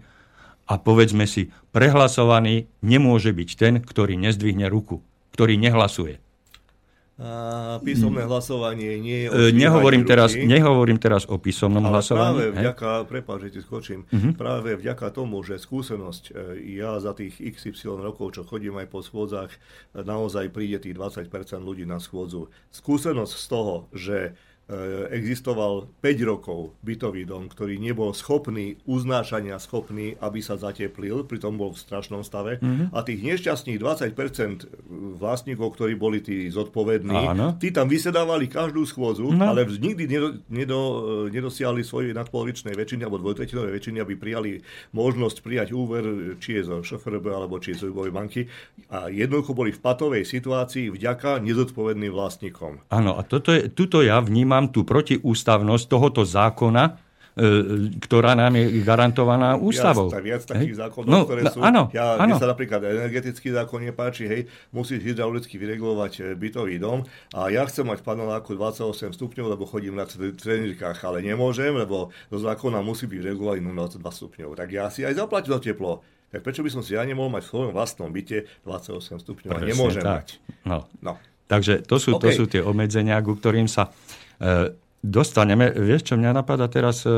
a 0.69 0.75
povedzme 0.77 1.25
si, 1.25 1.49
prehlasovaný 1.73 2.69
nemôže 2.85 3.33
byť 3.33 3.51
ten, 3.57 3.75
ktorý 3.81 4.21
nezdvihne 4.21 4.69
ruku, 4.69 5.01
ktorý 5.33 5.57
nehlasuje. 5.57 6.21
A 7.19 7.83
písomné 7.83 8.31
hlasovanie 8.31 8.95
nie 9.03 9.27
je 9.27 9.51
e, 9.51 9.51
nehovorím 9.51 10.07
teraz, 10.07 10.39
nehovorím 10.39 11.03
teraz 11.03 11.27
o 11.27 11.35
písomnom 11.35 11.83
ale 11.83 11.99
hlasovaní. 11.99 12.23
práve 12.23 12.45
vďaka, 12.55 12.91
prepáč, 13.11 13.39
že 13.43 13.59
ti 13.59 13.61
skočím, 13.67 14.01
uh-huh. 14.07 14.39
práve 14.39 14.79
vďaka 14.79 15.11
tomu, 15.11 15.43
že 15.43 15.59
skúsenosť, 15.59 16.31
e, 16.31 16.79
ja 16.79 16.95
za 17.03 17.19
tých 17.19 17.43
XY 17.43 18.07
rokov, 18.07 18.39
čo 18.39 18.47
chodím 18.47 18.79
aj 18.79 18.87
po 18.87 19.03
schôdzach, 19.03 19.51
naozaj 19.99 20.55
príde 20.55 20.79
tých 20.79 20.95
20% 20.95 21.27
ľudí 21.59 21.83
na 21.83 21.99
schôdzu. 21.99 22.55
Skúsenosť 22.71 23.35
z 23.35 23.47
toho, 23.51 23.75
že 23.91 24.39
existoval 25.09 25.89
5 26.05 26.29
rokov 26.29 26.77
bytový 26.85 27.25
dom, 27.25 27.49
ktorý 27.49 27.81
nebol 27.81 28.13
schopný, 28.13 28.77
uznášania 28.85 29.57
schopný, 29.57 30.21
aby 30.21 30.45
sa 30.45 30.61
zateplil, 30.61 31.25
pritom 31.25 31.57
bol 31.57 31.73
v 31.73 31.81
strašnom 31.81 32.21
stave. 32.21 32.61
Mm-hmm. 32.61 32.93
A 32.93 32.99
tých 33.01 33.21
nešťastných 33.25 33.81
20% 33.81 34.69
vlastníkov, 35.17 35.73
ktorí 35.73 35.97
boli 35.97 36.21
tí 36.21 36.53
zodpovední, 36.53 37.33
Áno. 37.33 37.57
tí 37.57 37.73
tam 37.73 37.89
vysedávali 37.89 38.45
každú 38.53 38.85
schôdzu, 38.85 39.33
no. 39.33 39.49
ale 39.49 39.65
nikdy 39.65 40.05
nedo, 40.05 40.29
nedo, 40.53 40.81
nedosiahli 41.33 41.81
svojej 41.81 42.13
nadpolovičnej 42.13 42.77
väčšiny 42.77 43.09
alebo 43.09 43.25
dvojtretinovej 43.25 43.73
väčšiny, 43.73 43.99
aby 44.05 44.15
prijali 44.21 44.61
možnosť 44.93 45.37
prijať 45.41 45.69
úver, 45.73 46.37
či 46.43 46.61
je 46.61 46.69
zo 46.69 46.77
ŠFRB 46.85 47.25
alebo 47.33 47.57
či 47.57 47.73
je 47.73 47.85
zo 47.85 47.87
Jubovej 47.89 48.13
banky. 48.13 48.41
A 48.93 49.09
jednoducho 49.09 49.57
boli 49.57 49.73
v 49.73 49.81
patovej 49.81 50.29
situácii 50.29 50.93
vďaka 50.93 51.41
nezodpovedným 51.41 52.13
vlastníkom. 52.13 52.85
Áno, 52.93 53.17
a 53.17 53.25
toto 53.25 53.55
je, 53.55 53.73
tuto 53.73 54.05
ja 54.05 54.21
vnímam 54.21 54.58
vnímam 54.59 54.75
tú 54.75 54.83
protiústavnosť 54.83 55.85
tohoto 55.87 56.27
zákona, 56.27 56.99
e, 57.39 57.95
ktorá 58.03 58.35
nám 58.35 58.59
je 58.59 58.83
garantovaná 58.83 59.55
ústavou. 59.55 60.11
Viac, 60.11 60.27
viac 60.27 60.43
takých 60.43 60.75
hej? 60.75 60.81
zákonov, 60.83 61.11
no, 61.11 61.21
ktoré 61.23 61.43
sú... 61.47 61.63
Áno, 61.63 61.87
ja, 61.95 62.19
áno. 62.19 62.35
sa 62.35 62.51
napríklad 62.51 62.83
energetický 62.83 63.55
zákon 63.55 63.87
nepáči, 63.87 64.27
hej, 64.27 64.41
musíš 64.75 65.07
hydraulicky 65.07 65.55
vyregulovať 65.55 66.13
e, 66.19 66.23
bytový 66.35 66.83
dom 66.83 67.07
a 67.39 67.47
ja 67.55 67.63
chcem 67.71 67.87
mať 67.87 68.03
paneláku 68.03 68.59
28 68.59 69.15
stupňov, 69.15 69.47
lebo 69.55 69.63
chodím 69.63 69.95
na 69.95 70.11
trenírkach, 70.11 70.99
ale 71.07 71.23
nemôžem, 71.23 71.71
lebo 71.71 72.11
do 72.27 72.39
zákona 72.43 72.83
musí 72.83 73.07
byť 73.07 73.21
regulovaný 73.23 73.63
22 73.63 74.03
stupňov. 74.03 74.59
Tak 74.59 74.69
ja 74.75 74.91
si 74.91 75.07
aj 75.07 75.15
zaplatím 75.15 75.55
za 75.55 75.63
teplo. 75.63 76.03
Tak 76.29 76.45
prečo 76.45 76.61
by 76.61 76.69
som 76.69 76.85
si 76.85 76.93
ja 76.93 77.09
nemohol 77.09 77.33
mať 77.33 77.49
v 77.49 77.51
svojom 77.57 77.73
vlastnom 77.73 78.13
byte 78.13 78.45
28 78.69 79.25
stupňov 79.25 79.49
a 79.49 79.61
nemôžem 79.65 80.05
tak. 80.05 80.13
mať? 80.13 80.29
No. 80.69 80.85
no. 81.01 81.17
Takže 81.49 81.89
to 81.89 81.97
sú, 81.97 82.21
okay. 82.21 82.29
to 82.29 82.29
sú 82.37 82.45
tie 82.45 82.61
obmedzenia, 82.61 83.17
ku 83.25 83.33
ktorým 83.33 83.65
sa 83.65 83.89
dostaneme. 85.03 85.71
Vieš, 85.71 86.13
čo 86.13 86.15
mňa 86.19 86.35
napadá 86.35 86.67
teraz? 86.67 87.07
E, 87.07 87.11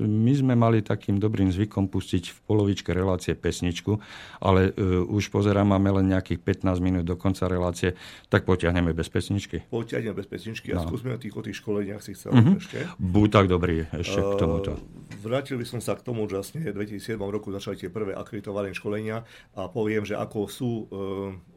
my 0.00 0.32
sme 0.32 0.54
mali 0.56 0.80
takým 0.80 1.20
dobrým 1.20 1.52
zvykom 1.52 1.92
pustiť 1.92 2.32
v 2.32 2.38
polovičke 2.48 2.90
relácie 2.96 3.36
pesničku, 3.36 4.00
ale 4.40 4.72
uh, 4.72 5.04
už 5.04 5.28
pozerám, 5.28 5.68
máme 5.68 5.92
len 6.00 6.12
nejakých 6.12 6.40
15 6.64 6.80
minút 6.80 7.04
do 7.04 7.16
konca 7.16 7.44
relácie, 7.48 7.92
tak 8.32 8.48
potiahneme 8.48 8.96
bez 8.96 9.12
pesničky. 9.12 9.68
Potiahneme 9.68 10.16
bez 10.16 10.28
pesničky 10.28 10.72
a 10.72 10.80
no. 10.80 10.88
skúsme 10.88 11.12
na 11.12 11.18
tých, 11.20 11.34
o 11.36 11.42
tých 11.44 11.60
školeniach 11.60 12.00
si 12.00 12.16
chcel 12.16 12.32
uh-huh. 12.32 12.56
ešte. 12.56 12.78
Buď 12.96 13.28
tak 13.28 13.46
dobrý 13.52 13.84
ešte 13.92 14.20
uh, 14.20 14.32
k 14.32 14.34
tomuto. 14.40 14.72
Vrátil 15.20 15.60
by 15.60 15.66
som 15.68 15.80
sa 15.82 15.98
k 15.98 16.04
tomu, 16.04 16.24
že 16.30 16.40
vlastne 16.40 16.60
v 16.64 16.76
2007 16.86 17.20
roku 17.20 17.52
začali 17.52 17.76
tie 17.76 17.90
prvé 17.92 18.16
akreditované 18.16 18.72
školenia 18.72 19.24
a 19.56 19.68
poviem, 19.68 20.06
že 20.08 20.16
ako 20.16 20.48
sú 20.48 20.70
uh, 20.70 20.86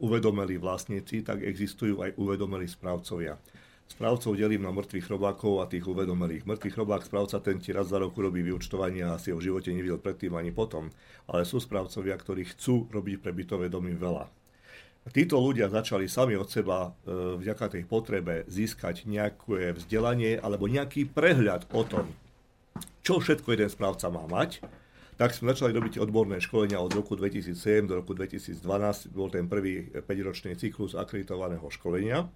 uvedomelí 0.02 0.60
vlastníci, 0.60 1.24
tak 1.24 1.40
existujú 1.40 2.04
aj 2.04 2.16
uvedomelí 2.20 2.68
správcovia. 2.68 3.40
Správcov 3.90 4.38
delím 4.38 4.62
na 4.62 4.70
mŕtvych 4.70 5.10
robákov 5.10 5.60
a 5.60 5.66
tých 5.66 5.82
uvedomelých. 5.82 6.46
Mŕtvych 6.46 6.78
robák 6.78 7.02
správca 7.02 7.42
ten 7.42 7.58
ti 7.58 7.74
raz 7.74 7.90
za 7.90 7.98
roku 7.98 8.22
robí 8.22 8.38
vyučtovanie 8.40 9.02
a 9.02 9.18
si 9.18 9.34
ho 9.34 9.36
v 9.42 9.50
živote 9.50 9.74
nevidel 9.74 9.98
predtým 9.98 10.30
ani 10.38 10.54
potom. 10.54 10.94
Ale 11.26 11.42
sú 11.42 11.58
správcovia, 11.58 12.14
ktorí 12.14 12.54
chcú 12.54 12.86
robiť 12.88 13.18
pre 13.18 13.34
bytové 13.34 13.66
domy 13.66 13.98
veľa. 13.98 14.30
Títo 15.10 15.42
ľudia 15.42 15.72
začali 15.72 16.06
sami 16.06 16.38
od 16.38 16.46
seba 16.46 16.86
e, 16.86 17.40
vďaka 17.40 17.72
tej 17.72 17.82
potrebe 17.88 18.46
získať 18.46 19.08
nejaké 19.10 19.74
vzdelanie 19.74 20.38
alebo 20.38 20.70
nejaký 20.70 21.10
prehľad 21.10 21.66
o 21.72 21.82
tom, 21.82 22.06
čo 23.00 23.18
všetko 23.18 23.56
jeden 23.56 23.72
správca 23.72 24.06
má 24.12 24.28
mať, 24.28 24.60
tak 25.16 25.36
sme 25.36 25.52
začali 25.52 25.72
robiť 25.76 26.00
odborné 26.00 26.40
školenia 26.40 26.80
od 26.80 26.92
roku 26.92 27.16
2007 27.16 27.88
do 27.88 28.00
roku 28.00 28.16
2012. 28.16 28.60
Bol 29.12 29.28
ten 29.28 29.48
prvý 29.48 29.88
5-ročný 29.92 30.56
cyklus 30.56 30.96
akreditovaného 30.96 31.64
školenia. 31.68 32.28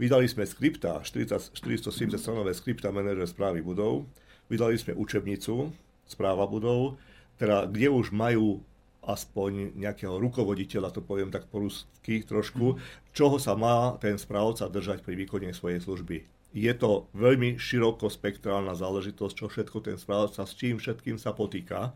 Vydali 0.00 0.24
sme 0.24 0.48
skripta, 0.48 1.04
40, 1.04 1.52
470 1.52 2.16
stranové 2.16 2.56
skripta 2.56 2.88
manažer 2.88 3.28
správy 3.28 3.60
budov. 3.60 4.08
Vydali 4.48 4.80
sme 4.80 4.96
učebnicu 4.96 5.68
správa 6.08 6.48
budov, 6.48 6.96
teda 7.36 7.68
kde 7.68 7.92
už 7.92 8.08
majú 8.08 8.64
aspoň 9.04 9.76
nejakého 9.76 10.16
rukovoditeľa, 10.16 10.96
to 10.96 11.04
poviem 11.04 11.28
tak 11.28 11.44
po 11.52 11.60
rusky 11.68 12.24
trošku, 12.24 12.80
čoho 13.12 13.36
sa 13.36 13.52
má 13.52 14.00
ten 14.00 14.16
správca 14.16 14.72
držať 14.72 15.04
pri 15.04 15.20
výkone 15.20 15.52
svojej 15.52 15.84
služby. 15.84 16.24
Je 16.56 16.72
to 16.74 17.06
veľmi 17.12 17.60
širokospektrálna 17.60 18.72
záležitosť, 18.72 19.34
čo 19.36 19.46
všetko 19.52 19.84
ten 19.84 20.00
správca, 20.00 20.48
s 20.48 20.56
čím 20.56 20.80
všetkým 20.80 21.20
sa 21.20 21.36
potýka, 21.36 21.92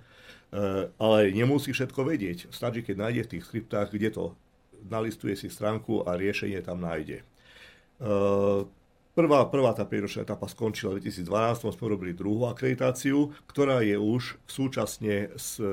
e, 0.53 0.93
ale 0.95 1.33
nemusí 1.33 1.73
všetko 1.73 2.05
vedieť. 2.07 2.53
Stačí, 2.53 2.85
keď 2.85 2.97
nájde 3.01 3.23
v 3.27 3.31
tých 3.33 3.45
skriptách, 3.49 3.89
kde 3.91 4.09
to 4.13 4.25
nalistuje 4.93 5.35
si 5.35 5.49
stránku 5.49 6.07
a 6.07 6.15
riešenie 6.15 6.61
tam 6.63 6.85
nájde. 6.85 7.27
Uh, 8.01 8.67
Prvá, 9.15 9.47
prvá 9.47 9.71
tá 9.71 9.87
5 9.87 10.27
etapa 10.27 10.51
skončila 10.51 10.99
v 10.99 11.07
2012, 11.07 11.71
sme 11.71 11.87
robili 11.87 12.11
druhú 12.19 12.51
akreditáciu, 12.51 13.31
ktorá 13.47 13.79
je 13.87 13.95
už 13.95 14.43
súčasne 14.43 15.31
s 15.39 15.63
e, 15.63 15.71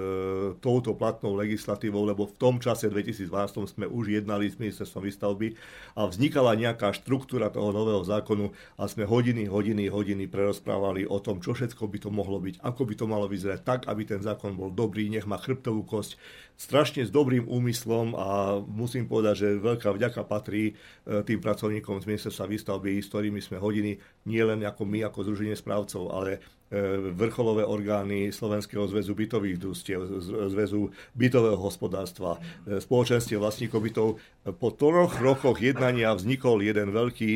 touto 0.62 0.94
platnou 0.94 1.34
legislatívou, 1.34 2.06
lebo 2.06 2.30
v 2.30 2.38
tom 2.38 2.62
čase 2.62 2.86
2012 2.86 3.26
sme 3.66 3.90
už 3.90 4.14
jednali 4.22 4.46
s 4.46 4.62
ministerstvom 4.62 5.10
výstavby 5.10 5.58
a 5.98 6.06
vznikala 6.06 6.54
nejaká 6.54 6.94
štruktúra 6.94 7.50
toho 7.50 7.74
nového 7.74 8.06
zákonu 8.06 8.54
a 8.78 8.86
sme 8.86 9.10
hodiny, 9.10 9.50
hodiny, 9.50 9.90
hodiny 9.90 10.30
prerozprávali 10.30 11.10
o 11.10 11.18
tom, 11.18 11.42
čo 11.42 11.58
všetko 11.58 11.90
by 11.90 11.98
to 11.98 12.10
mohlo 12.14 12.38
byť, 12.38 12.62
ako 12.62 12.82
by 12.86 12.94
to 12.94 13.06
malo 13.10 13.26
vyzerať 13.26 13.66
tak, 13.66 13.80
aby 13.90 14.06
ten 14.06 14.22
zákon 14.22 14.54
bol 14.54 14.70
dobrý, 14.70 15.10
nech 15.10 15.26
má 15.26 15.42
chrbtovú 15.42 15.82
kosť, 15.82 16.14
strašne 16.62 17.02
s 17.02 17.10
dobrým 17.10 17.50
úmyslom 17.50 18.14
a 18.14 18.62
musím 18.62 19.10
povedať, 19.10 19.36
že 19.42 19.58
veľká 19.58 19.90
vďaka 19.98 20.22
patrí 20.30 20.70
e, 20.70 20.74
tým 21.26 21.42
pracovníkom 21.42 21.98
z 21.98 22.06
ministerstva 22.06 22.46
výstavby, 22.46 23.02
s 23.02 23.10
ktorými 23.10 23.42
sme 23.42 23.58
hodiny, 23.58 23.98
nie 24.30 24.42
len 24.46 24.62
ako 24.62 24.86
my, 24.86 25.10
ako 25.10 25.26
združenie 25.26 25.58
správcov, 25.58 26.14
ale 26.14 26.38
vrcholové 27.20 27.68
orgány 27.68 28.32
Slovenského 28.32 28.88
zväzu 28.88 29.12
bytových 29.12 29.60
družstiev, 29.60 30.00
zväzu 30.48 30.88
bytového 31.12 31.60
hospodárstva, 31.60 32.40
spoločenstiev 32.64 33.44
vlastníkov 33.44 33.80
bytov. 33.84 34.08
Po 34.56 34.70
troch 34.72 35.20
rokoch 35.20 35.60
jednania 35.60 36.16
vznikol 36.16 36.64
jeden 36.64 36.96
veľký, 36.96 37.32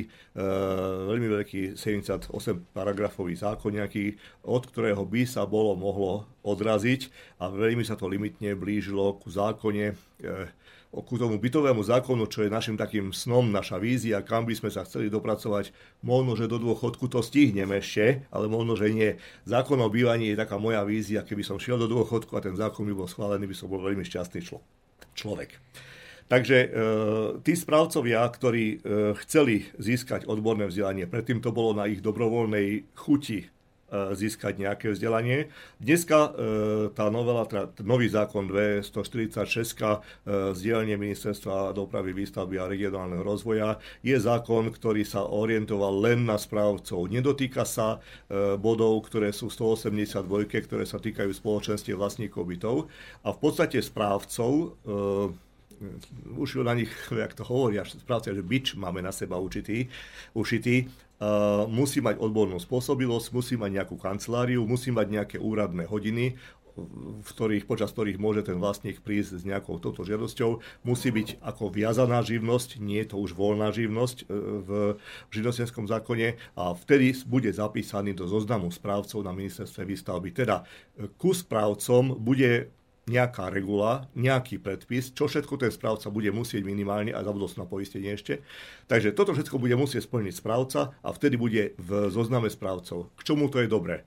veľmi 1.11 1.27
veľký 1.35 1.61
78 1.75 2.31
paragrafový 2.71 3.35
zákon, 3.35 3.75
nejaký, 3.75 4.15
od 4.47 4.63
ktorého 4.71 5.03
by 5.03 5.27
sa 5.27 5.43
bolo 5.43 5.75
mohlo 5.75 6.23
odraziť 6.47 7.11
a 7.43 7.51
veľmi 7.51 7.83
sa 7.83 7.99
to 7.99 8.07
limitne 8.07 8.55
blížilo 8.55 9.19
ku 9.19 9.27
zákone 9.27 9.99
ku 11.03 11.19
tomu 11.19 11.35
bytovému 11.35 11.83
zákonu, 11.83 12.31
čo 12.31 12.47
je 12.47 12.53
našim 12.53 12.79
takým 12.79 13.11
snom, 13.11 13.51
naša 13.51 13.75
vízia, 13.75 14.23
kam 14.23 14.47
by 14.47 14.55
sme 14.55 14.69
sa 14.71 14.87
chceli 14.87 15.11
dopracovať. 15.11 15.75
Možno, 16.05 16.39
že 16.39 16.47
do 16.47 16.55
dôchodku 16.55 17.11
to 17.11 17.19
stihneme 17.19 17.83
ešte, 17.83 18.23
ale 18.31 18.47
možno, 18.47 18.79
že 18.79 18.93
nie. 18.93 19.19
Zákon 19.43 19.81
o 19.83 19.91
bývaní 19.91 20.31
je 20.31 20.39
taká 20.39 20.55
moja 20.55 20.85
vízia. 20.87 21.27
Keby 21.27 21.43
som 21.43 21.59
šiel 21.59 21.81
do 21.81 21.91
dôchodku 21.91 22.31
a 22.39 22.45
ten 22.45 22.55
zákon 22.55 22.87
by 22.87 22.93
bol 22.95 23.09
schválený, 23.11 23.49
by 23.49 23.55
som 23.57 23.67
bol 23.67 23.83
veľmi 23.83 24.07
šťastný 24.07 24.39
člo- 24.45 24.63
človek. 25.17 25.59
Takže 26.25 26.57
e, 26.57 26.67
tí 27.45 27.53
správcovia, 27.53 28.25
ktorí 28.25 28.65
e, 28.65 28.77
chceli 29.21 29.69
získať 29.77 30.25
odborné 30.25 30.65
vzdelanie, 30.65 31.05
predtým 31.05 31.37
to 31.37 31.53
bolo 31.53 31.77
na 31.77 31.85
ich 31.85 32.01
dobrovoľnej 32.01 32.97
chuti 32.97 33.45
získať 33.93 34.57
nejaké 34.57 34.91
vzdelanie. 34.91 35.53
Dneska 35.77 36.17
e, 36.17 36.29
tá 36.97 37.07
novela, 37.13 37.45
teda 37.45 37.69
nový 37.85 38.09
zákon 38.09 38.49
246 38.49 39.37
e, 39.37 40.57
z 40.57 40.61
Ministerstva 40.97 41.69
dopravy, 41.71 42.17
výstavby 42.17 42.57
a 42.57 42.65
regionálneho 42.65 43.21
rozvoja 43.21 43.77
je 44.01 44.17
zákon, 44.17 44.73
ktorý 44.73 45.05
sa 45.05 45.29
orientoval 45.29 46.01
len 46.01 46.25
na 46.25 46.35
správcov. 46.41 47.07
Nedotýka 47.07 47.63
sa 47.63 48.01
bodov, 48.57 49.05
ktoré 49.05 49.29
sú 49.29 49.53
182, 49.53 50.25
ktoré 50.65 50.83
sa 50.87 50.97
týkajú 50.97 51.29
spoločenstiev 51.29 51.99
vlastníkov 51.99 52.43
bytov 52.47 52.75
a 53.21 53.29
v 53.31 53.37
podstate 53.37 53.79
správcov 53.79 54.75
už 56.37 56.63
na 56.63 56.73
nich, 56.73 56.91
jak 57.11 57.33
to 57.33 57.43
hovoria, 57.43 57.83
správcia, 57.85 58.35
že 58.35 58.43
bič 58.45 58.75
máme 58.75 59.01
na 59.03 59.11
seba 59.11 59.37
určitý, 59.37 59.87
ušitý, 60.33 60.87
Musí 61.71 62.03
mať 62.03 62.19
odbornú 62.19 62.59
spôsobilosť, 62.59 63.31
musí 63.31 63.55
mať 63.55 63.71
nejakú 63.81 63.95
kanceláriu, 63.95 64.67
musí 64.67 64.91
mať 64.91 65.07
nejaké 65.07 65.37
úradné 65.39 65.87
hodiny, 65.87 66.35
v 67.23 67.29
ktorých, 67.31 67.65
počas 67.65 67.95
ktorých 67.95 68.19
môže 68.19 68.43
ten 68.43 68.59
vlastník 68.59 68.99
prísť 68.99 69.41
s 69.41 69.43
nejakou 69.47 69.79
touto 69.79 70.03
žiadosťou. 70.03 70.59
Musí 70.83 71.09
byť 71.11 71.39
ako 71.39 71.71
viazaná 71.71 72.19
živnosť, 72.19 72.83
nie 72.83 72.99
je 73.03 73.15
to 73.15 73.17
už 73.23 73.31
voľná 73.31 73.71
živnosť 73.71 74.17
e, 74.23 74.35
v 74.59 74.69
živnostenskom 75.31 75.87
zákone 75.87 76.35
a 76.59 76.63
vtedy 76.75 77.15
bude 77.23 77.47
zapísaný 77.47 78.11
do 78.11 78.27
zoznamu 78.27 78.67
správcov 78.75 79.23
na 79.23 79.31
ministerstve 79.31 79.87
výstavby. 79.87 80.35
Teda 80.35 80.67
e, 80.99 81.07
ku 81.15 81.31
správcom 81.31 82.19
bude 82.19 82.75
nejaká 83.05 83.53
regula, 83.53 84.09
nejaký 84.17 84.57
predpis, 84.57 85.13
čo 85.13 85.29
všetko 85.29 85.61
ten 85.61 85.69
správca 85.69 86.09
bude 86.09 86.33
musieť 86.33 86.65
minimálne 86.65 87.13
a 87.13 87.21
zabudol 87.21 87.49
na 87.53 87.69
poistenie 87.69 88.17
ešte. 88.17 88.41
Takže 88.89 89.13
toto 89.13 89.37
všetko 89.37 89.61
bude 89.61 89.77
musieť 89.77 90.09
splniť 90.09 90.33
správca 90.41 90.97
a 91.05 91.09
vtedy 91.13 91.37
bude 91.37 91.77
v 91.77 92.09
zozname 92.09 92.49
správcov. 92.49 93.13
K 93.13 93.21
čomu 93.21 93.53
to 93.53 93.61
je 93.61 93.69
dobré? 93.69 94.01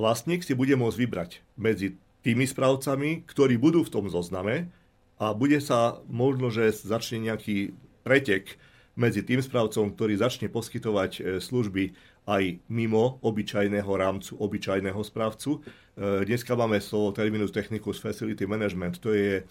Vlastník 0.00 0.46
si 0.46 0.56
bude 0.56 0.72
môcť 0.80 0.96
vybrať 0.96 1.30
medzi 1.60 2.00
tými 2.24 2.48
správcami, 2.48 3.28
ktorí 3.28 3.60
budú 3.60 3.84
v 3.84 3.92
tom 3.92 4.08
zozname 4.08 4.72
a 5.20 5.36
bude 5.36 5.60
sa 5.60 6.00
možno, 6.08 6.48
že 6.48 6.72
začne 6.72 7.28
nejaký 7.28 7.76
pretek 8.06 8.56
medzi 8.98 9.22
tým 9.22 9.38
správcom, 9.38 9.94
ktorý 9.94 10.18
začne 10.18 10.50
poskytovať 10.50 11.12
e, 11.18 11.20
služby 11.38 11.94
aj 12.28 12.60
mimo 12.68 13.16
obyčajného 13.24 13.88
rámcu, 13.88 14.36
obyčajného 14.36 15.00
správcu. 15.00 15.56
E, 15.56 16.28
dneska 16.28 16.52
máme 16.52 16.76
slovo 16.76 17.16
terminus 17.16 17.48
technicus 17.48 17.96
facility 17.96 18.44
management. 18.44 19.00
To 19.00 19.16
je 19.16 19.40
e, 19.40 19.42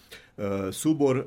súbor 0.70 1.18
e, 1.18 1.24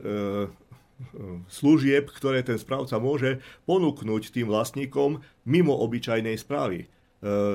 služieb, 1.52 2.08
ktoré 2.08 2.40
ten 2.48 2.56
správca 2.56 2.96
môže 3.04 3.44
ponúknuť 3.68 4.32
tým 4.32 4.48
vlastníkom 4.48 5.20
mimo 5.44 5.74
obyčajnej 5.82 6.38
správy. 6.38 6.86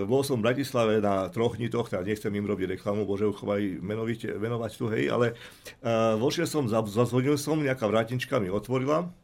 bol 0.07 0.23
som 0.27 0.43
v 0.43 0.51
Bratislave 0.51 0.99
na 0.99 1.31
troch 1.31 1.55
nitoch, 1.55 1.87
teda 1.87 2.03
nechcem 2.03 2.35
im 2.35 2.43
robiť 2.43 2.75
reklamu, 2.75 3.07
bože 3.07 3.31
menovite, 3.83 4.35
menovať 4.35 4.73
tu, 4.75 4.91
hej, 4.91 5.15
ale 5.15 5.39
vošiel 6.19 6.47
som, 6.51 6.67
zazvonil 6.67 7.39
som, 7.39 7.63
nejaká 7.63 7.87
vrátička 7.87 8.43
mi 8.43 8.51
otvorila, 8.51 9.15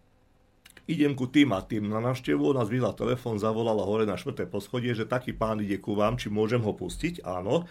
idem 0.92 1.16
ku 1.16 1.26
tým 1.26 1.56
a 1.56 1.64
tým 1.64 1.88
na 1.88 1.98
návštevu, 1.98 2.52
ona 2.52 2.68
zvihla 2.68 2.92
telefón, 2.92 3.40
zavolala 3.40 3.82
hore 3.82 4.04
na 4.04 4.20
štvrté 4.20 4.44
poschodie, 4.44 4.92
že 4.92 5.08
taký 5.08 5.32
pán 5.32 5.64
ide 5.64 5.80
ku 5.80 5.96
vám, 5.96 6.20
či 6.20 6.28
môžem 6.28 6.60
ho 6.60 6.76
pustiť, 6.76 7.24
áno, 7.24 7.64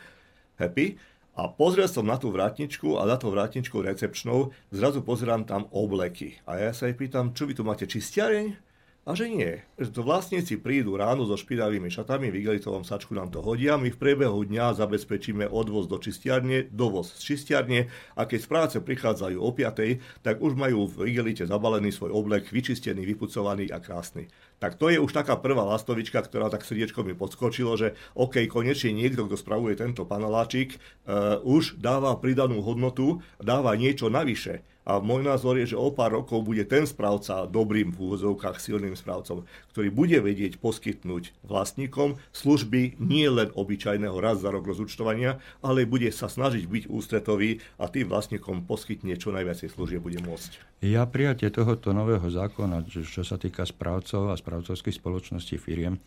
happy. 0.58 0.98
A 1.38 1.48
pozrel 1.48 1.88
som 1.88 2.04
na 2.04 2.20
tú 2.20 2.28
vrátničku 2.28 3.00
a 3.00 3.08
za 3.08 3.16
tou 3.16 3.32
vrátničkou 3.32 3.80
recepčnou 3.80 4.52
zrazu 4.74 5.00
pozerám 5.00 5.48
tam 5.48 5.70
obleky. 5.72 6.42
A 6.44 6.60
ja 6.60 6.72
sa 6.76 6.92
jej 6.92 6.98
pýtam, 6.98 7.32
čo 7.32 7.48
vy 7.48 7.56
tu 7.56 7.64
máte, 7.64 7.88
čistiareň? 7.88 8.71
A 9.02 9.18
že 9.18 9.34
nie, 9.34 9.66
vlastníci 9.82 10.62
prídu 10.62 10.94
ráno 10.94 11.26
so 11.26 11.34
špinavými 11.34 11.90
šatami, 11.90 12.30
v 12.30 12.46
igelitovom 12.46 12.86
sačku 12.86 13.18
nám 13.18 13.34
to 13.34 13.42
hodia, 13.42 13.74
my 13.74 13.90
v 13.90 13.98
priebehu 13.98 14.46
dňa 14.46 14.78
zabezpečíme 14.78 15.50
odvoz 15.50 15.90
do 15.90 15.98
čistiarne, 15.98 16.70
dovoz 16.70 17.18
z 17.18 17.34
čistiarne 17.34 17.90
a 18.14 18.30
keď 18.30 18.40
z 18.46 18.48
práce 18.54 18.78
prichádzajú 18.78 19.42
o 19.42 19.50
5, 19.50 20.22
tak 20.22 20.38
už 20.38 20.54
majú 20.54 20.86
v 20.86 21.10
igelite 21.10 21.50
zabalený 21.50 21.90
svoj 21.90 22.14
oblek, 22.14 22.54
vyčistený, 22.54 23.02
vypucovaný 23.10 23.74
a 23.74 23.82
krásny. 23.82 24.30
Tak 24.62 24.78
to 24.78 24.94
je 24.94 25.02
už 25.02 25.10
taká 25.10 25.34
prvá 25.34 25.66
lastovička, 25.66 26.22
ktorá 26.22 26.54
tak 26.54 26.62
srdiečko 26.62 27.02
mi 27.02 27.18
podskočilo, 27.18 27.74
že 27.74 27.98
OK, 28.14 28.46
konečne 28.46 28.94
niekto, 28.94 29.26
kto 29.26 29.34
spravuje 29.34 29.82
tento 29.82 30.06
paneláčik, 30.06 30.78
uh, 30.78 31.42
už 31.42 31.82
dáva 31.82 32.14
pridanú 32.22 32.62
hodnotu, 32.62 33.26
dáva 33.42 33.74
niečo 33.74 34.14
navyše 34.14 34.62
a 34.92 35.00
môj 35.00 35.24
názor 35.24 35.56
je, 35.56 35.72
že 35.72 35.80
o 35.80 35.88
pár 35.96 36.20
rokov 36.20 36.44
bude 36.44 36.68
ten 36.68 36.84
správca 36.84 37.48
dobrým 37.48 37.96
v 37.96 38.12
úvozovkách 38.12 38.60
silným 38.60 39.00
správcom, 39.00 39.48
ktorý 39.72 39.88
bude 39.88 40.20
vedieť 40.20 40.60
poskytnúť 40.60 41.32
vlastníkom 41.48 42.20
služby 42.36 43.00
nie 43.00 43.32
len 43.32 43.56
obyčajného 43.56 44.20
raz 44.20 44.44
za 44.44 44.52
rok 44.52 44.68
rozúčtovania, 44.68 45.40
ale 45.64 45.88
bude 45.88 46.12
sa 46.12 46.28
snažiť 46.28 46.68
byť 46.68 46.84
ústretový 46.92 47.64
a 47.80 47.88
tým 47.88 48.12
vlastníkom 48.12 48.68
poskytne 48.68 49.16
čo 49.16 49.32
najviacej 49.32 49.72
služieb 49.72 50.04
bude 50.04 50.20
môcť. 50.20 50.84
Ja 50.84 51.08
prijatie 51.08 51.48
tohoto 51.48 51.96
nového 51.96 52.28
zákona, 52.28 52.84
čo 52.92 53.24
sa 53.24 53.40
týka 53.40 53.64
správcov 53.64 54.28
a 54.28 54.36
správcovských 54.36 55.00
spoločností 55.00 55.56
firiem, 55.56 55.96
e, 55.96 56.00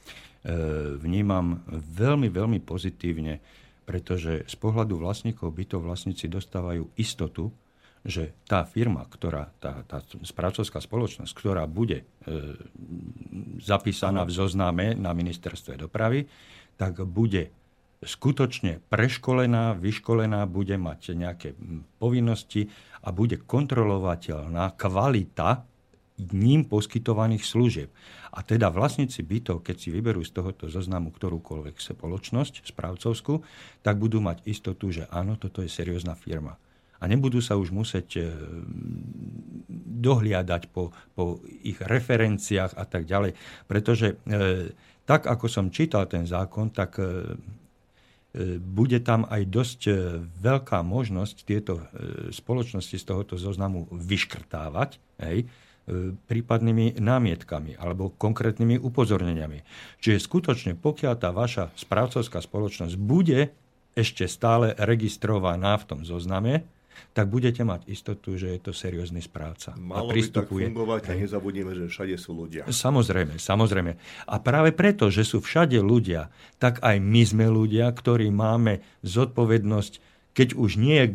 vnímam 1.00 1.64
veľmi, 1.72 2.28
veľmi 2.28 2.60
pozitívne, 2.60 3.40
pretože 3.88 4.44
z 4.44 4.56
pohľadu 4.60 5.00
vlastníkov 5.00 5.56
bytov 5.56 5.88
vlastníci 5.88 6.28
dostávajú 6.28 6.90
istotu, 7.00 7.48
že 8.04 8.36
tá 8.44 8.68
firma, 8.68 9.08
ktorá, 9.08 9.48
tá, 9.64 9.80
tá 9.88 10.04
správcovská 10.04 10.76
spoločnosť, 10.84 11.32
ktorá 11.32 11.64
bude 11.64 12.04
e, 12.04 12.06
zapísaná 13.64 14.28
v 14.28 14.34
zozname 14.36 14.86
na 14.92 15.16
ministerstve 15.16 15.80
dopravy, 15.80 16.28
tak 16.76 17.00
bude 17.08 17.48
skutočne 18.04 18.84
preškolená, 18.92 19.72
vyškolená, 19.80 20.44
bude 20.44 20.76
mať 20.76 21.16
nejaké 21.16 21.56
povinnosti 21.96 22.68
a 23.00 23.08
bude 23.08 23.40
kontrolovateľná 23.40 24.76
kvalita 24.76 25.64
ním 26.30 26.68
poskytovaných 26.68 27.42
služieb. 27.42 27.88
A 28.36 28.44
teda 28.44 28.68
vlastníci 28.68 29.24
bytov, 29.24 29.64
keď 29.64 29.76
si 29.80 29.88
vyberú 29.88 30.20
z 30.22 30.30
tohoto 30.30 30.68
zoznamu 30.68 31.08
ktorúkoľvek 31.10 31.80
spoločnosť 31.80 32.68
správcovskú, 32.68 33.40
tak 33.80 33.96
budú 33.96 34.20
mať 34.20 34.44
istotu, 34.44 34.92
že 34.92 35.08
áno, 35.08 35.40
toto 35.40 35.64
je 35.64 35.72
seriózna 35.72 36.12
firma 36.14 36.60
a 37.04 37.10
nebudú 37.12 37.44
sa 37.44 37.60
už 37.60 37.68
musieť 37.68 38.08
e, 38.16 38.20
dohliadať 40.00 40.72
po, 40.72 40.96
po 41.12 41.44
ich 41.60 41.76
referenciách 41.76 42.72
a 42.72 42.84
tak 42.88 43.04
ďalej. 43.04 43.36
Pretože 43.68 44.16
e, 44.24 44.72
tak, 45.04 45.28
ako 45.28 45.44
som 45.52 45.68
čítal 45.68 46.08
ten 46.08 46.24
zákon, 46.24 46.72
tak 46.72 46.96
e, 46.96 47.36
bude 48.56 49.04
tam 49.04 49.28
aj 49.28 49.42
dosť 49.46 49.80
veľká 50.42 50.82
možnosť 50.82 51.36
tieto 51.46 51.86
spoločnosti 52.34 52.98
z 52.98 53.04
tohoto 53.06 53.38
zoznamu 53.38 53.86
vyškrtávať 53.94 54.98
hej, 55.22 55.46
prípadnými 56.26 56.98
námietkami 56.98 57.78
alebo 57.78 58.10
konkrétnymi 58.10 58.82
upozorneniami. 58.82 59.62
Čiže 60.02 60.18
skutočne, 60.18 60.74
pokiaľ 60.74 61.14
tá 61.14 61.30
vaša 61.30 61.70
správcovská 61.78 62.42
spoločnosť 62.42 62.98
bude 62.98 63.54
ešte 63.94 64.26
stále 64.26 64.74
registrovaná 64.82 65.78
v 65.78 65.86
tom 65.86 66.00
zozname, 66.02 66.66
tak 67.12 67.30
budete 67.30 67.62
mať 67.62 67.86
istotu, 67.90 68.34
že 68.34 68.54
je 68.54 68.60
to 68.60 68.72
seriózny 68.74 69.20
správca. 69.20 69.74
Malo 69.78 70.08
a 70.08 70.12
pristupuje. 70.12 70.66
by 70.66 70.70
tak 70.70 70.74
fungovať 70.74 71.02
a 71.08 71.12
nezabudnime, 71.18 71.72
že 71.74 71.84
všade 71.90 72.16
sú 72.18 72.30
ľudia. 72.34 72.62
Samozrejme, 72.66 73.38
samozrejme. 73.38 73.92
A 74.26 74.36
práve 74.42 74.70
preto, 74.74 75.12
že 75.12 75.22
sú 75.22 75.42
všade 75.42 75.78
ľudia, 75.78 76.32
tak 76.62 76.80
aj 76.80 76.96
my 76.98 77.22
sme 77.22 77.46
ľudia, 77.50 77.90
ktorí 77.92 78.30
máme 78.30 78.82
zodpovednosť 79.06 80.14
keď 80.34 80.58
už 80.58 80.82
nie 80.82 81.14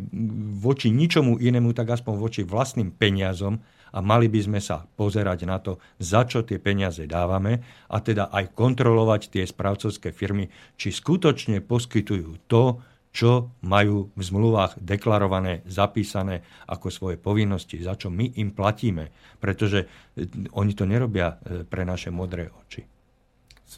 voči 0.64 0.88
ničomu 0.88 1.36
inému, 1.36 1.76
tak 1.76 1.92
aspoň 1.92 2.14
voči 2.16 2.40
vlastným 2.40 2.88
peniazom 2.88 3.60
a 3.92 3.98
mali 4.00 4.30
by 4.30 4.40
sme 4.40 4.60
sa 4.62 4.86
pozerať 4.96 5.44
na 5.44 5.58
to, 5.58 5.76
za 6.00 6.24
čo 6.24 6.46
tie 6.46 6.56
peniaze 6.56 7.04
dávame 7.04 7.60
a 7.90 8.00
teda 8.00 8.30
aj 8.30 8.56
kontrolovať 8.56 9.28
tie 9.28 9.44
správcovské 9.44 10.14
firmy, 10.14 10.48
či 10.80 10.94
skutočne 10.94 11.60
poskytujú 11.60 12.48
to, 12.48 12.80
čo 13.10 13.50
majú 13.66 14.14
v 14.14 14.22
zmluvách 14.22 14.78
deklarované, 14.78 15.66
zapísané 15.66 16.46
ako 16.70 16.88
svoje 16.94 17.16
povinnosti, 17.18 17.82
za 17.82 17.98
čo 17.98 18.06
my 18.06 18.38
im 18.38 18.54
platíme. 18.54 19.10
Pretože 19.42 19.86
e, 20.14 20.26
oni 20.54 20.72
to 20.78 20.86
nerobia 20.86 21.36
e, 21.42 21.66
pre 21.66 21.82
naše 21.82 22.14
modré 22.14 22.54
oči. 22.54 22.86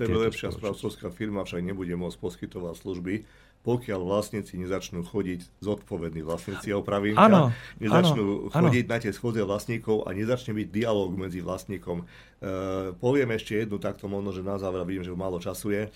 lepšia 0.04 0.52
správcovská 0.52 1.08
firma 1.08 1.48
však 1.48 1.64
nebude 1.64 1.96
môcť 1.96 2.18
poskytovať 2.20 2.74
služby, 2.76 3.14
pokiaľ 3.62 4.00
vlastníci 4.02 4.58
nezačnú 4.58 5.06
chodiť 5.06 5.62
zodpovední 5.62 6.26
vlastníci, 6.26 6.74
opravím 6.74 7.14
ano, 7.14 7.54
nezačnú 7.78 8.50
ano, 8.50 8.68
chodiť 8.68 8.84
ano. 8.84 8.92
na 8.92 8.98
tie 8.98 9.12
schôdze 9.14 9.42
vlastníkov 9.46 10.02
a 10.04 10.12
nezačne 10.12 10.50
byť 10.50 10.68
dialog 10.68 11.14
medzi 11.14 11.40
vlastníkom. 11.40 12.02
E, 12.02 12.04
poviem 12.98 13.30
ešte 13.32 13.56
jednu 13.56 13.78
takto 13.78 14.10
možno, 14.10 14.34
že 14.34 14.42
na 14.42 14.58
záver, 14.58 14.82
vidím, 14.82 15.06
že 15.06 15.14
málo 15.14 15.38
času 15.38 15.72
je. 15.72 15.82
E, 15.88 15.90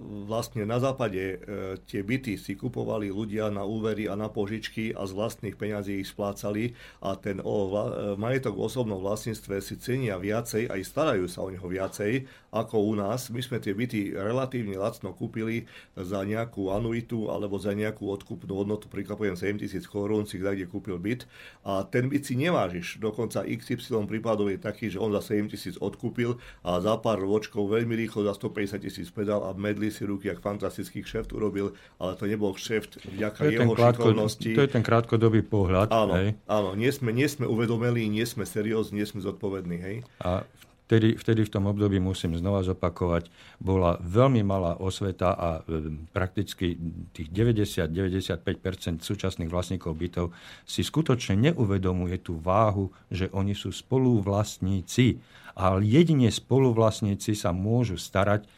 vlastne 0.00 0.64
na 0.64 0.80
západe 0.80 1.20
e, 1.20 1.36
tie 1.84 2.00
byty 2.00 2.40
si 2.40 2.56
kupovali 2.56 3.12
ľudia 3.12 3.52
na 3.52 3.68
úvery 3.68 4.08
a 4.08 4.16
na 4.16 4.32
požičky 4.32 4.96
a 4.96 5.04
z 5.04 5.12
vlastných 5.12 5.60
peňazí 5.60 6.00
ich 6.00 6.08
splácali 6.08 6.72
a 7.04 7.20
ten 7.20 7.44
o, 7.44 7.68
e, 7.68 8.16
majetok 8.16 8.56
v 8.56 8.64
osobnom 8.64 8.96
vlastníctve 8.98 9.60
si 9.60 9.76
cenia 9.76 10.16
viacej, 10.16 10.72
aj 10.72 10.80
starajú 10.80 11.28
sa 11.28 11.44
o 11.44 11.52
neho 11.52 11.66
viacej 11.68 12.24
ako 12.50 12.82
u 12.82 12.94
nás. 12.96 13.28
My 13.28 13.44
sme 13.44 13.60
tie 13.60 13.76
byty 13.76 14.16
relatívne 14.16 14.74
lacno 14.80 15.12
kúpili 15.12 15.68
za 15.94 16.24
nejakú 16.24 16.72
anuitu 16.72 17.28
alebo 17.28 17.60
za 17.60 17.76
nejakú 17.76 18.08
odkupnú 18.08 18.56
hodnotu, 18.56 18.88
prikapujem 18.88 19.36
7 19.36 19.60
tisíc 19.60 19.84
korún, 19.84 20.24
si 20.24 20.40
kde 20.40 20.66
kúpil 20.66 20.96
byt 20.96 21.28
a 21.62 21.84
ten 21.84 22.08
byt 22.08 22.24
si 22.24 22.34
nevážiš. 22.40 22.98
Dokonca 22.98 23.44
XY 23.44 24.08
prípadov 24.08 24.48
je 24.48 24.58
taký, 24.58 24.88
že 24.88 24.98
on 24.98 25.12
za 25.12 25.20
7 25.20 25.52
tisíc 25.52 25.76
odkúpil 25.76 26.40
a 26.64 26.80
za 26.80 26.96
pár 26.98 27.20
ročkov 27.20 27.68
veľmi 27.68 27.94
rýchlo 27.94 28.24
za 28.24 28.34
150 28.34 28.80
tisíc 28.82 29.08
pedal 29.12 29.44
a 29.44 29.52
medli 29.52 29.89
si 29.90 30.02
ruky, 30.06 30.30
ak 30.30 30.40
fantastický 30.40 31.02
kšeft 31.02 31.30
urobil, 31.36 31.74
ale 31.98 32.16
to 32.16 32.24
nebol 32.26 32.54
kšeft 32.54 33.04
vďaka 33.10 33.40
jeho 33.50 33.74
krátko, 33.74 34.10
šikovnosti. 34.10 34.50
To 34.56 34.62
je 34.64 34.70
ten 34.70 34.84
krátkodobý 34.86 35.42
pohľad. 35.44 35.90
Áno, 35.90 36.14
hej. 36.16 36.38
áno 36.46 36.72
nie, 36.78 36.90
sme, 36.90 37.10
nie 37.10 37.26
sme 37.26 37.44
uvedomeli, 37.50 38.06
nie 38.06 38.24
sme 38.24 38.46
seriózni, 38.46 39.02
nie 39.02 39.06
sme 39.06 39.20
zodpovední. 39.20 39.76
Hej. 39.82 39.96
A 40.22 40.46
vtedy, 40.90 41.14
vtedy 41.14 41.46
v 41.46 41.54
tom 41.54 41.70
období, 41.70 42.02
musím 42.02 42.34
znova 42.34 42.66
zopakovať, 42.66 43.30
bola 43.62 43.94
veľmi 44.02 44.42
malá 44.42 44.74
osveta 44.82 45.38
a 45.38 45.62
e, 45.62 45.86
prakticky 46.10 46.74
tých 47.14 47.30
90-95% 47.30 48.98
súčasných 48.98 49.46
vlastníkov 49.46 49.94
bytov 49.94 50.34
si 50.66 50.82
skutočne 50.82 51.38
neuvedomuje 51.38 52.18
tú 52.18 52.42
váhu, 52.42 52.90
že 53.06 53.30
oni 53.30 53.54
sú 53.54 53.70
spoluvlastníci. 53.70 55.22
A 55.54 55.78
jedine 55.78 56.26
spoluvlastníci 56.26 57.38
sa 57.38 57.54
môžu 57.54 57.94
starať 57.94 58.50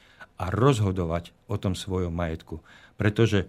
a 0.43 0.51
rozhodovať 0.51 1.31
o 1.47 1.55
tom 1.55 1.79
svojom 1.79 2.11
majetku. 2.11 2.59
Pretože, 2.99 3.47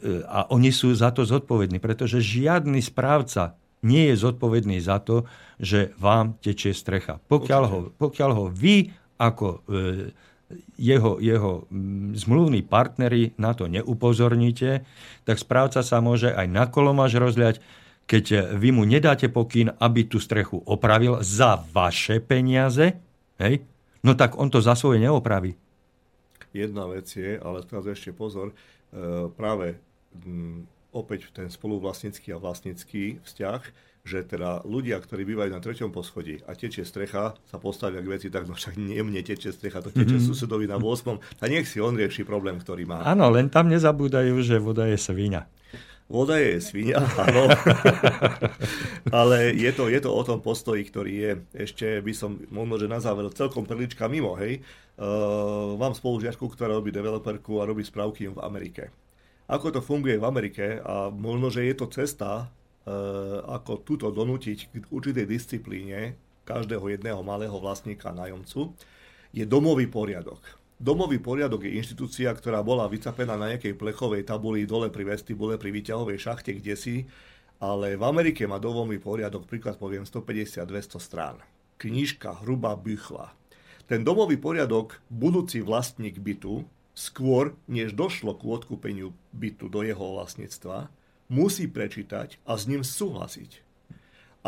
e, 0.00 0.24
a 0.24 0.48
oni 0.48 0.72
sú 0.72 0.96
za 0.96 1.12
to 1.12 1.28
zodpovední, 1.28 1.76
pretože 1.76 2.24
žiadny 2.24 2.80
správca 2.80 3.60
nie 3.84 4.08
je 4.12 4.16
zodpovedný 4.16 4.80
za 4.80 5.04
to, 5.04 5.28
že 5.60 5.92
vám 6.00 6.40
tečie 6.40 6.72
strecha. 6.72 7.20
Pokiaľ 7.28 7.62
ho, 7.68 7.78
pokiaľ 8.00 8.30
ho 8.32 8.44
vy 8.48 8.88
ako 9.20 9.60
e, 9.68 10.16
jeho, 10.80 11.20
jeho 11.20 11.68
zmluvní 12.16 12.64
partnery 12.64 13.36
na 13.36 13.52
to 13.52 13.68
neupozorníte, 13.68 14.82
tak 15.28 15.36
správca 15.36 15.84
sa 15.84 16.00
môže 16.00 16.32
aj 16.32 16.46
na 16.48 16.64
kolomaž 16.66 17.20
rozliať, 17.20 17.60
keď 18.10 18.58
vy 18.58 18.74
mu 18.74 18.82
nedáte 18.82 19.30
pokyn, 19.30 19.70
aby 19.78 20.10
tú 20.10 20.18
strechu 20.18 20.58
opravil 20.66 21.22
za 21.22 21.62
vaše 21.70 22.18
peniaze, 22.18 22.98
hej, 23.38 23.62
no 24.02 24.18
tak 24.18 24.34
on 24.34 24.50
to 24.50 24.58
za 24.58 24.74
svoje 24.74 24.98
neopraví. 24.98 25.54
Jedna 26.50 26.90
vec 26.90 27.06
je, 27.06 27.38
ale 27.38 27.62
teraz 27.62 27.86
ešte 27.86 28.10
pozor, 28.10 28.50
e, 28.50 28.54
práve 29.34 29.78
opäť 30.90 31.30
ten 31.30 31.46
spoluvlastnický 31.46 32.34
a 32.34 32.42
vlastnický 32.42 33.22
vzťah, 33.22 33.60
že 34.00 34.24
teda 34.24 34.64
ľudia, 34.64 34.96
ktorí 34.96 35.28
bývajú 35.28 35.50
na 35.52 35.60
treťom 35.60 35.92
poschodí 35.92 36.40
a 36.48 36.56
tečie 36.56 36.88
strecha, 36.88 37.36
sa 37.46 37.60
postavia 37.60 38.00
k 38.00 38.10
veci 38.10 38.26
tak, 38.32 38.48
no 38.48 38.56
však 38.56 38.80
nie 38.80 38.98
mne 39.04 39.20
tečie 39.20 39.52
strecha, 39.52 39.84
to 39.84 39.92
teče 39.92 40.16
mm-hmm. 40.16 40.28
susedovi 40.32 40.64
na 40.64 40.80
8. 40.80 41.20
A 41.38 41.44
nech 41.46 41.68
si 41.68 41.78
on 41.78 41.94
rieši 41.94 42.24
problém, 42.24 42.56
ktorý 42.56 42.88
má. 42.88 43.04
Áno, 43.04 43.28
len 43.28 43.52
tam 43.52 43.68
nezabúdajú, 43.68 44.40
že 44.40 44.56
voda 44.56 44.88
je 44.88 44.96
svíňa. 44.96 45.59
Voda 46.10 46.42
je 46.42 46.58
svinia, 46.58 46.98
áno. 46.98 47.46
Ale 49.14 49.54
je 49.54 49.70
to, 49.70 49.86
je 49.86 50.02
to 50.02 50.10
o 50.10 50.22
tom 50.26 50.42
postoji, 50.42 50.82
ktorý 50.82 51.12
je, 51.14 51.30
ešte 51.70 51.86
by 52.02 52.10
som 52.10 52.34
možno, 52.50 52.82
že 52.82 52.90
na 52.90 52.98
záver 52.98 53.30
celkom 53.30 53.62
perlička 53.62 54.10
mimo, 54.10 54.34
hej. 54.34 54.58
Uh, 54.98 55.78
mám 55.78 55.94
spolužiačku, 55.94 56.50
ktorá 56.50 56.74
robí 56.74 56.90
developerku 56.90 57.62
a 57.62 57.68
robí 57.70 57.86
správky 57.86 58.26
v 58.26 58.42
Amerike. 58.42 58.90
Ako 59.46 59.70
to 59.70 59.78
funguje 59.78 60.18
v 60.18 60.26
Amerike 60.26 60.82
a 60.82 61.14
možno, 61.14 61.46
že 61.46 61.70
je 61.70 61.78
to 61.78 61.86
cesta, 61.86 62.50
uh, 62.50 63.46
ako 63.46 63.86
túto 63.86 64.10
donútiť 64.10 64.58
k 64.82 64.84
určitej 64.90 65.30
disciplíne 65.30 66.18
každého 66.42 66.90
jedného 66.90 67.22
malého 67.22 67.54
vlastníka 67.62 68.10
nájomcu, 68.10 68.74
je 69.30 69.46
domový 69.46 69.86
poriadok 69.86 70.59
Domový 70.80 71.20
poriadok 71.20 71.68
je 71.68 71.76
inštitúcia, 71.76 72.32
ktorá 72.32 72.64
bola 72.64 72.88
vycapená 72.88 73.36
na 73.36 73.52
nejakej 73.52 73.76
plechovej 73.76 74.24
tabuli 74.24 74.64
dole 74.64 74.88
pri 74.88 75.12
vestibule, 75.12 75.60
pri 75.60 75.76
výťahovej 75.76 76.16
šachte, 76.16 76.56
kde 76.56 76.72
si, 76.72 76.96
ale 77.60 78.00
v 78.00 78.02
Amerike 78.08 78.48
má 78.48 78.56
domový 78.56 78.96
poriadok, 78.96 79.44
príklad 79.44 79.76
poviem, 79.76 80.08
150-200 80.08 80.64
strán. 80.96 81.36
Knižka, 81.76 82.40
hrubá 82.40 82.80
bychla. 82.80 83.36
Ten 83.92 84.08
domový 84.08 84.40
poriadok, 84.40 85.04
budúci 85.12 85.60
vlastník 85.60 86.16
bytu, 86.16 86.64
skôr, 86.96 87.52
než 87.68 87.92
došlo 87.92 88.32
k 88.32 88.48
odkúpeniu 88.48 89.12
bytu 89.36 89.68
do 89.68 89.84
jeho 89.84 90.16
vlastníctva, 90.16 90.88
musí 91.28 91.68
prečítať 91.68 92.40
a 92.48 92.56
s 92.56 92.64
ním 92.64 92.80
súhlasiť. 92.80 93.60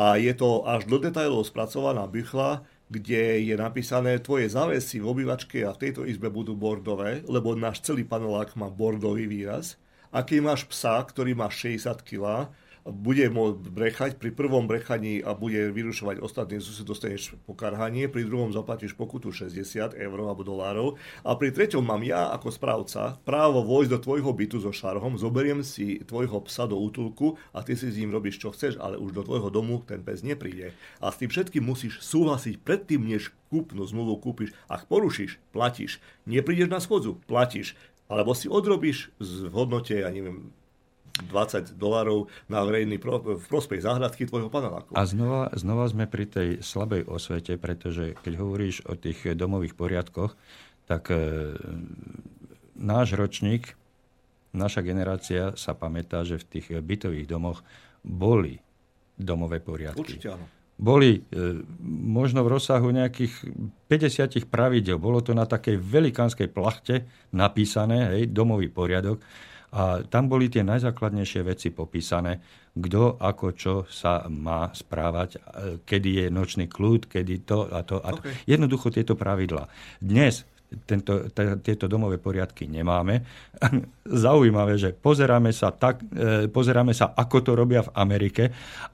A 0.00 0.16
je 0.16 0.32
to 0.32 0.64
až 0.64 0.88
do 0.88 0.96
detajlov 0.96 1.44
spracovaná 1.44 2.08
bychla, 2.08 2.64
kde 2.92 3.40
je 3.48 3.56
napísané 3.56 4.20
tvoje 4.20 4.52
závesy 4.52 5.00
v 5.00 5.08
obývačke 5.08 5.64
a 5.64 5.72
v 5.72 5.88
tejto 5.88 6.04
izbe 6.04 6.28
budú 6.28 6.52
bordové, 6.52 7.24
lebo 7.24 7.56
náš 7.56 7.80
celý 7.80 8.04
panelák 8.04 8.52
má 8.60 8.68
bordový 8.68 9.24
výraz. 9.24 9.80
A 10.12 10.20
keď 10.20 10.38
máš 10.44 10.68
psa, 10.68 11.00
ktorý 11.00 11.32
má 11.32 11.48
60 11.48 12.04
kg, 12.04 12.52
bude 12.82 13.22
môcť 13.30 13.62
brechať, 13.70 14.10
pri 14.18 14.34
prvom 14.34 14.66
brechaní 14.66 15.22
a 15.22 15.38
bude 15.38 15.70
vyrušovať 15.70 16.18
ostatní 16.18 16.58
sused, 16.58 16.82
dostaneš 16.82 17.38
pokarhanie, 17.46 18.10
pri 18.10 18.26
druhom 18.26 18.50
zaplatíš 18.50 18.98
pokutu 18.98 19.30
60 19.30 19.94
eur 19.94 20.18
alebo 20.18 20.42
dolárov 20.42 20.98
a 21.22 21.30
pri 21.38 21.54
treťom 21.54 21.82
mám 21.82 22.02
ja 22.02 22.34
ako 22.34 22.50
správca 22.50 23.22
právo 23.22 23.62
vojsť 23.62 23.90
do 23.94 23.98
tvojho 24.02 24.30
bytu 24.34 24.58
so 24.58 24.74
šarhom, 24.74 25.14
zoberiem 25.14 25.62
si 25.62 26.02
tvojho 26.02 26.42
psa 26.50 26.66
do 26.66 26.74
útulku 26.74 27.38
a 27.54 27.62
ty 27.62 27.78
si 27.78 27.86
s 27.86 27.98
ním 27.98 28.10
robíš 28.10 28.42
čo 28.42 28.50
chceš, 28.50 28.82
ale 28.82 28.98
už 28.98 29.14
do 29.14 29.22
tvojho 29.22 29.48
domu 29.54 29.86
ten 29.86 30.02
pes 30.02 30.26
nepríde. 30.26 30.74
A 30.98 31.14
s 31.14 31.22
tým 31.22 31.30
všetkým 31.30 31.62
musíš 31.62 32.02
súhlasiť 32.02 32.58
predtým, 32.66 33.06
než 33.06 33.30
kúpnu 33.52 33.86
zmluvu 33.86 34.18
kúpiš. 34.18 34.50
Ak 34.66 34.90
porušíš, 34.90 35.38
platíš. 35.52 36.00
Neprídeš 36.24 36.72
na 36.72 36.80
schodzu, 36.80 37.20
platíš. 37.28 37.78
Alebo 38.10 38.32
si 38.32 38.50
odrobíš 38.50 39.12
v 39.20 39.52
hodnote, 39.52 39.96
ja 39.96 40.08
neviem, 40.08 40.52
20 41.20 41.76
dolárov 41.76 42.32
na 42.48 42.64
verejný 42.64 42.96
pro, 42.96 43.20
v 43.20 43.44
prospech 43.44 43.84
záhradky 43.84 44.24
tvojho 44.24 44.48
paneláku. 44.48 44.96
A 44.96 45.04
znova, 45.04 45.52
znova 45.52 45.84
sme 45.92 46.08
pri 46.08 46.24
tej 46.24 46.48
slabej 46.64 47.04
osvete, 47.04 47.60
pretože 47.60 48.16
keď 48.24 48.32
hovoríš 48.40 48.88
o 48.88 48.96
tých 48.96 49.36
domových 49.36 49.76
poriadkoch, 49.76 50.32
tak 50.88 51.12
e, 51.12 51.52
náš 52.80 53.12
ročník, 53.12 53.76
naša 54.56 54.80
generácia 54.80 55.52
sa 55.54 55.76
pamätá, 55.76 56.24
že 56.24 56.40
v 56.40 56.48
tých 56.48 56.66
bytových 56.80 57.28
domoch 57.28 57.60
boli 58.00 58.58
domové 59.14 59.60
poriadky. 59.60 60.00
Určite 60.00 60.28
áno. 60.32 60.44
Boli 60.82 61.14
e, 61.14 61.20
možno 62.10 62.42
v 62.42 62.58
rozsahu 62.58 62.90
nejakých 62.90 63.32
50 63.86 64.50
pravidel. 64.50 64.98
Bolo 64.98 65.22
to 65.22 65.36
na 65.36 65.46
takej 65.46 65.78
velikánskej 65.78 66.48
plachte 66.50 67.06
napísané, 67.30 68.18
hej, 68.18 68.32
domový 68.32 68.72
poriadok. 68.72 69.22
A 69.72 70.04
tam 70.04 70.28
boli 70.28 70.52
tie 70.52 70.60
najzákladnejšie 70.60 71.40
veci 71.48 71.72
popísané, 71.72 72.44
kto 72.76 73.16
ako 73.16 73.46
čo 73.56 73.74
sa 73.88 74.28
má 74.28 74.68
správať, 74.68 75.40
kedy 75.88 76.10
je 76.24 76.26
nočný 76.28 76.68
kľud, 76.68 77.08
kedy 77.08 77.48
to 77.48 77.72
a 77.72 77.80
to. 77.80 77.96
A 78.04 78.12
to. 78.12 78.20
Okay. 78.20 78.36
Jednoducho 78.44 78.92
tieto 78.92 79.16
pravidla. 79.16 79.72
Dnes 79.96 80.44
tento, 80.88 81.28
t- 81.30 81.58
tieto 81.62 81.86
domové 81.86 82.18
poriadky 82.18 82.66
nemáme. 82.66 83.22
Zaujímavé, 84.24 84.80
že 84.80 84.92
pozeráme 84.92 85.52
sa, 85.54 85.70
tak, 85.70 86.02
e, 86.12 86.48
pozeráme 86.50 86.92
sa, 86.96 87.12
ako 87.12 87.38
to 87.44 87.52
robia 87.54 87.86
v 87.86 87.94
Amerike, 87.94 88.44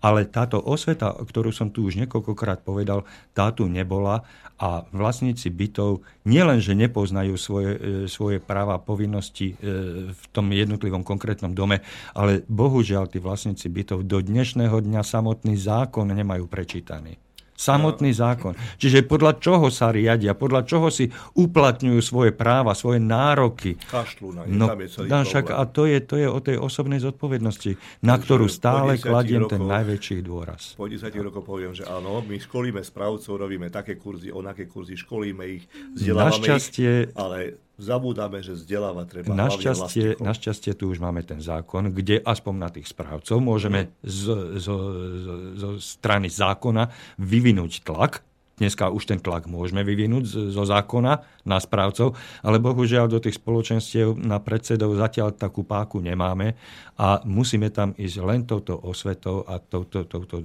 ale 0.05 0.29
táto 0.29 0.61
osveta, 0.61 1.15
ktorú 1.15 1.51
som 1.55 1.71
tu 1.73 1.87
už 1.87 1.99
niekoľkokrát 2.05 2.63
povedal, 2.67 3.07
tá 3.33 3.51
tu 3.55 3.67
nebola 3.67 4.27
a 4.59 4.83
vlastníci 4.91 5.55
bytov 5.55 6.03
nielenže 6.27 6.75
nepoznajú 6.75 7.39
svoje, 7.39 7.71
e, 7.79 7.81
svoje 8.11 8.43
práva 8.43 8.83
povinnosti 8.83 9.55
e, 9.55 10.11
v 10.11 10.25
tom 10.35 10.51
jednotlivom 10.51 11.07
konkrétnom 11.07 11.55
dome, 11.55 11.81
ale 12.13 12.43
bohužiaľ 12.51 13.07
tí 13.07 13.23
vlastníci 13.23 13.71
bytov 13.71 14.03
do 14.03 14.19
dnešného 14.19 14.83
dňa 14.83 15.03
samotný 15.07 15.55
zákon 15.55 16.11
nemajú 16.11 16.51
prečítaný. 16.51 17.28
Samotný 17.59 18.15
zákon. 18.15 18.55
Čiže 18.79 19.03
podľa 19.03 19.43
čoho 19.43 19.67
sa 19.75 19.91
riadia, 19.91 20.39
podľa 20.39 20.63
čoho 20.63 20.95
si 20.95 21.11
uplatňujú 21.35 21.99
svoje 21.99 22.31
práva, 22.31 22.71
svoje 22.79 23.03
nároky. 23.03 23.75
Kašľú 23.91 24.29
na 24.31 24.43
no, 24.47 24.71
tam 24.71 24.79
je 24.79 24.89
celý 24.95 25.07
no, 25.11 25.27
však 25.27 25.51
a 25.51 25.63
to 25.67 25.83
je, 25.91 25.99
to 26.07 26.15
je 26.23 26.29
o 26.31 26.39
tej 26.39 26.57
osobnej 26.63 27.03
zodpovednosti, 27.03 27.75
na 28.07 28.15
ktorú 28.15 28.47
stále 28.47 28.95
kladiem 28.95 29.43
rokov, 29.43 29.59
ten 29.59 29.63
najväčší 29.67 30.17
dôraz. 30.23 30.79
Po 30.79 30.87
10 30.87 31.11
rokov 31.19 31.43
poviem, 31.43 31.75
že 31.75 31.83
áno, 31.83 32.23
my 32.23 32.39
školíme 32.39 32.79
správcov, 32.79 33.35
robíme 33.35 33.75
také 33.75 33.99
kurzy, 33.99 34.31
onaké 34.31 34.71
kurzy, 34.71 34.95
školíme 34.95 35.45
ich, 35.51 35.67
vzdelávame 35.99 36.31
Našťastie, 36.31 37.11
ich, 37.11 37.19
ale 37.19 37.68
zabúdame, 37.79 38.43
že 38.43 38.59
vzdelávať 38.59 39.07
treba 39.07 39.33
našťastie, 39.39 40.19
našťastie 40.19 40.75
tu 40.75 40.91
už 40.91 40.99
máme 40.99 41.23
ten 41.23 41.39
zákon, 41.39 41.95
kde 41.95 42.19
aspoň 42.21 42.55
na 42.59 42.69
tých 42.75 42.91
správcov 42.91 43.39
môžeme 43.39 43.95
z, 44.03 44.59
z, 44.59 44.67
z, 44.69 45.27
z 45.57 45.63
strany 45.79 46.27
zákona 46.27 46.91
vyvinúť 47.23 47.87
tlak, 47.87 48.27
Dneska 48.59 48.91
už 48.91 49.07
ten 49.07 49.23
tlak 49.23 49.47
môžeme 49.47 49.87
vyvinúť 49.87 50.51
zo 50.51 50.65
zákona 50.67 51.23
na 51.47 51.59
správcov, 51.63 52.19
ale 52.43 52.59
bohužiaľ 52.59 53.07
do 53.07 53.23
tých 53.23 53.39
spoločenstiev 53.39 54.19
na 54.19 54.43
predsedov 54.43 54.99
zatiaľ 54.99 55.31
takú 55.33 55.63
páku 55.63 56.03
nemáme 56.03 56.59
a 56.99 57.23
musíme 57.23 57.71
tam 57.71 57.95
ísť 57.95 58.17
len 58.27 58.43
touto 58.43 58.75
osvetou 58.75 59.47
a 59.47 59.63
touto... 59.63 60.03
touto 60.11 60.43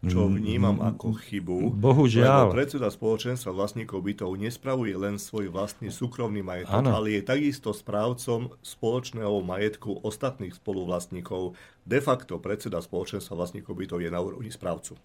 Čo 0.00 0.32
vnímam 0.32 0.80
ako 0.80 1.12
chybu. 1.12 1.76
Bohužiaľ. 1.76 2.48
Lebo 2.48 2.56
predseda 2.56 2.88
spoločenstva 2.88 3.52
vlastníkov 3.52 4.00
bytov 4.00 4.32
nespravuje 4.40 4.96
len 4.96 5.20
svoj 5.20 5.52
vlastný 5.52 5.92
súkromný 5.92 6.40
majetok, 6.40 6.80
ano. 6.80 6.96
ale 6.96 7.20
je 7.20 7.22
takisto 7.22 7.76
správcom 7.76 8.56
spoločného 8.64 9.44
majetku 9.44 10.00
ostatných 10.00 10.56
spoluvlastníkov. 10.56 11.52
De 11.84 12.00
facto 12.00 12.40
predseda 12.40 12.80
spoločenstva 12.80 13.36
vlastníkov 13.36 13.76
bytov 13.76 13.98
je 14.00 14.10
na 14.10 14.22
úrovni 14.22 14.48
správcu. 14.48 14.96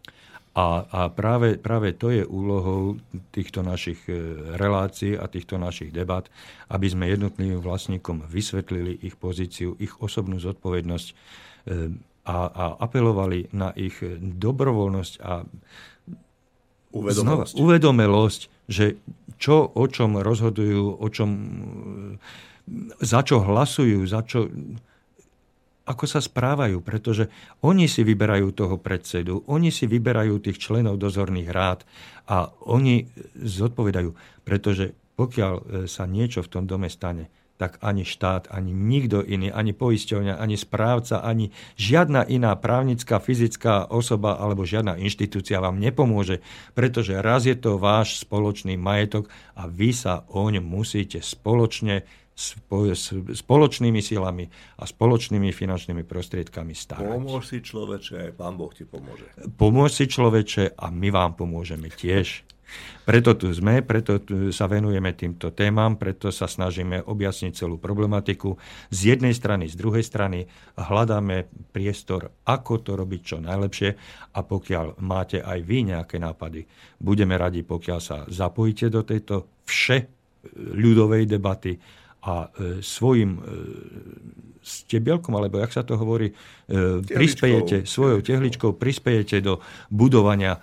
A, 0.57 0.89
a 0.89 1.01
práve, 1.13 1.61
práve 1.61 1.93
to 1.93 2.09
je 2.09 2.25
úlohou 2.25 2.97
týchto 3.29 3.61
našich 3.61 4.01
e, 4.09 4.17
relácií 4.57 5.13
a 5.13 5.29
týchto 5.29 5.61
našich 5.61 5.93
debat, 5.93 6.25
aby 6.73 6.89
sme 6.89 7.13
jednotlivým 7.13 7.61
vlastníkom 7.61 8.25
vysvetlili 8.25 8.97
ich 9.05 9.13
pozíciu, 9.21 9.77
ich 9.77 9.93
osobnú 10.01 10.41
zodpovednosť 10.41 11.07
e, 11.07 11.13
a, 12.25 12.37
a 12.49 12.63
apelovali 12.81 13.53
na 13.53 13.69
ich 13.77 14.01
dobrovoľnosť 14.17 15.13
a 15.21 15.45
uvedomelosť. 16.89 17.53
Znova, 17.53 17.63
uvedomelosť, 17.63 18.41
že 18.65 18.97
čo, 19.37 19.61
o 19.61 19.85
čom 19.85 20.17
rozhodujú, 20.19 20.97
o 20.97 21.07
čom, 21.13 21.29
za 22.97 23.21
čo 23.21 23.45
hlasujú, 23.45 24.03
za 24.09 24.25
čo, 24.25 24.49
ako 25.87 26.03
sa 26.03 26.19
správajú, 26.19 26.83
pretože 26.83 27.31
oni 27.63 27.87
si 27.87 28.03
vyberajú 28.03 28.51
toho 28.51 28.75
predsedu, 28.75 29.47
oni 29.47 29.71
si 29.71 29.87
vyberajú 29.87 30.43
tých 30.43 30.59
členov 30.59 30.99
dozorných 30.99 31.49
rád 31.49 31.87
a 32.27 32.51
oni 32.67 33.07
zodpovedajú, 33.39 34.11
pretože 34.43 34.91
pokiaľ 35.17 35.53
e, 35.55 35.61
sa 35.89 36.03
niečo 36.05 36.43
v 36.43 36.51
tom 36.51 36.63
dome 36.67 36.91
stane, 36.91 37.31
tak 37.57 37.81
ani 37.81 38.05
štát, 38.05 38.53
ani 38.53 38.69
nikto 38.69 39.25
iný, 39.25 39.49
ani 39.49 39.73
poisťovňa, 39.73 40.37
ani 40.37 40.53
správca, 40.53 41.25
ani 41.25 41.49
žiadna 41.73 42.29
iná 42.29 42.53
právnická, 42.53 43.17
fyzická 43.17 43.89
osoba 43.89 44.37
alebo 44.37 44.61
žiadna 44.61 45.01
inštitúcia 45.01 45.57
vám 45.57 45.81
nepomôže, 45.81 46.45
pretože 46.77 47.17
raz 47.17 47.49
je 47.49 47.57
to 47.57 47.81
váš 47.81 48.21
spoločný 48.21 48.77
majetok 48.77 49.33
a 49.57 49.65
vy 49.65 49.89
sa 49.89 50.21
oň 50.29 50.61
musíte 50.61 51.17
spoločne 51.17 52.05
spoločnými 52.37 53.97
silami 53.97 54.45
a 54.77 54.85
spoločnými 54.85 55.49
finančnými 55.49 56.05
prostriedkami 56.05 56.77
starať. 56.77 57.09
Pomôž 57.09 57.49
si 57.49 57.65
človeče, 57.65 58.29
aj 58.29 58.31
Pán 58.37 58.53
Boh 58.53 58.69
ti 58.69 58.85
pomôže. 58.85 59.25
Pomôž 59.57 59.97
si 59.97 60.05
človeče 60.05 60.77
a 60.77 60.93
my 60.93 61.09
vám 61.09 61.33
pomôžeme 61.33 61.89
tiež. 61.89 62.45
Preto 63.07 63.39
tu 63.39 63.47
sme, 63.55 63.79
preto 63.79 64.19
tu 64.19 64.51
sa 64.51 64.67
venujeme 64.67 65.15
týmto 65.15 65.55
témam, 65.55 65.95
preto 65.95 66.35
sa 66.35 66.51
snažíme 66.51 66.99
objasniť 67.07 67.55
celú 67.55 67.79
problematiku. 67.79 68.59
Z 68.91 69.15
jednej 69.15 69.31
strany, 69.31 69.71
z 69.71 69.79
druhej 69.79 70.03
strany 70.03 70.51
hľadáme 70.75 71.47
priestor, 71.71 72.35
ako 72.43 72.83
to 72.83 72.99
robiť 72.99 73.21
čo 73.23 73.37
najlepšie 73.39 73.89
a 74.35 74.39
pokiaľ 74.43 74.99
máte 74.99 75.39
aj 75.39 75.59
vy 75.63 75.95
nejaké 75.95 76.19
nápady, 76.19 76.67
budeme 76.99 77.39
radi, 77.39 77.63
pokiaľ 77.63 77.99
sa 78.03 78.27
zapojíte 78.27 78.91
do 78.91 79.07
tejto 79.07 79.63
vše 79.63 80.11
ľudovej 80.75 81.23
debaty 81.23 81.79
a 82.27 82.51
e, 82.51 82.83
svojim 82.83 83.39
e, 83.39 83.41
stebielkom, 84.59 85.31
alebo 85.39 85.63
jak 85.63 85.71
sa 85.71 85.87
to 85.87 85.95
hovorí, 85.95 86.35
e, 86.67 86.99
prispejete, 87.07 87.87
svojou 87.87 88.19
tehličkou 88.19 88.75
prispejete 88.75 89.39
do 89.39 89.63
budovania, 89.87 90.59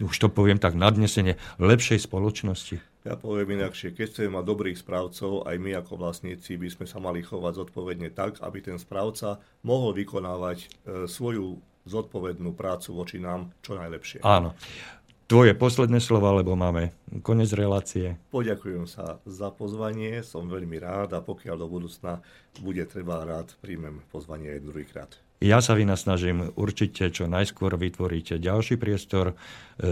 už 0.00 0.16
to 0.16 0.32
poviem 0.32 0.56
tak 0.56 0.72
nadnesene, 0.72 1.36
lepšej 1.60 2.08
spoločnosti. 2.08 2.80
Ja 3.04 3.20
poviem 3.20 3.60
inakšie, 3.60 3.92
keď 3.92 4.06
chceme 4.16 4.40
mať 4.40 4.44
dobrých 4.48 4.80
správcov, 4.80 5.44
aj 5.44 5.56
my 5.60 5.76
ako 5.76 6.00
vlastníci 6.00 6.56
by 6.56 6.72
sme 6.72 6.86
sa 6.88 7.04
mali 7.04 7.20
chovať 7.20 7.68
zodpovedne 7.68 8.08
tak, 8.16 8.40
aby 8.40 8.64
ten 8.64 8.80
správca 8.80 9.44
mohol 9.60 9.92
vykonávať 9.92 10.88
svoju 11.04 11.60
zodpovednú 11.84 12.56
prácu 12.56 12.96
voči 12.96 13.20
nám 13.20 13.52
čo 13.60 13.76
najlepšie. 13.76 14.24
Áno 14.24 14.56
tvoje 15.26 15.56
posledné 15.56 15.98
slova, 16.00 16.36
lebo 16.36 16.52
máme 16.54 16.92
konec 17.24 17.48
relácie. 17.56 18.20
Poďakujem 18.28 18.84
sa 18.84 19.18
za 19.24 19.48
pozvanie, 19.48 20.20
som 20.20 20.48
veľmi 20.48 20.76
rád 20.76 21.16
a 21.16 21.24
pokiaľ 21.24 21.56
do 21.64 21.68
budúcna 21.68 22.20
bude 22.60 22.84
treba 22.84 23.24
rád, 23.24 23.56
príjmem 23.64 24.04
pozvanie 24.12 24.52
aj 24.54 24.60
druhýkrát. 24.60 25.10
Ja 25.44 25.60
sa 25.60 25.76
snažím 25.76 26.56
určite 26.56 27.12
čo 27.12 27.28
najskôr 27.28 27.76
vytvoriť 27.76 28.40
ďalší 28.40 28.80
priestor. 28.80 29.34
E, 29.76 29.84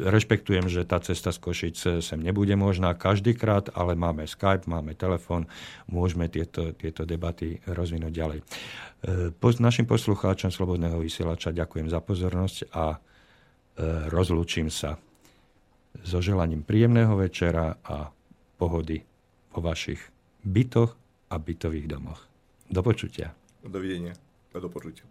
rešpektujem, 0.00 0.64
že 0.72 0.88
tá 0.88 0.96
cesta 0.96 1.28
z 1.28 1.38
Košic 1.44 1.76
sem 2.00 2.20
nebude 2.24 2.56
možná 2.56 2.96
každýkrát, 2.96 3.68
ale 3.76 4.00
máme 4.00 4.24
Skype, 4.24 4.64
máme 4.64 4.96
telefón, 4.96 5.44
môžeme 5.92 6.32
tieto, 6.32 6.72
tieto 6.72 7.04
debaty 7.04 7.60
rozvinúť 7.68 8.12
ďalej. 8.16 8.38
E, 8.40 8.44
po, 9.36 9.52
našim 9.60 9.84
poslucháčom 9.84 10.48
Slobodného 10.48 10.96
vysielača 10.96 11.52
ďakujem 11.52 11.92
za 11.92 12.00
pozornosť 12.00 12.72
a 12.72 12.96
rozlúčim 14.10 14.70
sa 14.70 14.94
so 16.06 16.22
želaním 16.22 16.62
príjemného 16.62 17.18
večera 17.18 17.78
a 17.82 18.10
pohody 18.54 19.02
vo 19.50 19.60
vašich 19.62 19.98
bytoch 20.46 20.94
a 21.30 21.34
bytových 21.38 21.86
domoch. 21.90 22.20
Do 22.70 22.82
počutia. 22.86 23.34
Dovidenia 23.66 24.14
a 24.54 24.56
do 24.62 24.70
počutia. 24.70 25.02